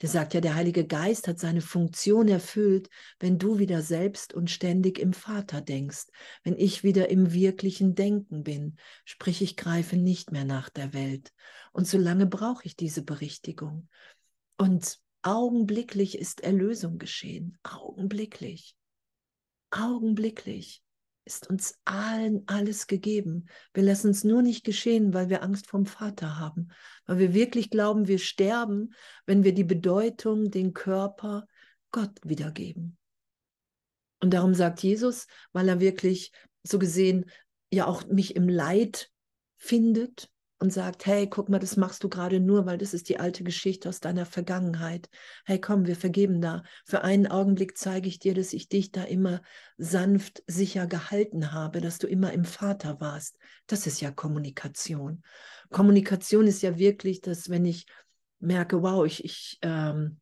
Der 0.00 0.08
sagt 0.08 0.34
ja, 0.34 0.40
der 0.40 0.54
Heilige 0.54 0.86
Geist 0.86 1.28
hat 1.28 1.38
seine 1.38 1.60
Funktion 1.60 2.28
erfüllt, 2.28 2.88
wenn 3.18 3.38
du 3.38 3.58
wieder 3.58 3.82
selbst 3.82 4.34
und 4.34 4.50
ständig 4.50 4.98
im 4.98 5.12
Vater 5.12 5.60
denkst, 5.60 6.06
wenn 6.42 6.56
ich 6.56 6.82
wieder 6.84 7.10
im 7.10 7.32
wirklichen 7.32 7.94
Denken 7.94 8.42
bin, 8.42 8.76
sprich 9.04 9.42
ich 9.42 9.56
greife 9.56 9.96
nicht 9.96 10.32
mehr 10.32 10.44
nach 10.44 10.68
der 10.68 10.92
Welt. 10.92 11.32
Und 11.72 11.86
solange 11.86 12.26
brauche 12.26 12.64
ich 12.64 12.76
diese 12.76 13.02
Berichtigung. 13.02 13.88
Und 14.56 14.98
augenblicklich 15.22 16.18
ist 16.18 16.40
Erlösung 16.40 16.98
geschehen, 16.98 17.58
augenblicklich, 17.62 18.76
augenblicklich 19.70 20.82
ist 21.26 21.50
uns 21.50 21.74
allen 21.84 22.44
alles 22.46 22.86
gegeben. 22.86 23.48
Wir 23.74 23.82
lassen 23.82 24.10
es 24.10 24.24
nur 24.24 24.42
nicht 24.42 24.64
geschehen, 24.64 25.12
weil 25.12 25.28
wir 25.28 25.42
Angst 25.42 25.66
vom 25.66 25.84
Vater 25.84 26.38
haben, 26.38 26.68
weil 27.04 27.18
wir 27.18 27.34
wirklich 27.34 27.68
glauben, 27.68 28.06
wir 28.06 28.18
sterben, 28.18 28.94
wenn 29.26 29.42
wir 29.42 29.52
die 29.52 29.64
Bedeutung, 29.64 30.50
den 30.50 30.72
Körper 30.72 31.46
Gott 31.90 32.12
wiedergeben. 32.22 32.96
Und 34.20 34.32
darum 34.32 34.54
sagt 34.54 34.82
Jesus, 34.82 35.26
weil 35.52 35.68
er 35.68 35.80
wirklich 35.80 36.32
so 36.62 36.78
gesehen 36.78 37.26
ja 37.70 37.86
auch 37.86 38.06
mich 38.06 38.36
im 38.36 38.48
Leid 38.48 39.10
findet, 39.56 40.30
und 40.58 40.72
sagt, 40.72 41.04
hey, 41.04 41.28
guck 41.28 41.48
mal, 41.48 41.58
das 41.58 41.76
machst 41.76 42.02
du 42.02 42.08
gerade 42.08 42.40
nur, 42.40 42.64
weil 42.64 42.78
das 42.78 42.94
ist 42.94 43.08
die 43.08 43.20
alte 43.20 43.44
Geschichte 43.44 43.88
aus 43.88 44.00
deiner 44.00 44.24
Vergangenheit. 44.24 45.08
Hey, 45.44 45.60
komm, 45.60 45.86
wir 45.86 45.96
vergeben 45.96 46.40
da. 46.40 46.62
Für 46.86 47.02
einen 47.02 47.26
Augenblick 47.26 47.76
zeige 47.76 48.08
ich 48.08 48.18
dir, 48.18 48.34
dass 48.34 48.54
ich 48.54 48.68
dich 48.68 48.90
da 48.90 49.04
immer 49.04 49.42
sanft, 49.76 50.42
sicher 50.46 50.86
gehalten 50.86 51.52
habe, 51.52 51.80
dass 51.80 51.98
du 51.98 52.06
immer 52.06 52.32
im 52.32 52.44
Vater 52.44 53.00
warst. 53.00 53.36
Das 53.66 53.86
ist 53.86 54.00
ja 54.00 54.10
Kommunikation. 54.10 55.22
Kommunikation 55.70 56.46
ist 56.46 56.62
ja 56.62 56.78
wirklich, 56.78 57.20
dass 57.20 57.50
wenn 57.50 57.66
ich 57.66 57.86
merke, 58.38 58.82
wow, 58.82 59.04
ich, 59.04 59.24
ich, 59.24 59.58
ähm, 59.60 60.20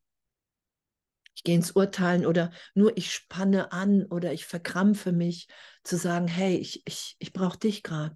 ich 1.33 1.43
gehe 1.43 1.55
ins 1.55 1.71
Urteilen 1.71 2.25
oder 2.25 2.51
nur 2.73 2.97
ich 2.97 3.13
spanne 3.13 3.71
an 3.71 4.05
oder 4.05 4.33
ich 4.33 4.45
verkrampfe 4.45 5.13
mich, 5.13 5.47
zu 5.83 5.97
sagen, 5.97 6.27
hey, 6.27 6.57
ich, 6.57 6.81
ich, 6.85 7.15
ich 7.19 7.31
brauche 7.31 7.59
dich 7.59 7.83
gerade. 7.83 8.15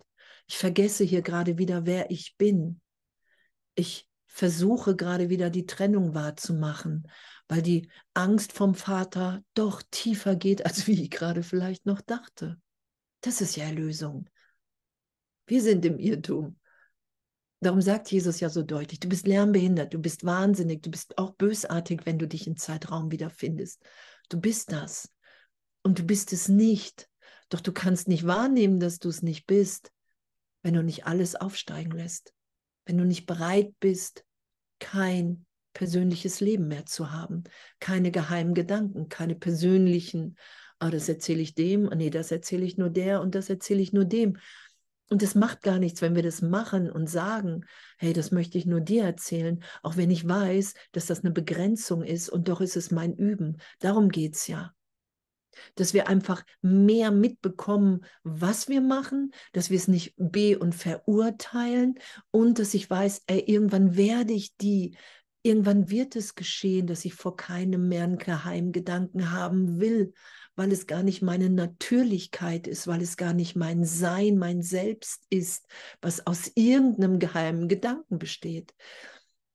Ich 0.50 0.58
vergesse 0.58 1.04
hier 1.04 1.22
gerade 1.22 1.60
wieder, 1.60 1.86
wer 1.86 2.10
ich 2.10 2.36
bin. 2.36 2.82
Ich 3.76 4.10
versuche 4.26 4.96
gerade 4.96 5.30
wieder 5.30 5.52
die 5.52 5.68
Trennung 5.68 6.16
wahrzumachen, 6.16 7.08
weil 7.48 7.62
die 7.62 7.88
Angst 8.16 8.52
vom 8.52 8.74
Vater 8.74 9.44
doch 9.54 9.84
tiefer 9.92 10.36
geht, 10.36 10.66
als 10.66 10.88
wie 10.88 11.04
ich 11.04 11.12
gerade 11.12 11.44
vielleicht 11.44 11.86
noch 11.86 12.02
dachte. 12.02 12.60
Das 13.22 13.42
ist 13.42 13.58
ja 13.58 13.66
Erlösung. 13.66 14.28
Wir 15.46 15.62
sind 15.62 15.86
im 15.86 16.00
Irrtum. 16.00 16.58
Darum 17.62 17.82
sagt 17.82 18.10
Jesus 18.12 18.40
ja 18.40 18.50
so 18.50 18.64
deutlich, 18.64 19.00
du 19.00 19.08
bist 19.08 19.28
lernbehindert, 19.28 19.94
du 19.94 20.00
bist 20.00 20.26
wahnsinnig, 20.26 20.82
du 20.82 20.90
bist 20.90 21.16
auch 21.20 21.36
bösartig, 21.36 22.08
wenn 22.08 22.18
du 22.18 22.28
dich 22.28 22.48
im 22.48 22.58
Zeitraum 22.58 23.12
wiederfindest. 23.12 23.84
Du 24.30 24.42
bist 24.42 24.72
das 24.72 25.12
und 25.84 26.00
du 26.00 26.04
bist 26.04 26.34
es 26.34 26.48
nicht. 26.48 27.08
Doch 27.50 27.62
du 27.62 27.72
kannst 27.72 28.08
nicht 28.08 28.26
wahrnehmen, 28.26 28.80
dass 28.80 28.98
du 28.98 29.10
es 29.10 29.22
nicht 29.22 29.46
bist, 29.46 29.92
wenn 30.62 30.74
du 30.74 30.84
nicht 30.84 31.06
alles 31.06 31.36
aufsteigen 31.36 31.92
lässt, 31.92 32.34
wenn 32.86 32.98
du 32.98 33.06
nicht 33.06 33.26
bereit 33.26 33.74
bist, 33.80 34.26
kein 34.80 35.46
persönliches 35.74 36.40
Leben 36.40 36.68
mehr 36.68 36.86
zu 36.86 37.12
haben, 37.12 37.44
keine 37.80 38.12
geheimen 38.12 38.54
Gedanken, 38.54 39.10
keine 39.10 39.36
persönlichen, 39.36 40.38
ah, 40.80 40.90
das 40.90 41.08
erzähle 41.08 41.42
ich 41.42 41.56
dem, 41.56 41.90
ah, 41.90 41.96
nee, 41.96 42.10
das 42.10 42.32
erzähle 42.32 42.66
ich 42.66 42.78
nur 42.78 42.90
der 42.90 43.22
und 43.22 43.36
das 43.36 43.50
erzähle 43.50 43.82
ich 43.82 43.94
nur 43.94 44.06
dem. 44.06 44.38
Und 45.10 45.24
es 45.24 45.34
macht 45.34 45.64
gar 45.64 45.80
nichts, 45.80 46.02
wenn 46.02 46.16
wir 46.16 46.22
das 46.22 46.42
machen 46.42 46.92
und 46.92 47.10
sagen, 47.10 47.66
hey, 47.98 48.14
das 48.14 48.32
möchte 48.32 48.58
ich 48.58 48.68
nur 48.68 48.80
dir 48.80 49.04
erzählen, 49.04 49.64
auch 49.82 49.98
wenn 49.98 50.12
ich 50.12 50.28
weiß, 50.28 50.76
dass 50.92 51.08
das 51.08 51.22
eine 51.22 51.32
Begrenzung 51.32 52.04
ist 52.04 52.30
und 52.30 52.48
doch 52.48 52.62
ist 52.62 52.78
es 52.78 52.92
mein 52.92 53.16
Üben. 53.16 53.58
Darum 53.80 54.10
geht 54.10 54.36
es 54.36 54.48
ja 54.48 54.74
dass 55.76 55.94
wir 55.94 56.08
einfach 56.08 56.44
mehr 56.62 57.12
mitbekommen, 57.12 58.06
was 58.24 58.68
wir 58.68 58.82
machen, 58.82 59.32
dass 59.54 59.70
wir 59.70 59.78
es 59.78 59.88
nicht 59.88 60.14
be- 60.18 60.58
und 60.60 60.76
verurteilen 60.76 61.96
und 62.32 62.60
dass 62.60 62.74
ich 62.74 62.90
weiß, 62.90 63.24
ey, 63.28 63.40
irgendwann 63.40 63.96
werde 63.96 64.34
ich 64.34 64.56
die, 64.58 64.98
irgendwann 65.44 65.90
wird 65.90 66.16
es 66.16 66.36
geschehen, 66.36 66.88
dass 66.88 67.06
ich 67.06 67.14
vor 67.14 67.36
keinem 67.36 67.88
mehr 67.88 68.04
einen 68.04 68.18
Geheimgedanken 68.18 69.32
haben 69.32 69.80
will, 69.80 70.14
weil 70.56 70.72
es 70.72 70.88
gar 70.88 71.04
nicht 71.04 71.22
meine 71.22 71.50
Natürlichkeit 71.50 72.68
ist, 72.68 72.88
weil 72.88 73.02
es 73.02 73.16
gar 73.16 73.34
nicht 73.34 73.56
mein 73.56 73.86
Sein, 73.86 74.38
mein 74.38 74.62
Selbst 74.62 75.26
ist, 75.30 75.66
was 76.02 76.28
aus 76.28 76.52
irgendeinem 76.56 77.20
geheimen 77.20 77.70
Gedanken 77.70 78.20
besteht. 78.20 78.74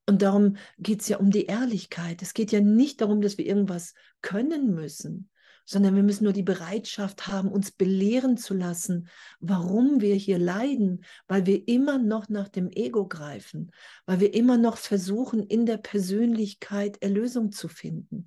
Und 0.07 0.23
darum 0.23 0.57
geht 0.79 1.03
es 1.03 1.09
ja 1.09 1.19
um 1.19 1.31
die 1.31 1.47
Ehrlichkeit. 1.47 2.23
Es 2.23 2.35
geht 2.35 2.53
ja 2.53 2.61
nicht 2.61 3.01
darum, 3.01 3.21
dass 3.21 3.39
wir 3.39 3.47
irgendwas 3.47 3.95
können 4.23 4.75
müssen, 4.75 5.31
sondern 5.65 5.97
wir 5.97 6.03
müssen 6.03 6.25
nur 6.25 6.33
die 6.33 6.43
Bereitschaft 6.43 7.27
haben, 7.27 7.51
uns 7.51 7.71
belehren 7.71 8.37
zu 8.37 8.55
lassen, 8.55 9.09
warum 9.41 10.01
wir 10.01 10.15
hier 10.15 10.39
leiden, 10.39 11.05
weil 11.27 11.47
wir 11.47 11.67
immer 11.69 11.99
noch 11.99 12.29
nach 12.29 12.49
dem 12.49 12.71
Ego 12.71 13.07
greifen, 13.07 13.71
weil 14.07 14.21
wir 14.21 14.35
immer 14.35 14.59
noch 14.59 14.77
versuchen, 14.77 15.43
in 15.43 15.67
der 15.67 15.79
Persönlichkeit 15.79 17.03
Erlösung 17.03 17.51
zu 17.51 17.69
finden. 17.69 18.27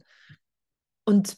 Und 1.05 1.38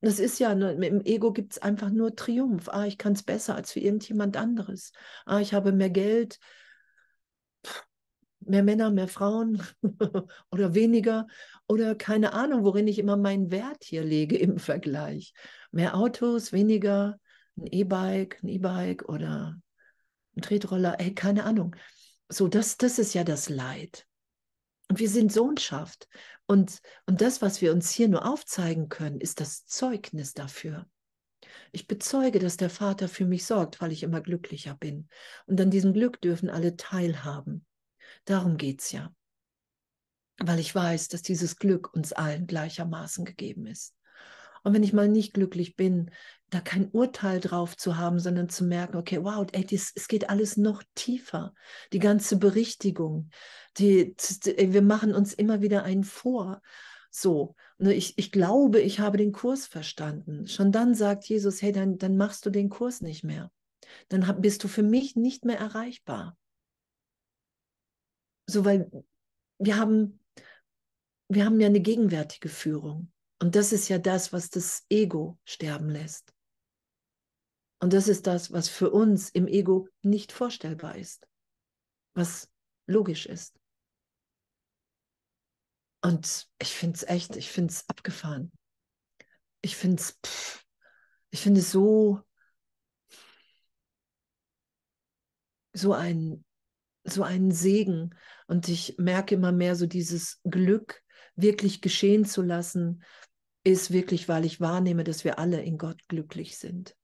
das 0.00 0.18
ist 0.18 0.38
ja, 0.38 0.54
ne, 0.54 0.72
im 0.72 1.00
Ego 1.04 1.32
gibt 1.32 1.54
es 1.54 1.62
einfach 1.62 1.90
nur 1.90 2.14
Triumph. 2.14 2.68
Ah, 2.68 2.84
ich 2.84 2.98
kann 2.98 3.14
es 3.14 3.22
besser 3.22 3.54
als 3.54 3.72
für 3.72 3.80
irgendjemand 3.80 4.36
anderes. 4.36 4.92
Ah, 5.24 5.40
ich 5.40 5.54
habe 5.54 5.72
mehr 5.72 5.90
Geld, 5.90 6.38
mehr 8.40 8.62
Männer, 8.62 8.90
mehr 8.90 9.08
Frauen 9.08 9.62
oder 10.50 10.74
weniger 10.74 11.26
oder 11.74 11.96
keine 11.96 12.32
Ahnung, 12.32 12.64
worin 12.64 12.86
ich 12.86 13.00
immer 13.00 13.16
meinen 13.16 13.50
Wert 13.50 13.82
hier 13.82 14.04
lege 14.04 14.38
im 14.38 14.58
Vergleich. 14.58 15.34
Mehr 15.72 15.96
Autos, 15.96 16.52
weniger, 16.52 17.18
ein 17.56 17.66
E-Bike, 17.66 18.38
ein 18.42 18.48
E-Bike 18.48 19.08
oder 19.08 19.56
ein 20.36 20.42
Tretroller, 20.42 21.00
ey, 21.00 21.12
keine 21.12 21.42
Ahnung. 21.44 21.74
So, 22.28 22.46
das, 22.46 22.76
das 22.76 23.00
ist 23.00 23.12
ja 23.12 23.24
das 23.24 23.48
Leid. 23.48 24.06
Und 24.88 25.00
wir 25.00 25.08
sind 25.08 25.32
Sohnschaft. 25.32 26.08
Und, 26.46 26.80
und 27.06 27.20
das, 27.20 27.42
was 27.42 27.60
wir 27.60 27.72
uns 27.72 27.90
hier 27.90 28.08
nur 28.08 28.24
aufzeigen 28.24 28.88
können, 28.88 29.20
ist 29.20 29.40
das 29.40 29.66
Zeugnis 29.66 30.32
dafür. 30.32 30.86
Ich 31.72 31.88
bezeuge, 31.88 32.38
dass 32.38 32.56
der 32.56 32.70
Vater 32.70 33.08
für 33.08 33.24
mich 33.24 33.46
sorgt, 33.46 33.80
weil 33.80 33.90
ich 33.90 34.04
immer 34.04 34.20
glücklicher 34.20 34.74
bin. 34.74 35.08
Und 35.46 35.60
an 35.60 35.70
diesem 35.70 35.92
Glück 35.92 36.20
dürfen 36.20 36.50
alle 36.50 36.76
teilhaben. 36.76 37.66
Darum 38.26 38.58
geht 38.58 38.80
es 38.80 38.92
ja. 38.92 39.12
Weil 40.38 40.58
ich 40.58 40.74
weiß, 40.74 41.08
dass 41.08 41.22
dieses 41.22 41.56
Glück 41.56 41.94
uns 41.94 42.12
allen 42.12 42.46
gleichermaßen 42.46 43.24
gegeben 43.24 43.66
ist. 43.66 43.94
Und 44.64 44.72
wenn 44.72 44.82
ich 44.82 44.94
mal 44.94 45.08
nicht 45.08 45.34
glücklich 45.34 45.76
bin, 45.76 46.10
da 46.48 46.60
kein 46.60 46.88
Urteil 46.90 47.38
drauf 47.38 47.76
zu 47.76 47.98
haben, 47.98 48.18
sondern 48.18 48.48
zu 48.48 48.64
merken, 48.64 48.96
okay, 48.96 49.22
wow, 49.22 49.46
ey, 49.52 49.64
dies, 49.64 49.92
es 49.94 50.08
geht 50.08 50.30
alles 50.30 50.56
noch 50.56 50.82
tiefer. 50.94 51.54
Die 51.92 51.98
ganze 51.98 52.38
Berichtigung, 52.38 53.28
die, 53.76 54.16
die, 54.16 54.72
wir 54.72 54.82
machen 54.82 55.14
uns 55.14 55.34
immer 55.34 55.60
wieder 55.60 55.82
einen 55.82 56.04
vor. 56.04 56.62
So, 57.10 57.54
ne, 57.78 57.92
ich, 57.92 58.18
ich 58.18 58.32
glaube, 58.32 58.80
ich 58.80 59.00
habe 59.00 59.18
den 59.18 59.32
Kurs 59.32 59.66
verstanden. 59.66 60.48
Schon 60.48 60.72
dann 60.72 60.94
sagt 60.94 61.24
Jesus, 61.24 61.60
hey, 61.60 61.70
dann, 61.70 61.98
dann 61.98 62.16
machst 62.16 62.46
du 62.46 62.50
den 62.50 62.70
Kurs 62.70 63.02
nicht 63.02 63.22
mehr. 63.22 63.52
Dann 64.08 64.40
bist 64.40 64.64
du 64.64 64.68
für 64.68 64.82
mich 64.82 65.14
nicht 65.14 65.44
mehr 65.44 65.58
erreichbar. 65.58 66.38
So, 68.46 68.64
weil 68.64 68.90
wir 69.58 69.76
haben, 69.76 70.20
wir 71.28 71.44
haben 71.44 71.60
ja 71.60 71.66
eine 71.66 71.80
gegenwärtige 71.80 72.48
Führung. 72.48 73.12
Und 73.40 73.56
das 73.56 73.72
ist 73.72 73.88
ja 73.88 73.98
das, 73.98 74.32
was 74.32 74.50
das 74.50 74.84
Ego 74.88 75.38
sterben 75.44 75.88
lässt. 75.88 76.32
Und 77.80 77.92
das 77.92 78.08
ist 78.08 78.26
das, 78.26 78.52
was 78.52 78.68
für 78.68 78.90
uns 78.90 79.28
im 79.30 79.46
Ego 79.46 79.88
nicht 80.02 80.32
vorstellbar 80.32 80.96
ist, 80.96 81.26
was 82.14 82.50
logisch 82.86 83.26
ist. 83.26 83.58
Und 86.02 86.48
ich 86.58 86.74
finde 86.74 86.96
es 86.96 87.02
echt, 87.02 87.36
ich 87.36 87.50
finde 87.50 87.72
es 87.72 87.88
abgefahren. 87.88 88.52
Ich 89.62 89.76
finde 89.76 90.00
es, 90.00 90.18
ich 91.30 91.40
finde 91.40 91.60
es 91.60 91.70
so, 91.70 92.20
so 95.72 95.92
ein, 95.92 96.44
so 97.04 97.22
ein 97.22 97.50
Segen. 97.50 98.14
Und 98.46 98.68
ich 98.68 98.96
merke 98.98 99.34
immer 99.34 99.52
mehr 99.52 99.76
so 99.76 99.86
dieses 99.86 100.40
Glück 100.44 101.03
wirklich 101.36 101.80
geschehen 101.80 102.24
zu 102.24 102.42
lassen, 102.42 103.02
ist 103.64 103.92
wirklich, 103.92 104.28
weil 104.28 104.44
ich 104.44 104.60
wahrnehme, 104.60 105.04
dass 105.04 105.24
wir 105.24 105.38
alle 105.38 105.62
in 105.62 105.78
Gott 105.78 106.06
glücklich 106.08 106.58
sind. 106.58 106.94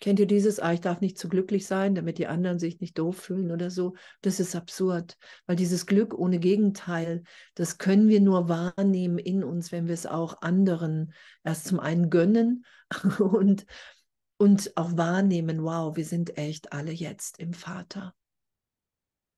Kennt 0.00 0.20
ihr 0.20 0.26
dieses, 0.26 0.60
ah, 0.60 0.72
ich 0.72 0.80
darf 0.80 1.00
nicht 1.00 1.18
zu 1.18 1.28
glücklich 1.28 1.66
sein, 1.66 1.96
damit 1.96 2.18
die 2.18 2.28
anderen 2.28 2.60
sich 2.60 2.80
nicht 2.80 2.96
doof 2.98 3.16
fühlen 3.16 3.50
oder 3.50 3.68
so? 3.68 3.96
Das 4.22 4.38
ist 4.38 4.54
absurd, 4.54 5.16
weil 5.46 5.56
dieses 5.56 5.86
Glück 5.86 6.14
ohne 6.14 6.38
Gegenteil, 6.38 7.24
das 7.56 7.78
können 7.78 8.08
wir 8.08 8.20
nur 8.20 8.48
wahrnehmen 8.48 9.18
in 9.18 9.42
uns, 9.42 9.72
wenn 9.72 9.88
wir 9.88 9.94
es 9.94 10.06
auch 10.06 10.40
anderen 10.40 11.12
erst 11.42 11.66
zum 11.66 11.80
einen 11.80 12.10
gönnen 12.10 12.64
und, 13.18 13.66
und 14.36 14.76
auch 14.76 14.96
wahrnehmen, 14.96 15.64
wow, 15.64 15.96
wir 15.96 16.04
sind 16.04 16.38
echt 16.38 16.72
alle 16.72 16.92
jetzt 16.92 17.40
im 17.40 17.52
Vater. 17.52 18.14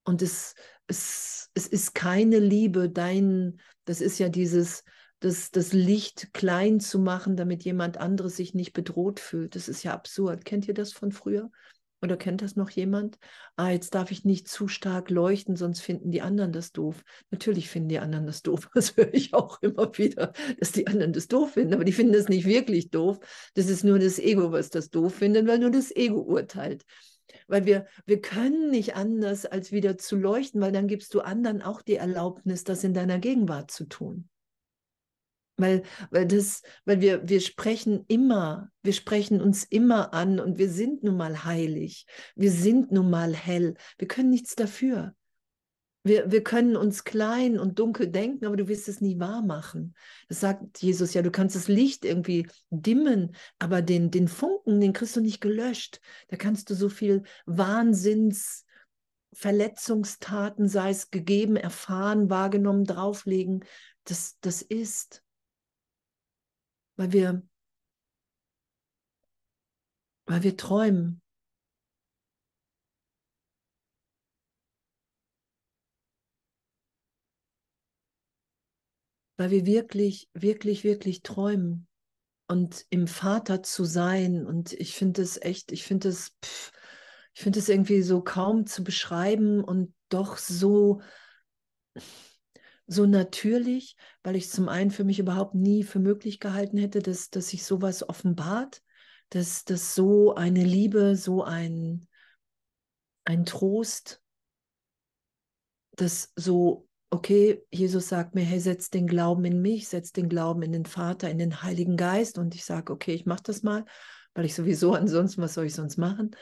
Und 0.04 0.20
es, 0.20 0.54
es, 0.90 1.50
es 1.54 1.66
ist 1.66 1.94
keine 1.94 2.38
Liebe, 2.38 2.90
dein, 2.90 3.60
das 3.84 4.00
ist 4.00 4.18
ja 4.18 4.28
dieses, 4.28 4.84
das, 5.20 5.50
das 5.50 5.72
Licht 5.72 6.32
klein 6.32 6.80
zu 6.80 6.98
machen, 6.98 7.36
damit 7.36 7.62
jemand 7.64 7.98
anderes 7.98 8.36
sich 8.36 8.54
nicht 8.54 8.72
bedroht 8.72 9.20
fühlt. 9.20 9.54
Das 9.54 9.68
ist 9.68 9.82
ja 9.82 9.92
absurd. 9.92 10.44
Kennt 10.44 10.66
ihr 10.66 10.74
das 10.74 10.92
von 10.92 11.12
früher? 11.12 11.50
Oder 12.02 12.16
kennt 12.16 12.40
das 12.40 12.56
noch 12.56 12.70
jemand? 12.70 13.18
Ah, 13.56 13.70
jetzt 13.70 13.94
darf 13.94 14.10
ich 14.10 14.24
nicht 14.24 14.48
zu 14.48 14.68
stark 14.68 15.10
leuchten, 15.10 15.54
sonst 15.54 15.80
finden 15.80 16.10
die 16.10 16.22
anderen 16.22 16.50
das 16.50 16.72
doof. 16.72 17.04
Natürlich 17.30 17.68
finden 17.68 17.90
die 17.90 17.98
anderen 17.98 18.26
das 18.26 18.42
doof. 18.42 18.70
Das 18.74 18.96
höre 18.96 19.12
ich 19.12 19.34
auch 19.34 19.60
immer 19.60 19.96
wieder, 19.98 20.32
dass 20.58 20.72
die 20.72 20.86
anderen 20.86 21.12
das 21.12 21.28
doof 21.28 21.52
finden. 21.52 21.74
Aber 21.74 21.84
die 21.84 21.92
finden 21.92 22.14
das 22.14 22.28
nicht 22.28 22.46
wirklich 22.46 22.90
doof. 22.90 23.20
Das 23.54 23.68
ist 23.68 23.84
nur 23.84 23.98
das 23.98 24.18
Ego, 24.18 24.50
was 24.50 24.70
das 24.70 24.88
doof 24.88 25.14
findet, 25.14 25.46
weil 25.46 25.58
nur 25.58 25.70
das 25.70 25.94
Ego 25.94 26.20
urteilt. 26.20 26.84
Weil 27.50 27.66
wir, 27.66 27.86
wir 28.06 28.20
können 28.20 28.70
nicht 28.70 28.94
anders, 28.94 29.44
als 29.44 29.72
wieder 29.72 29.98
zu 29.98 30.16
leuchten, 30.16 30.60
weil 30.60 30.70
dann 30.70 30.86
gibst 30.86 31.12
du 31.14 31.20
anderen 31.20 31.62
auch 31.62 31.82
die 31.82 31.96
Erlaubnis, 31.96 32.62
das 32.62 32.84
in 32.84 32.94
deiner 32.94 33.18
Gegenwart 33.18 33.70
zu 33.72 33.86
tun. 33.86 34.28
Weil, 35.56 35.82
weil, 36.10 36.26
das, 36.26 36.62
weil 36.84 37.00
wir, 37.00 37.28
wir 37.28 37.40
sprechen 37.40 38.04
immer, 38.08 38.70
wir 38.82 38.92
sprechen 38.92 39.42
uns 39.42 39.64
immer 39.64 40.14
an 40.14 40.38
und 40.38 40.58
wir 40.58 40.70
sind 40.70 41.02
nun 41.02 41.16
mal 41.16 41.44
heilig, 41.44 42.06
wir 42.34 42.50
sind 42.50 42.92
nun 42.92 43.10
mal 43.10 43.34
hell, 43.34 43.74
wir 43.98 44.08
können 44.08 44.30
nichts 44.30 44.54
dafür. 44.54 45.14
Wir, 46.02 46.30
wir 46.30 46.42
können 46.42 46.76
uns 46.76 47.04
klein 47.04 47.58
und 47.58 47.78
dunkel 47.78 48.08
denken, 48.08 48.46
aber 48.46 48.56
du 48.56 48.68
wirst 48.68 48.88
es 48.88 49.02
nie 49.02 49.18
wahr 49.18 49.42
machen. 49.42 49.94
Das 50.28 50.40
sagt 50.40 50.78
Jesus 50.78 51.12
ja, 51.12 51.20
du 51.20 51.30
kannst 51.30 51.56
das 51.56 51.68
Licht 51.68 52.04
irgendwie 52.04 52.48
dimmen, 52.70 53.34
aber 53.58 53.82
den, 53.82 54.10
den 54.10 54.26
Funken, 54.26 54.80
den 54.80 54.94
kriegst 54.94 55.16
du 55.16 55.20
nicht 55.20 55.40
gelöscht. 55.40 56.00
Da 56.28 56.36
kannst 56.36 56.70
du 56.70 56.74
so 56.74 56.88
viel 56.88 57.24
Wahnsinns, 57.44 58.64
Verletzungstaten, 59.32 60.68
sei 60.68 60.90
es 60.90 61.10
gegeben, 61.10 61.56
erfahren, 61.56 62.30
wahrgenommen, 62.30 62.84
drauflegen. 62.84 63.64
Das, 64.04 64.38
das 64.40 64.62
ist 64.62 65.22
weil 67.00 67.12
wir, 67.12 67.42
weil 70.26 70.42
wir 70.42 70.56
träumen. 70.58 71.22
Weil 79.40 79.50
wir 79.50 79.64
wirklich, 79.64 80.28
wirklich, 80.34 80.84
wirklich 80.84 81.22
träumen 81.22 81.88
und 82.46 82.84
im 82.90 83.06
Vater 83.06 83.62
zu 83.62 83.84
sein. 83.84 84.44
Und 84.44 84.74
ich 84.74 84.94
finde 84.94 85.22
es 85.22 85.40
echt, 85.40 85.72
ich 85.72 85.82
finde 85.84 86.10
es, 86.10 86.36
ich 87.32 87.40
finde 87.40 87.58
es 87.58 87.70
irgendwie 87.70 88.02
so 88.02 88.20
kaum 88.20 88.66
zu 88.66 88.84
beschreiben 88.84 89.64
und 89.64 89.94
doch 90.10 90.36
so 90.36 91.00
so 92.86 93.06
natürlich, 93.06 93.96
weil 94.22 94.36
ich 94.36 94.50
zum 94.50 94.68
einen 94.68 94.90
für 94.90 95.04
mich 95.04 95.18
überhaupt 95.18 95.54
nie 95.54 95.84
für 95.84 96.00
möglich 96.00 96.38
gehalten 96.38 96.76
hätte, 96.76 96.98
dass, 97.00 97.30
dass 97.30 97.48
sich 97.48 97.64
sowas 97.64 98.06
offenbart, 98.06 98.82
dass, 99.30 99.64
dass 99.64 99.94
so 99.94 100.34
eine 100.34 100.64
Liebe, 100.64 101.16
so 101.16 101.42
ein, 101.42 102.06
ein 103.24 103.46
Trost, 103.46 104.20
dass 105.92 106.30
so, 106.36 106.89
okay, 107.10 107.62
Jesus 107.70 108.08
sagt 108.08 108.34
mir, 108.34 108.42
hey, 108.42 108.60
setz 108.60 108.90
den 108.90 109.06
Glauben 109.06 109.44
in 109.44 109.60
mich, 109.60 109.88
setz 109.88 110.12
den 110.12 110.28
Glauben 110.28 110.62
in 110.62 110.72
den 110.72 110.86
Vater, 110.86 111.28
in 111.28 111.38
den 111.38 111.62
Heiligen 111.62 111.96
Geist 111.96 112.38
und 112.38 112.54
ich 112.54 112.64
sage, 112.64 112.92
okay, 112.92 113.12
ich 113.12 113.26
mache 113.26 113.42
das 113.44 113.62
mal, 113.62 113.84
weil 114.34 114.44
ich 114.44 114.54
sowieso 114.54 114.94
ansonsten, 114.94 115.42
was 115.42 115.54
soll 115.54 115.66
ich 115.66 115.74
sonst 115.74 115.96
machen? 115.96 116.36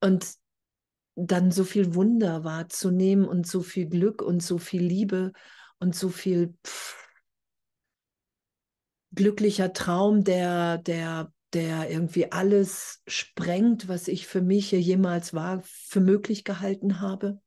Und 0.00 0.26
dann 1.16 1.50
so 1.50 1.64
viel 1.64 1.94
Wunder 1.94 2.44
wahrzunehmen 2.44 3.26
und 3.26 3.46
so 3.46 3.62
viel 3.62 3.86
Glück 3.86 4.22
und 4.22 4.40
so 4.40 4.58
viel 4.58 4.82
Liebe 4.82 5.32
und 5.80 5.96
so 5.96 6.10
viel 6.10 6.54
pff, 6.64 6.96
glücklicher 9.12 9.72
Traum, 9.72 10.22
der, 10.22 10.78
der, 10.78 11.32
der 11.54 11.90
irgendwie 11.90 12.30
alles 12.30 13.02
sprengt, 13.08 13.88
was 13.88 14.06
ich 14.06 14.26
für 14.26 14.42
mich 14.42 14.68
hier 14.68 14.80
jemals 14.80 15.34
war, 15.34 15.62
für 15.64 16.00
möglich 16.00 16.44
gehalten 16.44 17.00
habe. 17.00 17.40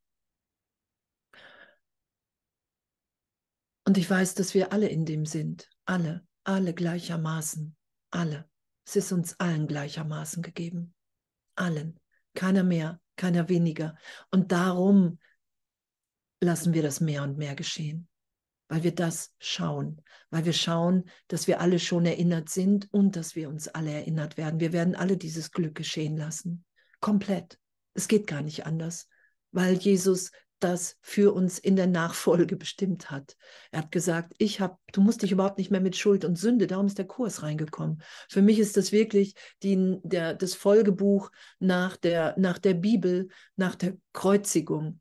Und 3.84 3.98
ich 3.98 4.08
weiß, 4.08 4.34
dass 4.34 4.54
wir 4.54 4.72
alle 4.72 4.88
in 4.88 5.04
dem 5.04 5.26
sind. 5.26 5.68
Alle, 5.84 6.26
alle 6.44 6.74
gleichermaßen. 6.74 7.76
Alle. 8.10 8.48
Es 8.86 8.96
ist 8.96 9.12
uns 9.12 9.38
allen 9.40 9.66
gleichermaßen 9.66 10.42
gegeben. 10.42 10.94
Allen. 11.56 11.98
Keiner 12.34 12.62
mehr, 12.62 13.00
keiner 13.16 13.48
weniger. 13.48 13.96
Und 14.30 14.52
darum 14.52 15.18
lassen 16.40 16.74
wir 16.74 16.82
das 16.82 17.00
mehr 17.00 17.22
und 17.22 17.38
mehr 17.38 17.54
geschehen 17.54 18.08
weil 18.72 18.84
wir 18.84 18.94
das 18.94 19.34
schauen, 19.38 20.00
weil 20.30 20.46
wir 20.46 20.54
schauen, 20.54 21.04
dass 21.28 21.46
wir 21.46 21.60
alle 21.60 21.78
schon 21.78 22.06
erinnert 22.06 22.48
sind 22.48 22.90
und 22.90 23.16
dass 23.16 23.36
wir 23.36 23.50
uns 23.50 23.68
alle 23.68 23.90
erinnert 23.90 24.38
werden. 24.38 24.60
Wir 24.60 24.72
werden 24.72 24.94
alle 24.94 25.18
dieses 25.18 25.50
Glück 25.50 25.74
geschehen 25.74 26.16
lassen. 26.16 26.64
Komplett. 26.98 27.58
Es 27.92 28.08
geht 28.08 28.26
gar 28.26 28.40
nicht 28.40 28.64
anders, 28.64 29.10
weil 29.50 29.74
Jesus 29.74 30.30
das 30.62 30.96
für 31.00 31.34
uns 31.34 31.58
in 31.58 31.76
der 31.76 31.86
Nachfolge 31.86 32.56
bestimmt 32.56 33.10
hat. 33.10 33.36
Er 33.70 33.80
hat 33.80 33.92
gesagt, 33.92 34.34
ich 34.38 34.60
habe, 34.60 34.76
du 34.92 35.00
musst 35.00 35.22
dich 35.22 35.32
überhaupt 35.32 35.58
nicht 35.58 35.70
mehr 35.70 35.80
mit 35.80 35.96
Schuld 35.96 36.24
und 36.24 36.38
Sünde, 36.38 36.66
darum 36.66 36.86
ist 36.86 36.98
der 36.98 37.06
Kurs 37.06 37.42
reingekommen. 37.42 38.02
Für 38.28 38.42
mich 38.42 38.58
ist 38.58 38.76
das 38.76 38.92
wirklich 38.92 39.34
die, 39.62 39.98
der, 40.02 40.34
das 40.34 40.54
Folgebuch 40.54 41.30
nach 41.58 41.96
der, 41.96 42.34
nach 42.38 42.58
der 42.58 42.74
Bibel, 42.74 43.28
nach 43.56 43.74
der 43.74 43.96
Kreuzigung. 44.12 45.00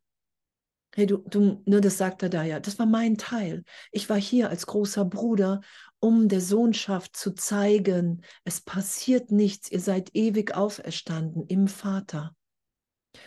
Hey, 0.93 1.05
du, 1.05 1.19
du, 1.19 1.61
nur 1.65 1.79
das 1.79 1.97
sagt 1.97 2.21
er 2.21 2.29
da 2.29 2.43
ja, 2.43 2.59
das 2.59 2.77
war 2.77 2.85
mein 2.85 3.17
Teil. 3.17 3.63
Ich 3.91 4.09
war 4.09 4.19
hier 4.19 4.49
als 4.49 4.65
großer 4.65 5.05
Bruder, 5.05 5.61
um 5.99 6.27
der 6.27 6.41
Sohnschaft 6.41 7.15
zu 7.15 7.31
zeigen, 7.33 8.23
es 8.43 8.59
passiert 8.59 9.31
nichts, 9.31 9.71
ihr 9.71 9.79
seid 9.79 10.09
ewig 10.13 10.53
auferstanden 10.53 11.45
im 11.47 11.67
Vater. 11.67 12.35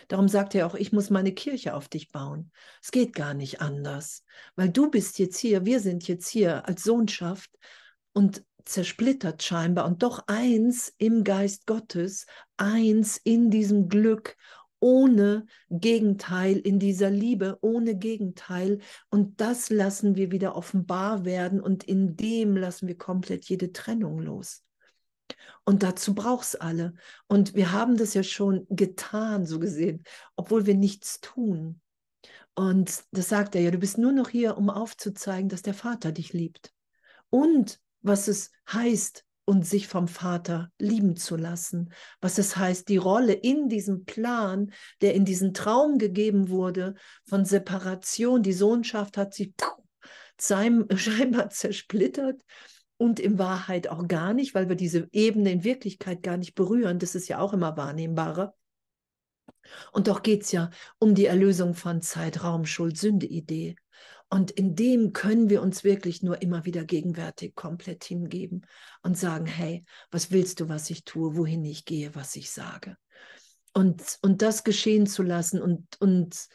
Darum 0.07 0.27
sagt 0.27 0.55
er 0.55 0.67
auch, 0.67 0.75
ich 0.75 0.91
muss 0.91 1.09
meine 1.09 1.33
Kirche 1.33 1.73
auf 1.73 1.87
dich 1.87 2.11
bauen. 2.11 2.51
Es 2.81 2.91
geht 2.91 3.13
gar 3.13 3.33
nicht 3.33 3.61
anders, 3.61 4.23
weil 4.55 4.69
du 4.69 4.89
bist 4.89 5.19
jetzt 5.19 5.37
hier, 5.37 5.65
wir 5.65 5.79
sind 5.79 6.07
jetzt 6.07 6.27
hier 6.27 6.67
als 6.67 6.83
Sohnschaft 6.83 7.51
und 8.13 8.43
zersplittert 8.65 9.43
scheinbar 9.43 9.85
und 9.85 10.01
doch 10.01 10.23
eins 10.27 10.93
im 10.97 11.23
Geist 11.23 11.67
Gottes, 11.67 12.25
eins 12.57 13.17
in 13.17 13.51
diesem 13.51 13.89
Glück 13.89 14.35
ohne 14.79 15.45
Gegenteil, 15.69 16.57
in 16.57 16.79
dieser 16.79 17.09
Liebe, 17.09 17.57
ohne 17.61 17.95
Gegenteil. 17.95 18.79
Und 19.09 19.41
das 19.41 19.69
lassen 19.69 20.15
wir 20.15 20.31
wieder 20.31 20.55
offenbar 20.55 21.25
werden 21.25 21.61
und 21.61 21.83
in 21.83 22.15
dem 22.15 22.55
lassen 22.55 22.87
wir 22.87 22.97
komplett 22.97 23.45
jede 23.45 23.71
Trennung 23.71 24.19
los. 24.19 24.63
Und 25.63 25.83
dazu 25.83 26.13
braucht 26.13 26.45
es 26.45 26.55
alle. 26.55 26.93
Und 27.27 27.55
wir 27.55 27.71
haben 27.71 27.97
das 27.97 28.13
ja 28.13 28.23
schon 28.23 28.67
getan, 28.69 29.45
so 29.45 29.59
gesehen, 29.59 30.03
obwohl 30.35 30.65
wir 30.65 30.75
nichts 30.75 31.19
tun. 31.21 31.81
Und 32.53 33.03
das 33.11 33.29
sagt 33.29 33.55
er 33.55 33.61
ja, 33.61 33.71
du 33.71 33.79
bist 33.79 33.97
nur 33.97 34.11
noch 34.11 34.29
hier, 34.29 34.57
um 34.57 34.69
aufzuzeigen, 34.69 35.49
dass 35.49 35.61
der 35.61 35.73
Vater 35.73 36.11
dich 36.11 36.33
liebt. 36.33 36.71
Und 37.29 37.79
was 38.01 38.27
es 38.27 38.51
heißt, 38.71 39.25
und 39.45 39.65
sich 39.65 39.87
vom 39.87 40.07
Vater 40.07 40.71
lieben 40.79 41.15
zu 41.15 41.35
lassen. 41.35 41.93
Was 42.19 42.39
es 42.39 42.57
heißt, 42.57 42.89
die 42.89 42.97
Rolle 42.97 43.33
in 43.33 43.69
diesem 43.69 44.03
Plan, 44.03 44.73
der 45.01 45.13
in 45.13 45.23
diesen 45.23 45.53
Traum 45.53 45.99
gegeben 45.99 46.49
wurde, 46.49 46.95
von 47.25 47.45
Separation, 47.45 48.41
die 48.41 48.53
Sohnschaft 48.53 49.17
hat 49.17 49.35
sich 49.35 49.53
scheinbar 50.39 51.49
zersplittert 51.51 52.41
und 52.97 53.19
in 53.19 53.37
Wahrheit 53.37 53.87
auch 53.87 54.07
gar 54.07 54.33
nicht, 54.33 54.55
weil 54.55 54.69
wir 54.69 54.75
diese 54.75 55.07
Ebene 55.11 55.51
in 55.51 55.63
Wirklichkeit 55.63 56.23
gar 56.23 56.37
nicht 56.37 56.55
berühren. 56.55 56.99
Das 56.99 57.15
ist 57.15 57.27
ja 57.27 57.39
auch 57.39 57.53
immer 57.53 57.75
wahrnehmbarer. 57.77 58.55
Und 59.91 60.07
doch 60.07 60.23
geht 60.23 60.43
es 60.43 60.51
ja 60.51 60.69
um 60.99 61.15
die 61.15 61.25
Erlösung 61.25 61.73
von 61.73 62.01
Zeitraum, 62.01 62.65
Schuld, 62.65 62.97
Sünde, 62.97 63.25
Idee. 63.25 63.75
Und 64.29 64.51
in 64.51 64.75
dem 64.75 65.13
können 65.13 65.49
wir 65.49 65.61
uns 65.61 65.83
wirklich 65.83 66.23
nur 66.23 66.41
immer 66.41 66.65
wieder 66.65 66.83
gegenwärtig 66.83 67.55
komplett 67.55 68.03
hingeben 68.03 68.65
und 69.03 69.17
sagen, 69.17 69.45
hey, 69.45 69.85
was 70.11 70.31
willst 70.31 70.59
du, 70.59 70.69
was 70.69 70.89
ich 70.89 71.03
tue, 71.03 71.35
wohin 71.35 71.63
ich 71.63 71.85
gehe, 71.85 72.15
was 72.15 72.35
ich 72.35 72.51
sage. 72.51 72.97
Und, 73.73 74.17
und 74.21 74.41
das 74.41 74.63
geschehen 74.63 75.05
zu 75.05 75.21
lassen 75.21 75.61
und, 75.61 75.85
und 75.99 76.47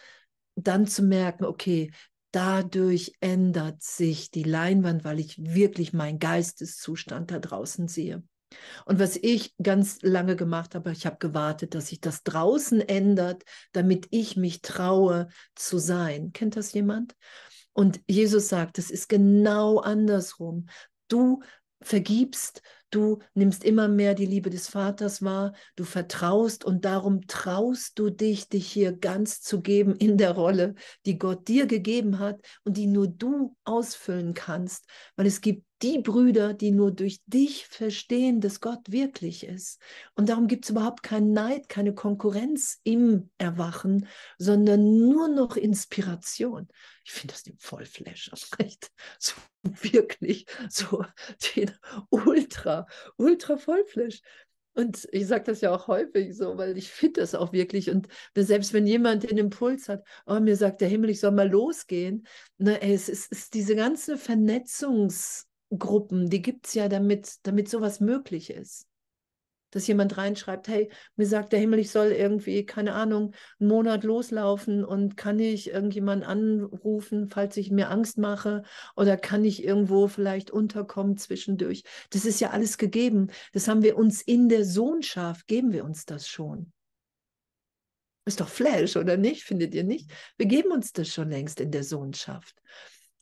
dann 0.57 0.87
zu 0.87 1.03
merken, 1.03 1.45
okay, 1.45 1.93
dadurch 2.33 3.13
ändert 3.21 3.83
sich 3.83 4.31
die 4.31 4.43
Leinwand, 4.43 5.05
weil 5.05 5.21
ich 5.21 5.37
wirklich 5.39 5.93
meinen 5.93 6.19
Geisteszustand 6.19 7.31
da 7.31 7.39
draußen 7.39 7.89
sehe. 7.89 8.23
Und 8.85 8.99
was 8.99 9.17
ich 9.17 9.55
ganz 9.63 10.03
lange 10.03 10.37
gemacht 10.37 10.75
habe, 10.75 10.93
ich 10.93 11.07
habe 11.07 11.19
gewartet, 11.19 11.75
dass 11.75 11.89
sich 11.89 12.01
das 12.01 12.25
draußen 12.25 12.81
ändert, 12.81 13.45
damit 13.73 14.09
ich 14.11 14.37
mich 14.37 14.61
traue 14.61 15.29
zu 15.55 15.79
sein. 15.79 16.33
Kennt 16.33 16.57
das 16.57 16.73
jemand? 16.73 17.15
Und 17.73 18.01
Jesus 18.09 18.49
sagt, 18.49 18.79
es 18.79 18.91
ist 18.91 19.09
genau 19.09 19.79
andersrum. 19.79 20.67
Du 21.09 21.43
vergibst, 21.83 22.63
du 22.91 23.21
nimmst 23.35 23.65
immer 23.65 23.89
mehr 23.89 24.15
die 24.15 24.27
Liebe 24.27 24.51
des 24.51 24.69
Vaters 24.69 25.23
wahr, 25.23 25.53
du 25.77 25.85
vertraust 25.85 26.65
und 26.65 26.85
darum 26.85 27.27
traust 27.27 27.99
du 27.99 28.11
dich, 28.11 28.49
dich 28.49 28.71
hier 28.71 28.93
ganz 28.93 29.41
zu 29.41 29.61
geben 29.61 29.95
in 29.95 30.19
der 30.19 30.33
Rolle, 30.33 30.75
die 31.07 31.19
Gott 31.19 31.49
dir 31.49 31.67
gegeben 31.67 32.19
hat 32.19 32.41
und 32.65 32.77
die 32.77 32.87
nur 32.87 33.09
du 33.09 33.57
ausfüllen 33.65 34.35
kannst, 34.35 34.87
weil 35.17 35.27
es 35.27 35.41
gibt 35.41 35.65
die 35.83 35.99
Brüder, 35.99 36.53
die 36.53 36.71
nur 36.71 36.93
durch 36.93 37.21
dich 37.27 37.67
verstehen, 37.67 38.41
dass 38.41 38.61
Gott 38.61 38.91
wirklich 38.91 39.45
ist. 39.45 39.81
Und 40.15 40.29
darum 40.29 40.47
gibt 40.47 40.65
es 40.65 40.71
überhaupt 40.71 41.03
keinen 41.03 41.33
Neid, 41.33 41.69
keine 41.69 41.95
Konkurrenz 41.95 42.81
im 42.85 43.31
Erwachen, 43.39 44.07
sondern 44.39 44.99
nur 45.09 45.29
noch 45.29 45.57
Inspiration. 45.57 46.69
Ich 47.05 47.13
finde 47.13 47.35
das 47.35 47.45
den 47.45 47.57
Vollflash, 47.59 48.31
recht. 48.59 48.91
So 49.19 49.33
wirklich, 49.83 50.47
so 50.69 51.05
den 51.57 51.71
Ultra, 52.11 52.87
Ultra 53.17 53.57
Vollflash. 53.57 54.21
Und 54.75 55.09
ich 55.11 55.27
sage 55.27 55.45
das 55.45 55.63
ja 55.63 55.75
auch 55.75 55.89
häufig 55.89 56.37
so, 56.37 56.57
weil 56.57 56.79
ich 56.79 56.91
finde 56.91 57.21
das 57.21 57.35
auch 57.35 57.53
wirklich. 57.53 57.91
Und 57.91 58.07
selbst 58.37 58.73
wenn 58.73 58.87
jemand 58.87 59.29
den 59.29 59.37
Impuls 59.37 59.89
hat, 59.89 60.05
oh, 60.27 60.39
mir 60.41 60.57
sagt 60.57 60.81
der 60.81 60.89
Himmel, 60.89 61.11
ich 61.11 61.21
soll 61.21 61.33
mal 61.33 61.51
losgehen, 61.51 62.27
ne, 62.59 62.81
ey, 62.81 62.95
es 62.95 63.09
ist, 63.09 63.33
ist 63.33 63.55
diese 63.55 63.75
ganze 63.75 64.15
Vernetzungs- 64.15 65.50
Gruppen, 65.79 66.29
die 66.29 66.43
gibt 66.43 66.67
es 66.67 66.75
ja, 66.75 66.89
damit, 66.89 67.37
damit 67.45 67.69
sowas 67.69 68.01
möglich 68.01 68.51
ist. 68.51 68.87
Dass 69.73 69.87
jemand 69.87 70.17
reinschreibt, 70.17 70.67
hey, 70.67 70.91
mir 71.15 71.27
sagt 71.27 71.53
der 71.53 71.61
Himmel, 71.61 71.79
ich 71.79 71.93
soll 71.93 72.09
irgendwie, 72.09 72.67
keine 72.67 72.95
Ahnung, 72.95 73.35
einen 73.61 73.69
Monat 73.69 74.03
loslaufen 74.03 74.85
und 74.85 75.17
kann 75.17 75.39
ich 75.39 75.71
irgendjemanden 75.71 76.29
anrufen, 76.29 77.29
falls 77.29 77.57
ich 77.57 77.71
mir 77.71 77.89
Angst 77.89 78.19
mache 78.19 78.65
oder 78.97 79.17
kann 79.17 79.45
ich 79.45 79.63
irgendwo 79.63 80.09
vielleicht 80.09 80.51
unterkommen 80.51 81.17
zwischendurch. 81.17 81.85
Das 82.11 82.25
ist 82.25 82.41
ja 82.41 82.51
alles 82.51 82.79
gegeben. 82.79 83.31
Das 83.53 83.69
haben 83.69 83.85
wir 83.85 83.97
uns 83.97 84.23
in 84.23 84.49
der 84.49 84.65
Sohnschaft, 84.65 85.47
geben 85.47 85.73
wir 85.73 85.85
uns 85.85 86.05
das 86.05 86.27
schon. 86.27 86.73
Ist 88.25 88.41
doch 88.41 88.49
Flash, 88.49 88.97
oder 88.97 89.17
nicht? 89.17 89.45
Findet 89.45 89.75
ihr 89.75 89.85
nicht? 89.85 90.11
Wir 90.37 90.47
geben 90.47 90.73
uns 90.73 90.93
das 90.93 91.09
schon 91.09 91.31
längst 91.31 91.61
in 91.61 91.71
der 91.71 91.85
Sohnschaft. 91.85 92.61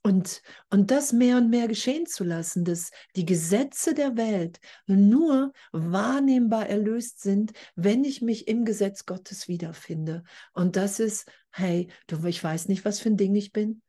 Und, 0.02 0.42
und 0.70 0.90
das 0.90 1.12
mehr 1.12 1.36
und 1.36 1.50
mehr 1.50 1.68
geschehen 1.68 2.06
zu 2.06 2.24
lassen, 2.24 2.64
dass 2.64 2.90
die 3.16 3.26
Gesetze 3.26 3.94
der 3.94 4.16
Welt 4.16 4.60
nur 4.86 5.52
wahrnehmbar 5.72 6.68
erlöst 6.68 7.20
sind, 7.20 7.52
wenn 7.74 8.04
ich 8.04 8.22
mich 8.22 8.48
im 8.48 8.64
Gesetz 8.64 9.06
Gottes 9.06 9.48
wiederfinde. 9.48 10.22
Und 10.54 10.76
das 10.76 11.00
ist, 11.00 11.30
hey, 11.50 11.88
du, 12.06 12.24
ich 12.26 12.42
weiß 12.42 12.68
nicht, 12.68 12.84
was 12.84 13.00
für 13.00 13.10
ein 13.10 13.16
Ding 13.16 13.34
ich 13.34 13.52
bin. 13.52 13.82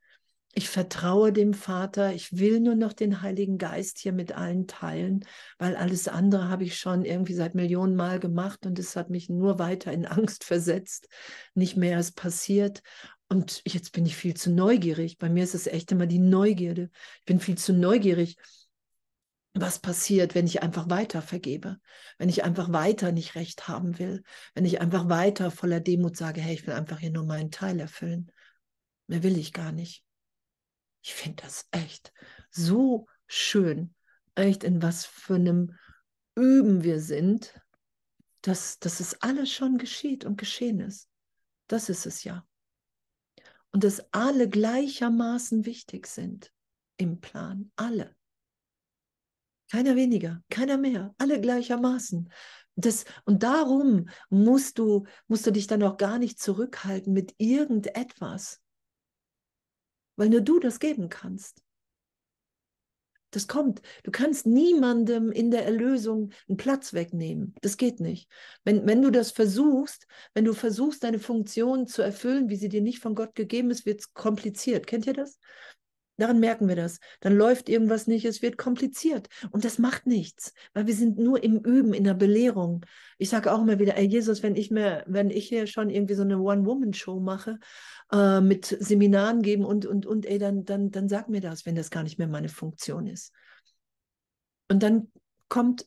Ich 0.52 0.68
vertraue 0.68 1.32
dem 1.32 1.54
Vater. 1.54 2.12
Ich 2.12 2.36
will 2.36 2.58
nur 2.58 2.74
noch 2.74 2.92
den 2.92 3.22
Heiligen 3.22 3.56
Geist 3.56 3.98
hier 3.98 4.12
mit 4.12 4.32
allen 4.32 4.66
teilen, 4.66 5.24
weil 5.58 5.76
alles 5.76 6.08
andere 6.08 6.48
habe 6.48 6.64
ich 6.64 6.76
schon 6.76 7.04
irgendwie 7.04 7.34
seit 7.34 7.54
Millionen 7.54 7.94
Mal 7.94 8.18
gemacht 8.18 8.66
und 8.66 8.78
es 8.80 8.96
hat 8.96 9.10
mich 9.10 9.28
nur 9.28 9.60
weiter 9.60 9.92
in 9.92 10.06
Angst 10.06 10.42
versetzt. 10.42 11.08
Nicht 11.54 11.76
mehr 11.76 12.00
ist 12.00 12.16
passiert. 12.16 12.82
Und 13.30 13.62
jetzt 13.64 13.92
bin 13.92 14.04
ich 14.06 14.16
viel 14.16 14.34
zu 14.34 14.50
neugierig. 14.50 15.16
Bei 15.16 15.28
mir 15.28 15.44
ist 15.44 15.54
es 15.54 15.68
echt 15.68 15.92
immer 15.92 16.06
die 16.06 16.18
Neugierde. 16.18 16.90
Ich 17.20 17.26
bin 17.26 17.38
viel 17.38 17.56
zu 17.56 17.72
neugierig, 17.72 18.36
was 19.54 19.78
passiert, 19.78 20.34
wenn 20.34 20.46
ich 20.46 20.64
einfach 20.64 20.90
weiter 20.90 21.22
vergebe, 21.22 21.78
wenn 22.18 22.28
ich 22.28 22.42
einfach 22.42 22.72
weiter 22.72 23.12
nicht 23.12 23.36
recht 23.36 23.68
haben 23.68 24.00
will, 24.00 24.24
wenn 24.54 24.64
ich 24.64 24.80
einfach 24.80 25.08
weiter 25.08 25.52
voller 25.52 25.78
Demut 25.78 26.16
sage, 26.16 26.40
hey, 26.40 26.54
ich 26.54 26.66
will 26.66 26.74
einfach 26.74 26.98
hier 26.98 27.12
nur 27.12 27.24
meinen 27.24 27.52
Teil 27.52 27.78
erfüllen. 27.78 28.32
Mehr 29.06 29.22
will 29.22 29.38
ich 29.38 29.52
gar 29.52 29.70
nicht. 29.70 30.04
Ich 31.02 31.14
finde 31.14 31.44
das 31.44 31.68
echt 31.70 32.12
so 32.50 33.06
schön, 33.28 33.94
echt 34.34 34.64
in 34.64 34.82
was 34.82 35.06
für 35.06 35.36
einem 35.36 35.76
Üben 36.34 36.82
wir 36.82 37.00
sind, 37.00 37.54
dass, 38.42 38.80
dass 38.80 38.98
es 38.98 39.22
alles 39.22 39.52
schon 39.52 39.78
geschieht 39.78 40.24
und 40.24 40.36
geschehen 40.36 40.80
ist. 40.80 41.08
Das 41.68 41.88
ist 41.88 42.06
es 42.06 42.24
ja 42.24 42.44
und 43.72 43.84
dass 43.84 44.02
alle 44.12 44.48
gleichermaßen 44.48 45.64
wichtig 45.64 46.06
sind 46.06 46.52
im 46.96 47.20
Plan. 47.20 47.70
Alle. 47.76 48.14
Keiner 49.70 49.94
weniger, 49.94 50.42
keiner 50.50 50.78
mehr, 50.78 51.14
alle 51.18 51.40
gleichermaßen. 51.40 52.32
Das, 52.74 53.04
und 53.24 53.42
darum 53.42 54.08
musst 54.28 54.78
du, 54.78 55.06
musst 55.28 55.46
du 55.46 55.52
dich 55.52 55.66
dann 55.66 55.82
auch 55.82 55.96
gar 55.96 56.18
nicht 56.18 56.40
zurückhalten 56.40 57.12
mit 57.12 57.34
irgendetwas, 57.38 58.60
weil 60.16 60.28
nur 60.28 60.40
du 60.40 60.58
das 60.58 60.80
geben 60.80 61.08
kannst. 61.08 61.62
Das 63.30 63.46
kommt. 63.46 63.80
Du 64.02 64.10
kannst 64.10 64.46
niemandem 64.46 65.30
in 65.30 65.50
der 65.50 65.64
Erlösung 65.64 66.30
einen 66.48 66.56
Platz 66.56 66.92
wegnehmen. 66.92 67.54
Das 67.60 67.76
geht 67.76 68.00
nicht. 68.00 68.28
Wenn, 68.64 68.86
wenn 68.86 69.02
du 69.02 69.10
das 69.10 69.30
versuchst, 69.30 70.06
wenn 70.34 70.44
du 70.44 70.52
versuchst, 70.52 71.04
deine 71.04 71.18
Funktion 71.18 71.86
zu 71.86 72.02
erfüllen, 72.02 72.48
wie 72.48 72.56
sie 72.56 72.68
dir 72.68 72.82
nicht 72.82 72.98
von 72.98 73.14
Gott 73.14 73.34
gegeben 73.34 73.70
ist, 73.70 73.86
wird 73.86 74.00
es 74.00 74.12
kompliziert. 74.14 74.86
Kennt 74.86 75.06
ihr 75.06 75.12
das? 75.12 75.38
Daran 76.20 76.38
merken 76.38 76.68
wir 76.68 76.76
das. 76.76 77.00
Dann 77.20 77.34
läuft 77.34 77.70
irgendwas 77.70 78.06
nicht, 78.06 78.26
es 78.26 78.42
wird 78.42 78.58
kompliziert. 78.58 79.28
Und 79.52 79.64
das 79.64 79.78
macht 79.78 80.06
nichts, 80.06 80.52
weil 80.74 80.86
wir 80.86 80.94
sind 80.94 81.18
nur 81.18 81.42
im 81.42 81.60
Üben, 81.60 81.94
in 81.94 82.04
der 82.04 82.12
Belehrung. 82.12 82.84
Ich 83.16 83.30
sage 83.30 83.50
auch 83.50 83.62
immer 83.62 83.78
wieder, 83.78 83.96
ey 83.96 84.06
Jesus, 84.06 84.42
wenn 84.42 84.54
ich 84.54 84.70
mir, 84.70 85.02
wenn 85.06 85.30
ich 85.30 85.48
hier 85.48 85.66
schon 85.66 85.88
irgendwie 85.88 86.14
so 86.14 86.22
eine 86.22 86.38
One-Woman-Show 86.38 87.20
mache, 87.20 87.58
äh, 88.12 88.40
mit 88.40 88.66
Seminaren 88.66 89.42
geben 89.42 89.64
und, 89.64 89.86
und, 89.86 90.06
und, 90.06 90.26
ey, 90.26 90.38
dann, 90.38 90.64
dann, 90.64 90.90
dann 90.90 91.08
sag 91.08 91.28
mir 91.28 91.40
das, 91.40 91.66
wenn 91.66 91.74
das 91.74 91.90
gar 91.90 92.02
nicht 92.02 92.18
mehr 92.18 92.28
meine 92.28 92.48
Funktion 92.48 93.06
ist. 93.06 93.32
Und 94.68 94.82
dann 94.82 95.10
kommt 95.48 95.86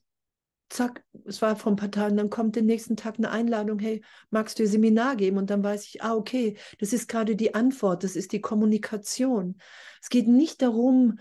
zack, 0.70 1.04
es 1.26 1.42
war 1.42 1.56
vor 1.56 1.72
ein 1.72 1.78
paar 1.78 1.92
Tagen, 1.92 2.18
dann 2.18 2.30
kommt 2.30 2.56
den 2.56 2.66
nächsten 2.66 2.98
Tag 2.98 3.18
eine 3.18 3.30
Einladung, 3.30 3.80
hey, 3.80 4.04
magst 4.30 4.58
du 4.58 4.64
ihr 4.64 4.70
Seminar 4.70 5.16
geben? 5.16 5.38
Und 5.38 5.50
dann 5.50 5.64
weiß 5.64 5.86
ich, 5.86 6.04
ah, 6.04 6.16
okay, 6.16 6.58
das 6.80 6.94
ist 6.94 7.08
gerade 7.08 7.36
die 7.36 7.54
Antwort, 7.54 8.04
das 8.04 8.16
ist 8.16 8.32
die 8.32 8.42
Kommunikation. 8.42 9.58
Es 10.02 10.10
geht 10.10 10.28
nicht 10.28 10.62
darum, 10.62 11.20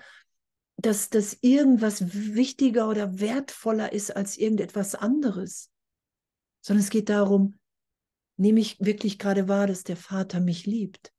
dass 0.77 1.11
das 1.11 1.39
irgendwas 1.43 2.35
wichtiger 2.35 2.89
oder 2.89 3.21
wertvoller 3.21 3.93
ist 3.93 4.17
als 4.17 4.37
irgendetwas 4.39 4.95
anderes, 4.95 5.71
sondern 6.61 6.83
es 6.83 6.91
geht 6.91 7.09
darum, 7.09 7.59
nehme 8.37 8.61
ich 8.61 8.81
wirklich 8.81 9.19
gerade 9.19 9.49
wahr, 9.49 9.67
dass 9.67 9.85
der 9.85 9.97
Vater 9.97 10.41
mich 10.41 10.67
liebt? 10.67 11.13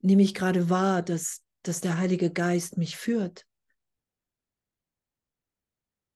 Nehme 0.00 0.22
ich 0.22 0.34
gerade 0.34 0.68
wahr, 0.68 1.02
dass, 1.02 1.42
dass 1.62 1.80
der 1.80 1.98
Heilige 1.98 2.30
Geist 2.30 2.76
mich 2.76 2.96
führt? 2.96 3.46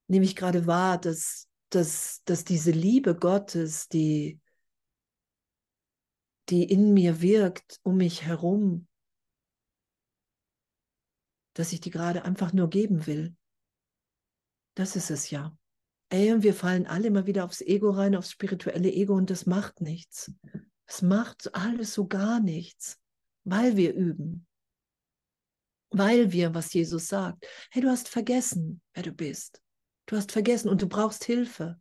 Nehme 0.07 0.25
ich 0.25 0.35
gerade 0.35 0.67
wahr, 0.67 0.99
dass, 0.99 1.47
dass, 1.69 2.21
dass 2.25 2.43
diese 2.43 2.71
Liebe 2.71 3.15
Gottes, 3.15 3.87
die, 3.87 4.39
die 6.49 6.63
in 6.63 6.93
mir 6.93 7.21
wirkt, 7.21 7.79
um 7.83 7.97
mich 7.97 8.23
herum, 8.23 8.87
dass 11.53 11.73
ich 11.73 11.81
die 11.81 11.89
gerade 11.89 12.23
einfach 12.23 12.53
nur 12.53 12.69
geben 12.69 13.07
will. 13.07 13.35
Das 14.75 14.95
ist 14.95 15.09
es 15.09 15.31
ja. 15.31 15.57
Ey, 16.09 16.31
und 16.31 16.43
wir 16.43 16.53
fallen 16.53 16.87
alle 16.87 17.07
immer 17.07 17.25
wieder 17.25 17.43
aufs 17.43 17.61
Ego 17.61 17.89
rein, 17.89 18.15
aufs 18.15 18.31
spirituelle 18.31 18.91
Ego 18.91 19.13
und 19.13 19.29
das 19.29 19.45
macht 19.45 19.81
nichts. 19.81 20.31
Es 20.85 21.01
macht 21.01 21.53
alles 21.53 21.93
so 21.93 22.07
gar 22.07 22.39
nichts, 22.39 22.97
weil 23.43 23.75
wir 23.75 23.93
üben. 23.93 24.47
Weil 25.89 26.31
wir, 26.31 26.53
was 26.53 26.73
Jesus 26.73 27.07
sagt, 27.07 27.45
hey, 27.71 27.81
du 27.81 27.89
hast 27.89 28.07
vergessen, 28.07 28.81
wer 28.93 29.03
du 29.03 29.11
bist. 29.11 29.61
Du 30.05 30.15
hast 30.15 30.31
vergessen 30.31 30.69
und 30.69 30.81
du 30.81 30.87
brauchst 30.87 31.25
Hilfe. 31.25 31.79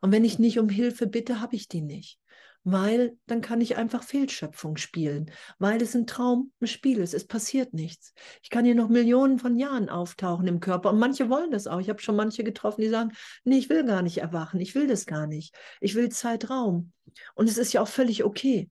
Und 0.00 0.12
wenn 0.12 0.24
ich 0.24 0.38
nicht 0.38 0.58
um 0.58 0.68
Hilfe 0.68 1.06
bitte, 1.06 1.40
habe 1.40 1.56
ich 1.56 1.66
die 1.68 1.82
nicht 1.82 2.20
weil 2.64 3.18
dann 3.26 3.42
kann 3.42 3.60
ich 3.60 3.76
einfach 3.76 4.02
Fehlschöpfung 4.02 4.78
spielen, 4.78 5.30
weil 5.58 5.80
es 5.82 5.94
ein 5.94 6.06
Traum, 6.06 6.50
ein 6.60 6.66
Spiel 6.66 6.98
ist. 6.98 7.12
Es 7.12 7.26
passiert 7.26 7.74
nichts. 7.74 8.14
Ich 8.42 8.48
kann 8.48 8.64
hier 8.64 8.74
noch 8.74 8.88
Millionen 8.88 9.38
von 9.38 9.58
Jahren 9.58 9.90
auftauchen 9.90 10.46
im 10.48 10.60
Körper 10.60 10.90
und 10.90 10.98
manche 10.98 11.28
wollen 11.28 11.50
das 11.50 11.66
auch. 11.66 11.78
Ich 11.78 11.90
habe 11.90 12.00
schon 12.00 12.16
manche 12.16 12.42
getroffen, 12.42 12.80
die 12.80 12.88
sagen, 12.88 13.12
nee, 13.44 13.58
ich 13.58 13.68
will 13.68 13.84
gar 13.84 14.00
nicht 14.00 14.18
erwachen, 14.18 14.60
ich 14.60 14.74
will 14.74 14.86
das 14.86 15.04
gar 15.04 15.26
nicht. 15.26 15.54
Ich 15.80 15.94
will 15.94 16.08
Zeitraum. 16.08 16.92
Und 17.34 17.50
es 17.50 17.58
ist 17.58 17.74
ja 17.74 17.82
auch 17.82 17.88
völlig 17.88 18.24
okay. 18.24 18.70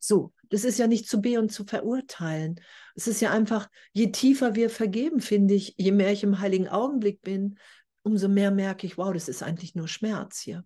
So, 0.00 0.32
das 0.50 0.64
ist 0.64 0.78
ja 0.78 0.88
nicht 0.88 1.08
zu 1.08 1.20
be 1.20 1.38
und 1.38 1.52
zu 1.52 1.64
verurteilen. 1.64 2.60
Es 2.96 3.06
ist 3.06 3.20
ja 3.20 3.30
einfach, 3.30 3.68
je 3.92 4.10
tiefer 4.10 4.56
wir 4.56 4.68
vergeben, 4.68 5.20
finde 5.20 5.54
ich, 5.54 5.74
je 5.76 5.92
mehr 5.92 6.12
ich 6.12 6.24
im 6.24 6.40
heiligen 6.40 6.68
Augenblick 6.68 7.22
bin, 7.22 7.58
umso 8.02 8.28
mehr 8.28 8.50
merke 8.50 8.86
ich, 8.86 8.98
wow, 8.98 9.12
das 9.12 9.28
ist 9.28 9.44
eigentlich 9.44 9.76
nur 9.76 9.86
Schmerz 9.86 10.40
hier. 10.40 10.64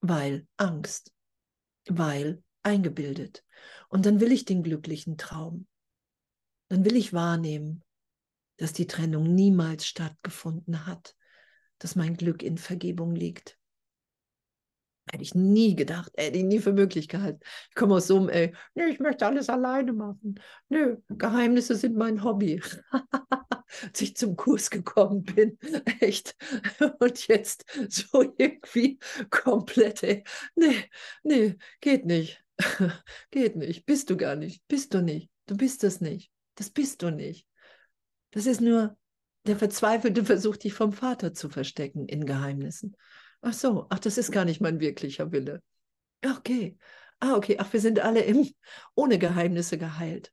Weil 0.00 0.46
Angst, 0.56 1.12
weil 1.88 2.42
eingebildet. 2.62 3.44
Und 3.88 4.06
dann 4.06 4.20
will 4.20 4.32
ich 4.32 4.44
den 4.44 4.62
glücklichen 4.62 5.16
Traum. 5.16 5.66
Dann 6.68 6.84
will 6.84 6.96
ich 6.96 7.12
wahrnehmen, 7.12 7.82
dass 8.56 8.72
die 8.72 8.86
Trennung 8.86 9.34
niemals 9.34 9.86
stattgefunden 9.86 10.86
hat, 10.86 11.16
dass 11.78 11.96
mein 11.96 12.16
Glück 12.16 12.42
in 12.42 12.58
Vergebung 12.58 13.14
liegt. 13.14 13.57
Hätte 15.10 15.22
ich 15.22 15.34
nie 15.34 15.74
gedacht, 15.74 16.12
hätte 16.16 16.38
ich 16.38 16.44
nie 16.44 16.58
für 16.58 16.72
möglich 16.72 17.08
gehalten. 17.08 17.40
Ich 17.68 17.74
komme 17.74 17.94
aus 17.94 18.06
so 18.06 18.16
einem, 18.18 18.28
ey, 18.28 18.54
nee, 18.74 18.86
ich 18.86 19.00
möchte 19.00 19.26
alles 19.26 19.48
alleine 19.48 19.92
machen. 19.92 20.40
Nö, 20.68 20.96
Geheimnisse 21.08 21.76
sind 21.76 21.96
mein 21.96 22.22
Hobby. 22.22 22.60
Als 23.82 24.00
ich 24.00 24.16
zum 24.16 24.36
Kurs 24.36 24.70
gekommen 24.70 25.22
bin, 25.22 25.58
echt. 26.00 26.34
Und 27.00 27.28
jetzt 27.28 27.64
so 27.88 28.34
irgendwie 28.36 28.98
komplett, 29.30 30.02
ey, 30.02 30.24
nee, 30.56 30.84
nee, 31.22 31.56
geht 31.80 32.04
nicht. 32.06 32.42
geht 33.30 33.56
nicht. 33.56 33.86
Bist 33.86 34.10
du 34.10 34.16
gar 34.16 34.36
nicht. 34.36 34.66
Bist 34.68 34.94
du 34.94 35.02
nicht. 35.02 35.30
Du 35.46 35.56
bist 35.56 35.82
das 35.82 36.00
nicht. 36.00 36.30
Das 36.56 36.70
bist 36.70 37.02
du 37.02 37.10
nicht. 37.10 37.46
Das 38.32 38.46
ist 38.46 38.60
nur 38.60 38.96
der 39.46 39.56
verzweifelte 39.56 40.24
Versuch, 40.24 40.56
dich 40.56 40.74
vom 40.74 40.92
Vater 40.92 41.32
zu 41.32 41.48
verstecken 41.48 42.06
in 42.06 42.26
Geheimnissen. 42.26 42.96
Ach 43.40 43.52
so, 43.52 43.86
ach, 43.88 43.98
das 43.98 44.18
ist 44.18 44.32
gar 44.32 44.44
nicht 44.44 44.60
mein 44.60 44.80
wirklicher 44.80 45.30
Wille. 45.32 45.62
Okay. 46.24 46.76
Ah, 47.20 47.34
okay. 47.34 47.56
Ach, 47.58 47.72
wir 47.72 47.80
sind 47.80 48.00
alle 48.00 48.20
im, 48.22 48.48
ohne 48.94 49.18
Geheimnisse 49.18 49.78
geheilt. 49.78 50.32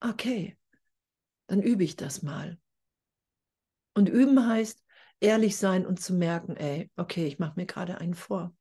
Okay. 0.00 0.56
Dann 1.46 1.62
übe 1.62 1.84
ich 1.84 1.96
das 1.96 2.22
mal. 2.22 2.58
Und 3.94 4.08
üben 4.08 4.46
heißt, 4.46 4.82
ehrlich 5.20 5.56
sein 5.56 5.86
und 5.86 6.00
zu 6.00 6.12
merken, 6.14 6.56
ey, 6.56 6.90
okay, 6.96 7.26
ich 7.26 7.38
mache 7.38 7.54
mir 7.56 7.66
gerade 7.66 7.98
einen 7.98 8.14
vor. 8.14 8.54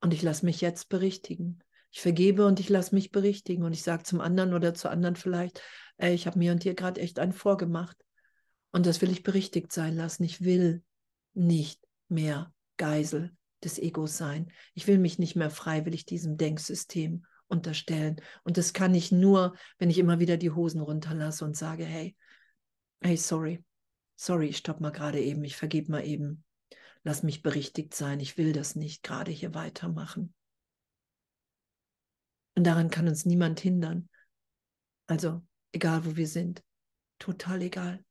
Und 0.00 0.12
ich 0.12 0.22
lasse 0.22 0.44
mich 0.44 0.60
jetzt 0.60 0.88
berichtigen. 0.88 1.62
Ich 1.90 2.00
vergebe 2.00 2.46
und 2.46 2.58
ich 2.58 2.68
lasse 2.68 2.94
mich 2.94 3.12
berichtigen. 3.12 3.62
Und 3.64 3.72
ich 3.72 3.82
sage 3.82 4.02
zum 4.02 4.20
anderen 4.20 4.52
oder 4.54 4.74
zu 4.74 4.90
anderen 4.90 5.14
vielleicht, 5.14 5.62
ey, 5.96 6.14
ich 6.14 6.26
habe 6.26 6.38
mir 6.38 6.52
und 6.52 6.64
dir 6.64 6.74
gerade 6.74 7.00
echt 7.00 7.18
einen 7.18 7.32
vorgemacht. 7.32 7.96
Und 8.72 8.86
das 8.86 9.00
will 9.00 9.10
ich 9.10 9.22
berichtigt 9.22 9.72
sein 9.72 9.94
lassen. 9.94 10.24
Ich 10.24 10.42
will 10.42 10.82
nicht 11.34 11.80
mehr 12.08 12.52
Geisel 12.76 13.36
des 13.62 13.78
Egos 13.78 14.16
sein. 14.16 14.50
Ich 14.74 14.86
will 14.86 14.98
mich 14.98 15.18
nicht 15.18 15.36
mehr 15.36 15.50
freiwillig 15.50 16.06
diesem 16.06 16.36
Denksystem 16.36 17.24
unterstellen. 17.48 18.20
Und 18.42 18.56
das 18.56 18.72
kann 18.72 18.94
ich 18.94 19.12
nur, 19.12 19.54
wenn 19.78 19.90
ich 19.90 19.98
immer 19.98 20.18
wieder 20.18 20.36
die 20.36 20.50
Hosen 20.50 20.80
runterlasse 20.80 21.44
und 21.44 21.56
sage, 21.56 21.84
hey, 21.84 22.16
hey, 23.00 23.16
sorry, 23.16 23.64
sorry, 24.16 24.48
ich 24.48 24.58
stopp 24.58 24.80
mal 24.80 24.90
gerade 24.90 25.20
eben, 25.20 25.44
ich 25.44 25.56
vergebe 25.56 25.90
mal 25.90 26.04
eben. 26.04 26.44
Lass 27.02 27.22
mich 27.22 27.42
berichtigt 27.42 27.94
sein, 27.94 28.20
ich 28.20 28.38
will 28.38 28.52
das 28.52 28.76
nicht 28.76 29.02
gerade 29.02 29.30
hier 29.30 29.54
weitermachen. 29.54 30.34
Und 32.56 32.64
daran 32.64 32.88
kann 32.88 33.08
uns 33.08 33.26
niemand 33.26 33.60
hindern. 33.60 34.08
Also, 35.06 35.42
egal 35.72 36.06
wo 36.06 36.16
wir 36.16 36.28
sind, 36.28 36.62
total 37.18 37.60
egal 37.62 38.02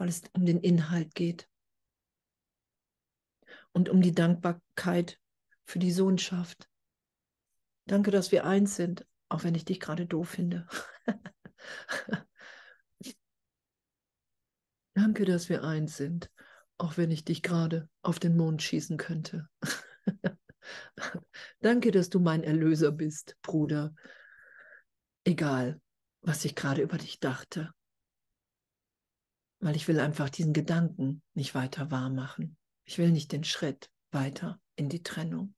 weil 0.00 0.08
es 0.08 0.22
um 0.32 0.46
den 0.46 0.60
Inhalt 0.60 1.14
geht 1.14 1.46
und 3.72 3.90
um 3.90 4.00
die 4.00 4.14
Dankbarkeit 4.14 5.20
für 5.66 5.78
die 5.78 5.92
Sohnschaft. 5.92 6.70
Danke, 7.84 8.10
dass 8.10 8.32
wir 8.32 8.46
eins 8.46 8.76
sind, 8.76 9.06
auch 9.28 9.44
wenn 9.44 9.54
ich 9.54 9.66
dich 9.66 9.78
gerade 9.78 10.06
doof 10.06 10.30
finde. 10.30 10.66
Danke, 14.94 15.26
dass 15.26 15.50
wir 15.50 15.64
eins 15.64 15.98
sind, 15.98 16.30
auch 16.78 16.96
wenn 16.96 17.10
ich 17.10 17.26
dich 17.26 17.42
gerade 17.42 17.86
auf 18.00 18.18
den 18.18 18.38
Mond 18.38 18.62
schießen 18.62 18.96
könnte. 18.96 19.50
Danke, 21.60 21.90
dass 21.90 22.08
du 22.08 22.20
mein 22.20 22.42
Erlöser 22.42 22.90
bist, 22.90 23.36
Bruder. 23.42 23.94
Egal, 25.24 25.78
was 26.22 26.46
ich 26.46 26.54
gerade 26.54 26.80
über 26.80 26.96
dich 26.96 27.20
dachte 27.20 27.74
weil 29.60 29.76
ich 29.76 29.86
will 29.88 30.00
einfach 30.00 30.30
diesen 30.30 30.52
Gedanken 30.52 31.22
nicht 31.34 31.54
weiter 31.54 31.90
wahr 31.90 32.10
machen. 32.10 32.56
Ich 32.84 32.98
will 32.98 33.10
nicht 33.10 33.32
den 33.32 33.44
Schritt 33.44 33.90
weiter 34.10 34.60
in 34.76 34.88
die 34.88 35.02
Trennung. 35.02 35.54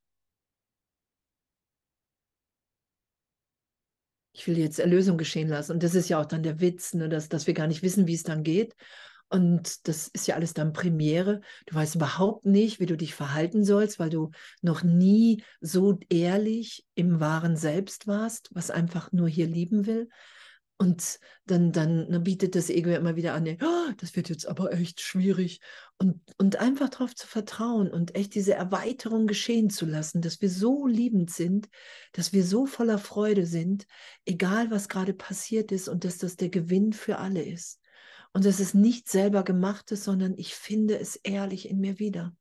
Ich 4.35 4.47
will 4.47 4.59
jetzt 4.59 4.79
Erlösung 4.79 5.19
geschehen 5.19 5.49
lassen. 5.49 5.73
Und 5.73 5.83
das 5.83 5.95
ist 5.95 6.09
ja 6.09 6.21
auch 6.21 6.27
dann 6.27 6.43
der 6.43 6.61
Witz, 6.61 6.95
ne, 6.95 7.09
dass, 7.09 7.29
dass 7.29 7.47
wir 7.47 7.55
gar 7.55 7.67
nicht 7.67 7.83
wissen, 7.83 8.07
wie 8.07 8.15
es 8.15 8.23
dann 8.23 8.43
geht. 8.43 8.75
Und 9.29 9.89
das 9.89 10.09
ist 10.09 10.27
ja 10.27 10.35
alles 10.35 10.53
dann 10.53 10.73
Premiere. 10.73 11.41
Du 11.67 11.75
weißt 11.75 11.95
überhaupt 11.95 12.45
nicht, 12.45 12.81
wie 12.81 12.87
du 12.87 12.97
dich 12.97 13.15
verhalten 13.15 13.65
sollst, 13.65 13.99
weil 13.99 14.11
du 14.11 14.31
noch 14.61 14.83
nie 14.83 15.43
so 15.61 15.99
ehrlich 16.11 16.85
im 16.95 17.21
wahren 17.21 17.57
Selbst 17.57 18.07
warst, 18.07 18.51
was 18.53 18.71
einfach 18.71 19.13
nur 19.13 19.29
hier 19.29 19.47
lieben 19.47 19.87
will. 19.87 20.09
Und 20.83 21.21
dann, 21.47 21.71
dann, 21.71 22.11
dann 22.11 22.25
bietet 22.25 22.57
das 22.57 22.69
Ego 22.69 22.91
immer 22.91 23.15
wieder 23.15 23.35
an, 23.35 23.47
oh, 23.47 23.93
das 23.99 24.17
wird 24.17 24.29
jetzt 24.29 24.49
aber 24.49 24.73
echt 24.73 25.01
schwierig. 25.01 25.61
Und, 25.97 26.21
und 26.39 26.57
einfach 26.57 26.89
darauf 26.89 27.15
zu 27.15 27.29
vertrauen 27.29 27.89
und 27.89 28.17
echt 28.17 28.35
diese 28.35 28.55
Erweiterung 28.55 29.29
geschehen 29.29 29.71
zu 29.71 29.87
lassen, 29.87 30.23
dass 30.23 30.41
wir 30.41 30.51
so 30.51 30.89
liebend 30.89 31.31
sind, 31.31 31.69
dass 32.11 32.33
wir 32.33 32.43
so 32.43 32.67
voller 32.67 32.99
Freude 32.99 33.47
sind, 33.47 33.87
egal 34.25 34.73
was 34.73 34.89
gerade 34.89 35.15
passiert 35.15 35.71
ist 35.71 35.87
und 35.87 36.03
dass 36.03 36.19
das 36.19 36.35
der 36.35 36.49
Gewinn 36.49 36.93
für 36.93 37.19
alle 37.19 37.45
ist. 37.45 37.79
Und 38.33 38.45
dass 38.45 38.59
es 38.59 38.75
nicht 38.75 39.09
selber 39.09 39.45
gemacht 39.45 39.93
ist, 39.93 40.03
sondern 40.03 40.35
ich 40.37 40.57
finde 40.57 40.99
es 40.99 41.15
ehrlich 41.15 41.69
in 41.69 41.79
mir 41.79 42.01
wieder. 42.01 42.35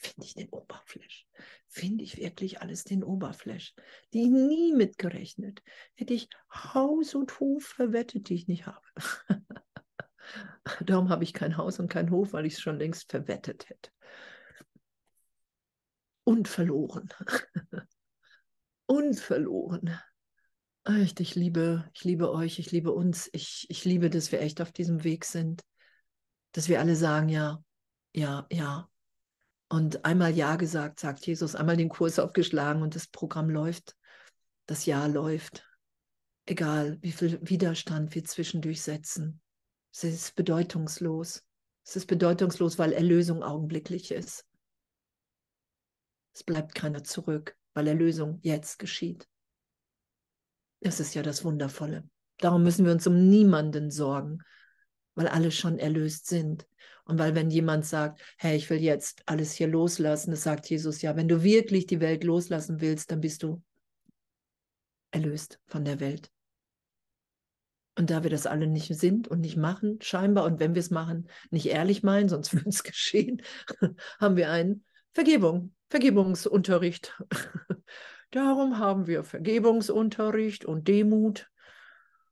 Finde 0.00 0.26
ich 0.26 0.34
den 0.34 0.48
Oberfläch 0.50 1.28
finde 1.68 2.02
ich 2.02 2.16
wirklich 2.16 2.60
alles 2.60 2.84
den 2.84 3.04
Oberfläch. 3.04 3.74
Die 4.12 4.28
nie 4.28 4.72
mitgerechnet. 4.72 5.62
Hätte 5.94 6.14
ich 6.14 6.28
Haus 6.52 7.14
und 7.14 7.38
Hof 7.40 7.64
verwettet, 7.64 8.28
die 8.28 8.34
ich 8.34 8.48
nicht 8.48 8.66
habe. 8.66 8.82
Darum 10.80 11.08
habe 11.08 11.24
ich 11.24 11.32
kein 11.32 11.56
Haus 11.56 11.78
und 11.78 11.88
kein 11.88 12.10
Hof, 12.10 12.32
weil 12.32 12.46
ich 12.46 12.54
es 12.54 12.60
schon 12.60 12.78
längst 12.78 13.10
verwettet 13.10 13.68
hätte. 13.68 13.90
Und 16.24 16.48
verloren. 16.48 17.08
und 18.86 19.18
verloren. 19.18 19.98
Echt, 20.84 21.20
ich 21.20 21.34
liebe, 21.34 21.88
ich 21.92 22.04
liebe 22.04 22.32
euch, 22.32 22.58
ich 22.58 22.72
liebe 22.72 22.92
uns. 22.92 23.28
Ich, 23.32 23.66
ich 23.68 23.84
liebe, 23.84 24.10
dass 24.10 24.32
wir 24.32 24.40
echt 24.40 24.60
auf 24.60 24.72
diesem 24.72 25.04
Weg 25.04 25.24
sind. 25.24 25.62
Dass 26.52 26.68
wir 26.68 26.80
alle 26.80 26.96
sagen, 26.96 27.28
ja, 27.28 27.62
ja, 28.14 28.46
ja. 28.50 28.88
Und 29.68 30.04
einmal 30.04 30.34
Ja 30.34 30.56
gesagt, 30.56 31.00
sagt 31.00 31.26
Jesus, 31.26 31.54
einmal 31.54 31.76
den 31.76 31.90
Kurs 31.90 32.18
aufgeschlagen 32.18 32.82
und 32.82 32.94
das 32.94 33.06
Programm 33.06 33.50
läuft. 33.50 33.96
Das 34.66 34.86
Ja 34.86 35.06
läuft. 35.06 35.66
Egal, 36.46 36.98
wie 37.02 37.12
viel 37.12 37.38
Widerstand 37.42 38.14
wir 38.14 38.24
zwischendurch 38.24 38.82
setzen. 38.82 39.40
Es 39.92 40.04
ist 40.04 40.34
bedeutungslos. 40.36 41.44
Es 41.84 41.96
ist 41.96 42.06
bedeutungslos, 42.06 42.78
weil 42.78 42.92
Erlösung 42.92 43.42
augenblicklich 43.42 44.10
ist. 44.10 44.46
Es 46.34 46.44
bleibt 46.44 46.74
keiner 46.74 47.04
zurück, 47.04 47.56
weil 47.74 47.86
Erlösung 47.88 48.38
jetzt 48.42 48.78
geschieht. 48.78 49.28
Das 50.80 51.00
ist 51.00 51.14
ja 51.14 51.22
das 51.22 51.44
Wundervolle. 51.44 52.08
Darum 52.38 52.62
müssen 52.62 52.84
wir 52.84 52.92
uns 52.92 53.06
um 53.06 53.28
niemanden 53.28 53.90
sorgen, 53.90 54.38
weil 55.14 55.28
alle 55.28 55.50
schon 55.50 55.78
erlöst 55.78 56.26
sind. 56.26 56.66
Und 57.08 57.18
weil 57.18 57.34
wenn 57.34 57.50
jemand 57.50 57.86
sagt, 57.86 58.20
hey, 58.36 58.54
ich 58.54 58.68
will 58.68 58.80
jetzt 58.80 59.22
alles 59.24 59.52
hier 59.52 59.66
loslassen, 59.66 60.30
das 60.30 60.42
sagt 60.42 60.68
Jesus 60.68 61.00
ja, 61.00 61.16
wenn 61.16 61.26
du 61.26 61.42
wirklich 61.42 61.86
die 61.86 62.00
Welt 62.00 62.22
loslassen 62.22 62.82
willst, 62.82 63.10
dann 63.10 63.22
bist 63.22 63.42
du 63.42 63.62
erlöst 65.10 65.58
von 65.66 65.86
der 65.86 66.00
Welt. 66.00 66.30
Und 67.96 68.10
da 68.10 68.22
wir 68.22 68.30
das 68.30 68.46
alle 68.46 68.66
nicht 68.66 68.94
sind 68.94 69.26
und 69.26 69.40
nicht 69.40 69.56
machen, 69.56 69.98
scheinbar, 70.02 70.44
und 70.44 70.60
wenn 70.60 70.74
wir 70.74 70.80
es 70.80 70.90
machen, 70.90 71.28
nicht 71.50 71.66
ehrlich 71.66 72.02
meinen, 72.02 72.28
sonst 72.28 72.52
würde 72.54 72.68
es 72.68 72.84
geschehen, 72.84 73.40
haben 74.20 74.36
wir 74.36 74.50
einen 74.50 74.84
Vergebung, 75.14 75.74
Vergebungsunterricht. 75.88 77.18
Darum 78.30 78.78
haben 78.78 79.06
wir 79.06 79.24
Vergebungsunterricht 79.24 80.66
und 80.66 80.88
Demut 80.88 81.50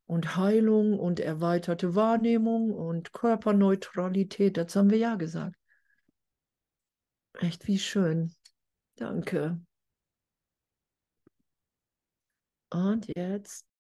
und 0.06 0.36
Heilung 0.36 0.98
und 0.98 1.20
erweiterte 1.20 1.94
Wahrnehmung 1.94 2.72
und 2.72 3.12
Körperneutralität. 3.12 4.56
Dazu 4.56 4.80
haben 4.80 4.90
wir 4.90 4.98
ja 4.98 5.16
gesagt. 5.16 5.56
Echt 7.34 7.66
wie 7.66 7.78
schön. 7.78 8.32
Danke. 8.96 9.60
Und 12.70 13.06
jetzt 13.16 13.66